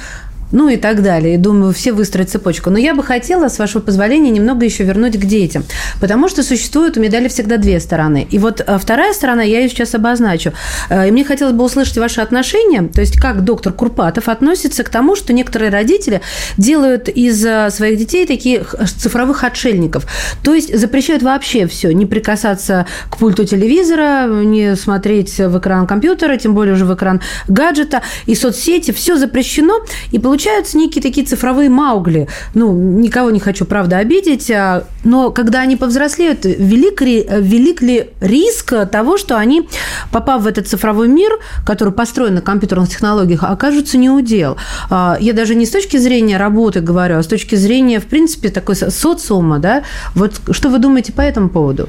ну 0.53 0.69
и 0.69 0.77
так 0.77 1.03
далее. 1.03 1.35
И 1.35 1.39
думаю, 1.39 1.73
все 1.73 1.93
выстроят 1.93 2.31
цепочку. 2.31 2.71
Но 2.71 2.79
я 2.79 2.95
бы 2.95 3.03
хотела, 3.03 3.49
с 3.49 3.59
вашего 3.59 3.83
позволения, 3.83 4.31
немного 4.31 4.65
еще 4.65 4.85
вернуть 4.85 5.19
к 5.19 5.25
детям. 5.25 5.65
Потому 6.01 6.29
что 6.29 6.43
существуют 6.43 6.97
у 6.97 7.01
медали 7.01 7.29
всегда 7.29 7.57
две 7.57 7.81
стороны. 7.81 8.27
И 8.31 8.39
вот 8.39 8.63
э, 8.67 8.79
вторая 8.79 9.13
сторона, 9.13 9.43
я 9.43 9.61
ее 9.61 9.69
сейчас 9.69 9.95
обозначу. 9.95 10.53
Э, 10.89 11.09
и 11.09 11.11
мне 11.11 11.25
хотелось 11.25 11.55
бы 11.55 11.65
услышать 11.65 11.99
ваши 11.99 12.21
отношения, 12.21 12.83
то 12.83 13.01
есть 13.01 13.21
как 13.21 13.45
доктор 13.45 13.73
Курпатов 13.73 14.29
относится 14.29 14.85
к 14.85 14.89
тому, 14.89 15.17
что 15.17 15.33
некоторые 15.33 15.71
родители 15.71 16.21
делают 16.57 17.09
из 17.09 17.45
э, 17.45 17.71
своих 17.71 17.99
детей 17.99 18.27
таких 18.27 18.75
цифровых 18.97 19.45
отшельников. 19.45 20.07
То 20.43 20.55
есть 20.55 20.77
запрещают 20.77 21.23
вообще 21.23 21.67
все, 21.67 21.93
не 21.93 22.07
прикасаться 22.07 22.87
к 23.11 23.19
пульту 23.19 23.45
телевизора, 23.45 24.27
не 24.27 24.77
смотреть 24.77 25.39
в 25.39 25.59
экран 25.59 25.87
компьютера, 25.87 26.37
тем 26.37 26.55
более 26.55 26.75
уже 26.75 26.85
в 26.85 26.95
экран 26.95 27.21
гаджета, 27.49 28.03
и 28.27 28.35
соцсети, 28.35 28.93
все 28.93 29.17
запрещено, 29.17 29.81
и 30.13 30.19
получается 30.19 30.36
получаются 30.37 30.77
некие 30.77 31.03
такие 31.03 31.27
цифровые 31.27 31.71
маугли. 31.71 32.29
Ну, 32.53 32.71
никого 32.71 33.31
не 33.31 33.41
хочу, 33.41 33.65
правда, 33.65 33.97
обидеть, 33.97 34.51
а, 34.51 34.85
но 35.03 35.31
когда 35.31 35.61
они 35.61 35.77
повзрослеют, 35.77 36.45
велик, 36.45 37.01
велик 37.01 37.81
ли 37.81 38.11
риск 38.21 38.75
того, 38.93 39.17
что 39.17 39.39
они, 39.39 39.67
попав 40.13 40.43
в 40.43 40.47
этот 40.47 40.69
цифровой 40.69 41.09
мир, 41.09 41.33
который 41.65 41.95
построен 41.95 42.35
на 42.35 42.43
компьютерных 42.43 42.91
технологиях, 42.91 43.45
окажутся 43.45 43.97
неудел? 43.97 44.59
А, 44.91 45.17
я 45.19 45.33
даже 45.33 45.55
не 45.55 45.65
с 45.65 45.71
точки 45.71 45.97
зрения 45.97 46.37
работы 46.37 46.81
говорю, 46.81 47.17
а 47.17 47.23
с 47.23 47.27
точки 47.27 47.55
зрения, 47.55 47.99
в 47.99 48.05
принципе, 48.05 48.51
такой 48.51 48.77
социума, 48.77 49.59
да? 49.59 49.85
Вот 50.15 50.43
что 50.51 50.69
вы 50.69 50.79
думаете 50.79 51.15
по 51.15 51.23
этому 51.23 51.49
поводу? 51.49 51.89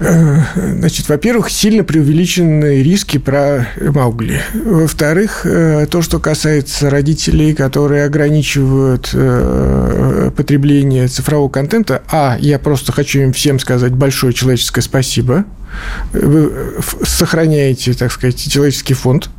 Э, 0.00 0.40
значит, 0.56 1.08
во-первых, 1.08 1.50
сильно 1.50 1.84
преувеличенные 1.84 2.82
риски 2.82 3.18
про 3.18 3.68
Маугли. 3.80 4.40
Во-вторых, 4.54 5.42
э, 5.44 5.86
то, 5.90 6.02
что 6.02 6.18
касается 6.18 6.90
родителей, 6.90 7.54
которые 7.54 8.04
ограничивают 8.04 9.10
э, 9.12 10.30
потребление 10.36 11.06
цифрового 11.08 11.48
контента, 11.48 12.02
а, 12.10 12.36
я 12.40 12.58
просто 12.58 12.92
хочу 12.92 13.20
им 13.20 13.32
всем 13.32 13.58
сказать 13.58 13.92
большое 13.92 14.32
человеческое 14.32 14.82
спасибо– 14.82 15.44
вы 16.12 16.52
сохраняете, 17.04 17.92
так 17.94 18.12
сказать, 18.12 18.36
человеческий 18.50 18.94
фонд 18.94 19.30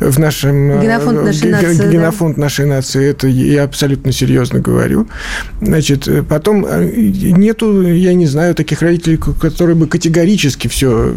в 0.00 0.18
нашем... 0.18 0.72
Э, 0.72 0.82
генофонд 0.82 1.24
нашей 1.24 1.50
нации. 1.50 1.90
Генофонд 1.90 2.36
да? 2.36 2.42
нашей 2.42 2.66
нации, 2.66 3.10
это 3.10 3.28
я 3.28 3.64
абсолютно 3.64 4.12
серьезно 4.12 4.60
говорю. 4.60 5.08
Значит, 5.60 6.08
потом 6.28 6.64
э, 6.66 6.84
нету, 6.84 7.82
я 7.82 8.14
не 8.14 8.26
знаю, 8.26 8.54
таких 8.54 8.82
родителей, 8.82 9.16
которые 9.16 9.76
бы 9.76 9.86
категорически 9.86 10.68
все, 10.68 11.12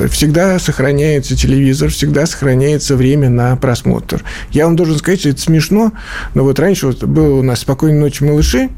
э, 0.00 0.08
всегда 0.08 0.58
сохраняется 0.58 1.36
телевизор, 1.36 1.90
всегда 1.90 2.26
сохраняется 2.26 2.96
время 2.96 3.30
на 3.30 3.56
просмотр. 3.56 4.22
Я 4.50 4.66
вам 4.66 4.76
должен 4.76 4.96
сказать, 4.98 5.20
что 5.20 5.28
это 5.30 5.40
смешно, 5.40 5.92
но 6.34 6.44
вот 6.44 6.58
раньше 6.58 6.86
вот 6.86 7.04
было 7.04 7.36
у 7.36 7.42
нас 7.42 7.60
«Спокойной 7.60 7.98
ночи, 7.98 8.22
малыши», 8.24 8.70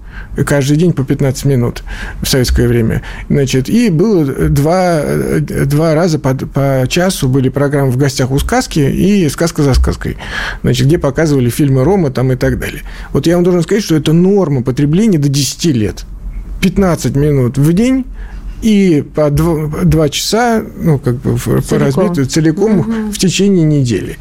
каждый 0.44 0.76
день 0.76 0.92
по 0.92 1.04
15 1.04 1.44
минут 1.44 1.82
в 2.22 2.28
советское 2.28 2.68
время. 2.68 3.02
Значит, 3.28 3.68
и 3.68 3.90
было 3.90 4.24
два, 4.24 5.02
два 5.40 5.94
раза 5.94 6.18
по, 6.18 6.34
по 6.34 6.86
часу 6.88 7.28
были 7.28 7.48
программы 7.48 7.90
«В 7.90 7.96
гостях 7.96 8.30
у 8.30 8.38
сказки» 8.38 8.80
и 8.80 9.28
«Сказка 9.28 9.62
за 9.62 9.74
сказкой», 9.74 10.16
значит, 10.62 10.86
где 10.86 10.98
показывали 10.98 11.50
фильмы 11.50 11.84
Рома 11.84 12.10
там 12.10 12.32
и 12.32 12.36
так 12.36 12.58
далее. 12.58 12.82
Вот 13.12 13.26
я 13.26 13.34
вам 13.34 13.44
должен 13.44 13.62
сказать, 13.62 13.84
что 13.84 13.96
это 13.96 14.12
норма 14.12 14.62
потребления 14.62 15.18
до 15.18 15.28
10 15.28 15.64
лет. 15.76 16.04
15 16.60 17.14
минут 17.14 17.56
в 17.56 17.72
день 17.72 18.04
и 18.62 19.04
по 19.14 19.30
два, 19.30 19.68
два 19.84 20.08
часа, 20.08 20.64
ну, 20.80 20.98
как 20.98 21.16
бы 21.16 21.38
целиком. 21.38 21.62
по 21.68 21.78
разбитию 21.78 22.26
целиком 22.26 22.80
угу. 22.80 22.92
в 23.12 23.18
течение 23.18 23.64
недели 23.64 24.18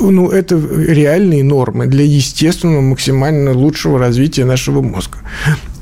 ну, 0.00 0.30
это 0.30 0.56
реальные 0.56 1.44
нормы 1.44 1.86
для 1.86 2.04
естественного, 2.04 2.80
максимально 2.80 3.52
лучшего 3.52 3.98
развития 3.98 4.44
нашего 4.44 4.82
мозга. 4.82 5.18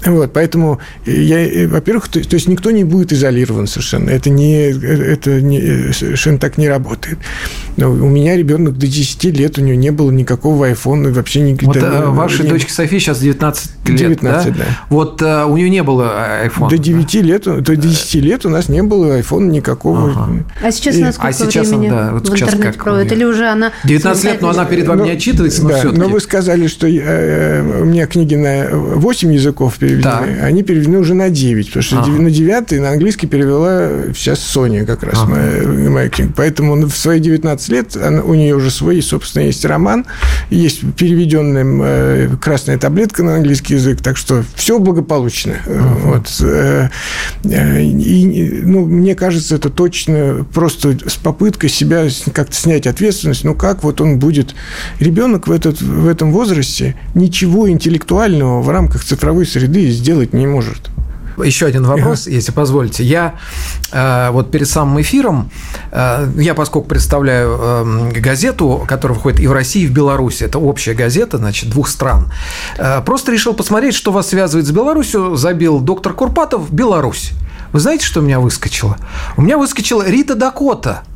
Вот, 0.04 0.32
поэтому 0.32 0.80
я, 1.06 1.68
во-первых, 1.68 2.08
то, 2.08 2.20
то 2.20 2.34
есть 2.34 2.48
никто 2.48 2.70
не 2.70 2.84
будет 2.84 3.12
изолирован 3.12 3.66
совершенно. 3.66 4.10
Это 4.10 4.30
не, 4.30 4.70
это 4.70 5.40
не, 5.40 5.92
совершенно 5.92 6.38
так 6.38 6.58
не 6.58 6.68
работает. 6.68 7.18
Но 7.76 7.90
у 7.90 8.08
меня 8.08 8.36
ребенок 8.36 8.78
до 8.78 8.86
10 8.86 9.24
лет, 9.36 9.58
у 9.58 9.62
него 9.62 9.76
не 9.76 9.90
было 9.90 10.10
никакого 10.10 10.66
айфона, 10.66 11.10
вообще 11.10 11.40
никогда. 11.40 11.80
Вот 11.80 12.04
а, 12.04 12.10
вашей 12.10 12.44
не... 12.44 12.50
дочке 12.50 12.72
Софии 12.72 12.98
сейчас 12.98 13.18
19 13.20 13.88
лет, 13.88 13.98
19, 13.98 14.22
да? 14.22 14.58
да. 14.58 14.64
Вот 14.90 15.22
а, 15.22 15.46
у 15.46 15.56
нее 15.56 15.70
не 15.70 15.82
было 15.82 16.40
айфона. 16.42 16.70
До 16.70 16.78
9 16.78 17.12
да? 17.12 17.20
лет, 17.20 17.62
до 17.62 17.76
10 17.76 18.14
лет 18.22 18.46
у 18.46 18.50
нас 18.50 18.68
не 18.68 18.82
было 18.82 19.14
айфона 19.14 19.50
никакого. 19.50 20.10
Ага. 20.10 20.44
А 20.62 20.70
сейчас 20.70 20.96
она 20.96 21.12
сколько 21.12 21.28
а 21.28 21.32
сейчас 21.32 21.68
времени 21.68 21.90
да, 21.90 22.10
вот 22.12 22.28
в 22.28 22.32
интернете 22.32 22.78
проводит? 22.78 23.12
Или 23.12 23.24
уже 23.24 23.46
она... 23.46 23.72
19 23.84 24.24
лет, 24.24 24.42
но 24.42 24.50
она 24.50 24.64
перед 24.64 24.86
вами 24.86 24.98
но, 25.00 25.04
не 25.06 25.10
отчитывается, 25.12 25.62
но 25.62 25.68
да, 25.70 25.78
все-таки. 25.78 26.00
Но 26.00 26.08
вы 26.08 26.20
сказали, 26.20 26.66
что 26.66 26.86
я, 26.86 27.02
э, 27.04 27.80
у 27.82 27.84
меня 27.84 28.06
книги 28.06 28.34
на 28.34 28.68
8 28.70 29.32
языков 29.32 29.76
переведены, 29.78 29.93
да. 30.02 30.20
они 30.20 30.62
переведены 30.62 30.98
уже 30.98 31.14
на 31.14 31.30
9, 31.30 31.66
потому 31.66 31.82
что 31.82 31.98
ага. 32.00 32.10
на 32.10 32.30
9 32.30 32.72
на 32.80 32.90
английский 32.90 33.26
перевела 33.26 34.12
сейчас 34.14 34.40
Соня 34.40 34.84
как 34.84 35.02
раз, 35.02 35.14
ага. 35.22 35.30
моя, 35.30 35.90
моя 35.90 36.08
книга. 36.08 36.32
Поэтому 36.36 36.86
в 36.86 36.96
свои 36.96 37.20
19 37.20 37.68
лет 37.68 37.96
она, 37.96 38.22
у 38.22 38.34
нее 38.34 38.54
уже 38.54 38.70
свой, 38.70 39.00
собственно, 39.02 39.44
есть 39.44 39.64
роман, 39.64 40.06
есть 40.50 40.80
переведенная 40.96 41.64
э, 41.64 42.28
«Красная 42.40 42.78
таблетка» 42.78 43.22
на 43.22 43.36
английский 43.36 43.74
язык, 43.74 44.00
так 44.00 44.16
что 44.16 44.44
все 44.54 44.78
благополучно. 44.78 45.54
Ага. 45.66 45.98
Вот. 46.04 46.42
Э, 46.42 46.88
и, 47.44 48.60
ну, 48.62 48.86
мне 48.86 49.14
кажется, 49.14 49.56
это 49.56 49.70
точно 49.70 50.46
просто 50.52 50.96
с 51.06 51.16
попыткой 51.16 51.70
себя 51.70 52.06
как-то 52.32 52.54
снять 52.54 52.86
ответственность, 52.86 53.44
ну 53.44 53.54
как 53.54 53.82
вот 53.82 54.00
он 54.00 54.18
будет... 54.18 54.54
Ребенок 54.98 55.46
в, 55.46 55.52
этот, 55.52 55.80
в 55.80 56.06
этом 56.06 56.32
возрасте 56.32 56.96
ничего 57.14 57.68
интеллектуального 57.68 58.62
в 58.62 58.68
рамках 58.68 59.04
цифровой 59.04 59.46
среды 59.46 59.83
сделать 59.90 60.32
не 60.32 60.46
может. 60.46 60.90
Еще 61.42 61.66
один 61.66 61.84
вопрос, 61.84 62.26
если 62.26 62.52
позволите. 62.52 63.02
Я 63.02 63.34
э, 63.92 64.30
вот 64.30 64.50
перед 64.50 64.68
самым 64.68 65.00
эфиром, 65.00 65.50
э, 65.90 66.30
я 66.36 66.54
поскольку 66.54 66.88
представляю 66.88 67.58
э, 67.60 68.12
газету, 68.20 68.84
которая 68.86 69.16
выходит 69.16 69.40
и 69.40 69.46
в 69.46 69.52
России, 69.52 69.82
и 69.82 69.86
в 69.86 69.92
Беларуси, 69.92 70.44
это 70.44 70.58
общая 70.58 70.94
газета, 70.94 71.38
значит, 71.38 71.70
двух 71.70 71.88
стран, 71.88 72.30
э, 72.78 73.00
просто 73.04 73.32
решил 73.32 73.54
посмотреть, 73.54 73.94
что 73.94 74.12
вас 74.12 74.28
связывает 74.28 74.66
с 74.66 74.70
Беларусью, 74.70 75.34
забил 75.34 75.80
доктор 75.80 76.12
Курпатов 76.12 76.72
Беларусь. 76.72 77.32
Вы 77.72 77.80
знаете, 77.80 78.04
что 78.04 78.20
у 78.20 78.22
меня 78.22 78.38
выскочило? 78.38 78.96
У 79.36 79.42
меня 79.42 79.58
выскочила 79.58 80.08
Рита 80.08 80.36
Дакота– 80.36 81.02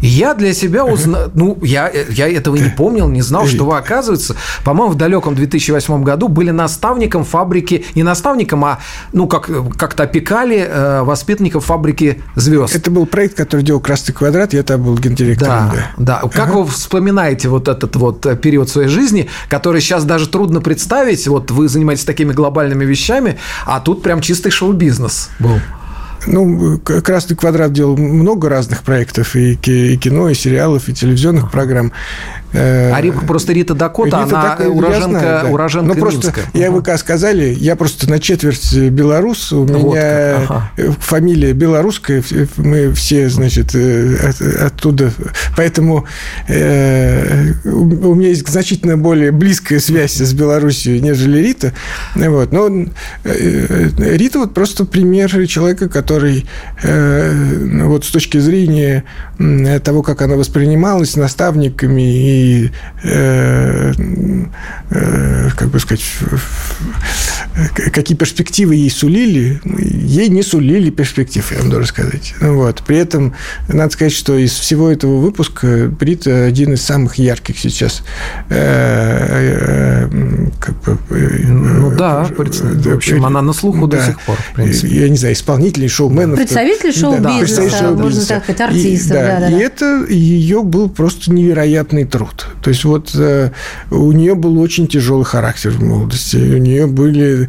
я 0.00 0.34
для 0.34 0.54
себя 0.54 0.84
узнал, 0.84 1.30
ну, 1.34 1.58
я, 1.62 1.90
я 1.90 2.28
этого 2.28 2.56
не 2.56 2.70
помнил, 2.70 3.08
не 3.08 3.22
знал, 3.22 3.46
что 3.46 3.64
вы, 3.64 3.76
оказывается, 3.76 4.36
по-моему, 4.64 4.92
в 4.92 4.96
далеком 4.96 5.34
2008 5.34 6.02
году 6.02 6.28
были 6.28 6.50
наставником 6.50 7.24
фабрики, 7.24 7.84
не 7.94 8.02
наставником, 8.02 8.64
а, 8.64 8.78
ну, 9.12 9.26
как, 9.26 9.50
как-то 9.76 10.04
опекали 10.04 10.58
э, 10.58 11.02
воспитанников 11.02 11.66
фабрики 11.66 12.22
звезд. 12.34 12.74
Это 12.74 12.90
был 12.90 13.06
проект, 13.06 13.36
который 13.36 13.62
делал 13.62 13.80
«Красный 13.80 14.14
квадрат», 14.14 14.52
я 14.52 14.62
там 14.62 14.82
был 14.82 14.96
гендиректором. 14.96 15.70
Да, 15.70 15.74
да. 15.96 16.20
да. 16.22 16.28
Как 16.28 16.48
ага. 16.48 16.58
вы 16.58 16.66
вспоминаете 16.66 17.48
вот 17.48 17.68
этот 17.68 17.96
вот 17.96 18.40
период 18.40 18.68
своей 18.68 18.88
жизни, 18.88 19.28
который 19.48 19.80
сейчас 19.80 20.04
даже 20.04 20.28
трудно 20.28 20.60
представить, 20.60 21.26
вот 21.28 21.50
вы 21.50 21.68
занимаетесь 21.68 22.04
такими 22.04 22.32
глобальными 22.32 22.84
вещами, 22.84 23.38
а 23.66 23.80
тут 23.80 24.02
прям 24.02 24.20
чистый 24.20 24.50
шоу-бизнес 24.50 25.30
был. 25.38 25.60
Ну, 26.26 26.78
«Красный 26.78 27.36
квадрат» 27.36 27.72
делал 27.72 27.96
много 27.96 28.48
разных 28.48 28.82
проектов, 28.82 29.34
и 29.36 29.56
кино, 29.56 30.28
и 30.28 30.34
сериалов, 30.34 30.88
и 30.88 30.94
телевизионных 30.94 31.50
программ. 31.50 31.92
Э, 32.52 32.92
а 32.92 33.26
просто 33.26 33.52
Рита 33.52 33.74
Дакота, 33.74 34.24
Рита 34.24 34.38
она 34.38 34.56
Дак... 34.56 34.60
уроженка, 34.70 35.20
знаю, 35.20 35.44
да. 35.44 35.50
уроженка 35.50 35.94
ну, 35.94 36.00
просто 36.00 36.26
Минска. 36.26 36.40
Я 36.52 36.70
вы 36.70 36.82
сказали, 36.98 37.56
я 37.58 37.76
просто 37.76 38.10
на 38.10 38.18
четверть 38.18 38.76
белорус, 38.76 39.52
у 39.52 39.64
вот 39.64 39.70
меня 39.70 40.36
ага. 40.36 40.70
фамилия 40.98 41.52
белорусская, 41.52 42.22
мы 42.56 42.92
все, 42.92 43.28
значит, 43.28 43.74
э, 43.74 44.32
оттуда, 44.60 45.12
поэтому 45.56 46.06
э, 46.48 47.52
у 47.64 48.14
меня 48.14 48.28
есть 48.28 48.48
значительно 48.48 48.96
более 48.96 49.30
близкая 49.30 49.78
связь 49.78 50.16
с 50.16 50.32
Белоруссией, 50.32 51.00
нежели 51.00 51.38
Рита. 51.38 51.72
Вот. 52.14 52.52
Но 52.52 52.68
Рита 53.24 54.40
вот 54.40 54.54
просто 54.54 54.84
пример 54.84 55.30
человека, 55.46 55.88
который 55.88 56.46
вот 56.82 58.04
с 58.04 58.10
точки 58.10 58.38
зрения 58.38 59.04
того, 59.84 60.02
как 60.02 60.22
она 60.22 60.36
воспринималась 60.36 61.16
наставниками 61.16 62.02
и 62.02 62.39
и, 62.40 62.70
э, 63.02 63.92
э, 64.90 65.48
как 65.56 65.68
бы 65.68 65.78
сказать, 65.80 66.04
какие 67.92 68.16
перспективы 68.16 68.74
ей 68.74 68.90
сулили, 68.90 69.60
ей 69.64 70.28
не 70.28 70.42
сулили 70.42 70.90
перспектив, 70.90 71.50
я 71.52 71.58
вам 71.58 71.70
должен 71.70 71.88
сказать. 71.88 72.34
Вот. 72.40 72.82
При 72.86 72.96
этом, 72.96 73.34
надо 73.68 73.92
сказать, 73.92 74.12
что 74.12 74.36
из 74.36 74.52
всего 74.52 74.90
этого 74.90 75.18
выпуска 75.18 75.88
Брит 75.88 76.26
один 76.26 76.72
из 76.72 76.82
самых 76.82 77.16
ярких 77.16 77.58
сейчас. 77.58 78.02
Э, 78.48 80.06
э, 80.06 80.08
как 80.60 80.82
бы, 80.82 80.98
э, 81.10 81.46
ну 81.46 81.90
да, 81.96 82.24
в 82.24 82.94
общем, 82.94 83.24
она 83.24 83.42
на 83.42 83.52
слуху 83.52 83.86
да, 83.86 83.98
до 83.98 84.06
сих 84.06 84.20
пор, 84.20 84.36
в 84.36 84.54
принципе. 84.54 84.88
Я 84.88 85.08
не 85.08 85.16
знаю, 85.16 85.34
исполнителей, 85.34 85.88
шоуменов. 85.88 86.36
Представители 86.36 86.92
шоу-бизнеса, 86.92 87.70
да, 87.70 87.78
шоу 87.78 87.96
можно 87.96 88.24
так 88.24 88.44
сказать, 88.44 88.60
артистов. 88.60 89.10
И, 89.10 89.14
да, 89.14 89.40
да, 89.40 89.40
да, 89.40 89.50
и 89.50 89.60
это 89.60 90.06
ее 90.08 90.62
был 90.62 90.88
просто 90.88 91.32
невероятный 91.32 92.04
труд. 92.04 92.29
То 92.62 92.70
есть 92.70 92.84
вот 92.84 93.14
у 93.90 94.12
нее 94.12 94.34
был 94.34 94.60
очень 94.60 94.86
тяжелый 94.86 95.24
характер 95.24 95.70
в 95.70 95.82
молодости. 95.82 96.36
У 96.36 96.58
нее 96.58 96.86
были 96.86 97.48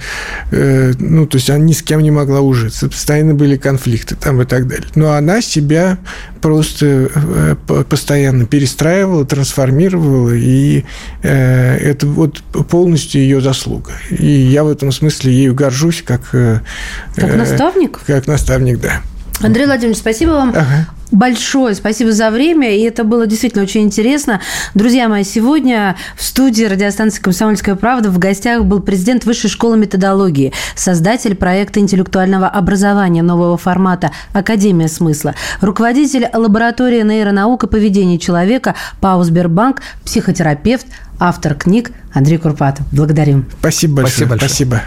Э, 0.52 0.92
ну, 1.00 1.26
то 1.26 1.38
есть 1.38 1.50
она 1.50 1.60
ни 1.60 1.72
с 1.72 1.82
кем 1.82 2.02
не 2.02 2.12
могла 2.12 2.42
ужиться, 2.42 2.90
постоянно 2.90 3.34
были 3.34 3.58
конфликты 3.58 4.16
там 4.16 4.42
и 4.42 4.46
так 4.46 4.68
далее. 4.68 4.88
Но 4.96 5.14
она 5.14 5.42
себя 5.42 5.98
просто 6.42 7.10
э, 7.14 7.56
постоянно 7.90 8.46
перестраивала, 8.46 9.26
трансформировала, 9.26 10.32
и 10.32 10.84
э, 11.24 11.78
это 11.78 12.06
вот 12.08 12.42
полностью 12.70 13.22
ее 13.22 13.42
заслуга. 13.42 13.94
И 14.10 14.26
я 14.26 14.64
в 14.64 14.70
этом 14.70 14.92
смысле 14.92 15.34
ею 15.34 15.56
горжусь 15.56 16.04
как... 16.06 16.22
Как 16.32 17.36
наставник? 17.36 18.00
Как 18.06 18.28
наставник, 18.28 18.80
да. 18.80 19.02
Андрей 19.44 19.66
Владимирович, 19.66 20.00
спасибо 20.00 20.32
вам. 20.32 20.50
Ага 20.50 20.88
большое 21.12 21.76
спасибо 21.76 22.12
за 22.12 22.32
время, 22.32 22.76
и 22.76 22.82
это 22.82 23.04
было 23.04 23.28
действительно 23.28 23.64
очень 23.64 23.82
интересно. 23.82 24.42
Друзья 24.74 25.10
мои, 25.10 25.24
сегодня 25.24 25.96
в 26.16 26.24
студии 26.24 26.64
радиостанции 26.64 27.22
«Комсомольская 27.22 27.76
правда» 27.76 28.10
в 28.10 28.18
гостях 28.18 28.64
был 28.64 28.82
президент 28.82 29.26
Высшей 29.26 29.50
школы 29.50 29.78
методологии, 29.78 30.54
создатель 30.76 31.36
проекта 31.36 31.80
интеллектуального 31.80 32.48
образования 32.48 33.22
нового 33.22 33.58
формата 33.58 34.12
«Академия 34.34 34.88
смысла», 34.88 35.36
руководитель 35.60 36.28
лаборатории 36.34 37.02
нейронаук 37.02 37.66
и 37.66 37.68
поведения 37.68 38.18
человека 38.18 38.76
ПАО 39.02 39.24
«Сбербанк», 39.24 39.82
психотерапевт, 40.06 40.86
автор 41.20 41.56
книг 41.56 41.92
Андрей 42.14 42.38
Курпатов. 42.38 42.86
Благодарим. 42.92 43.46
Спасибо 43.60 44.04
большое. 44.04 44.28
Спасибо. 44.28 44.32
Большое. 44.32 44.50
Спасибо. 44.50 44.82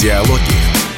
Диалоги 0.00 0.63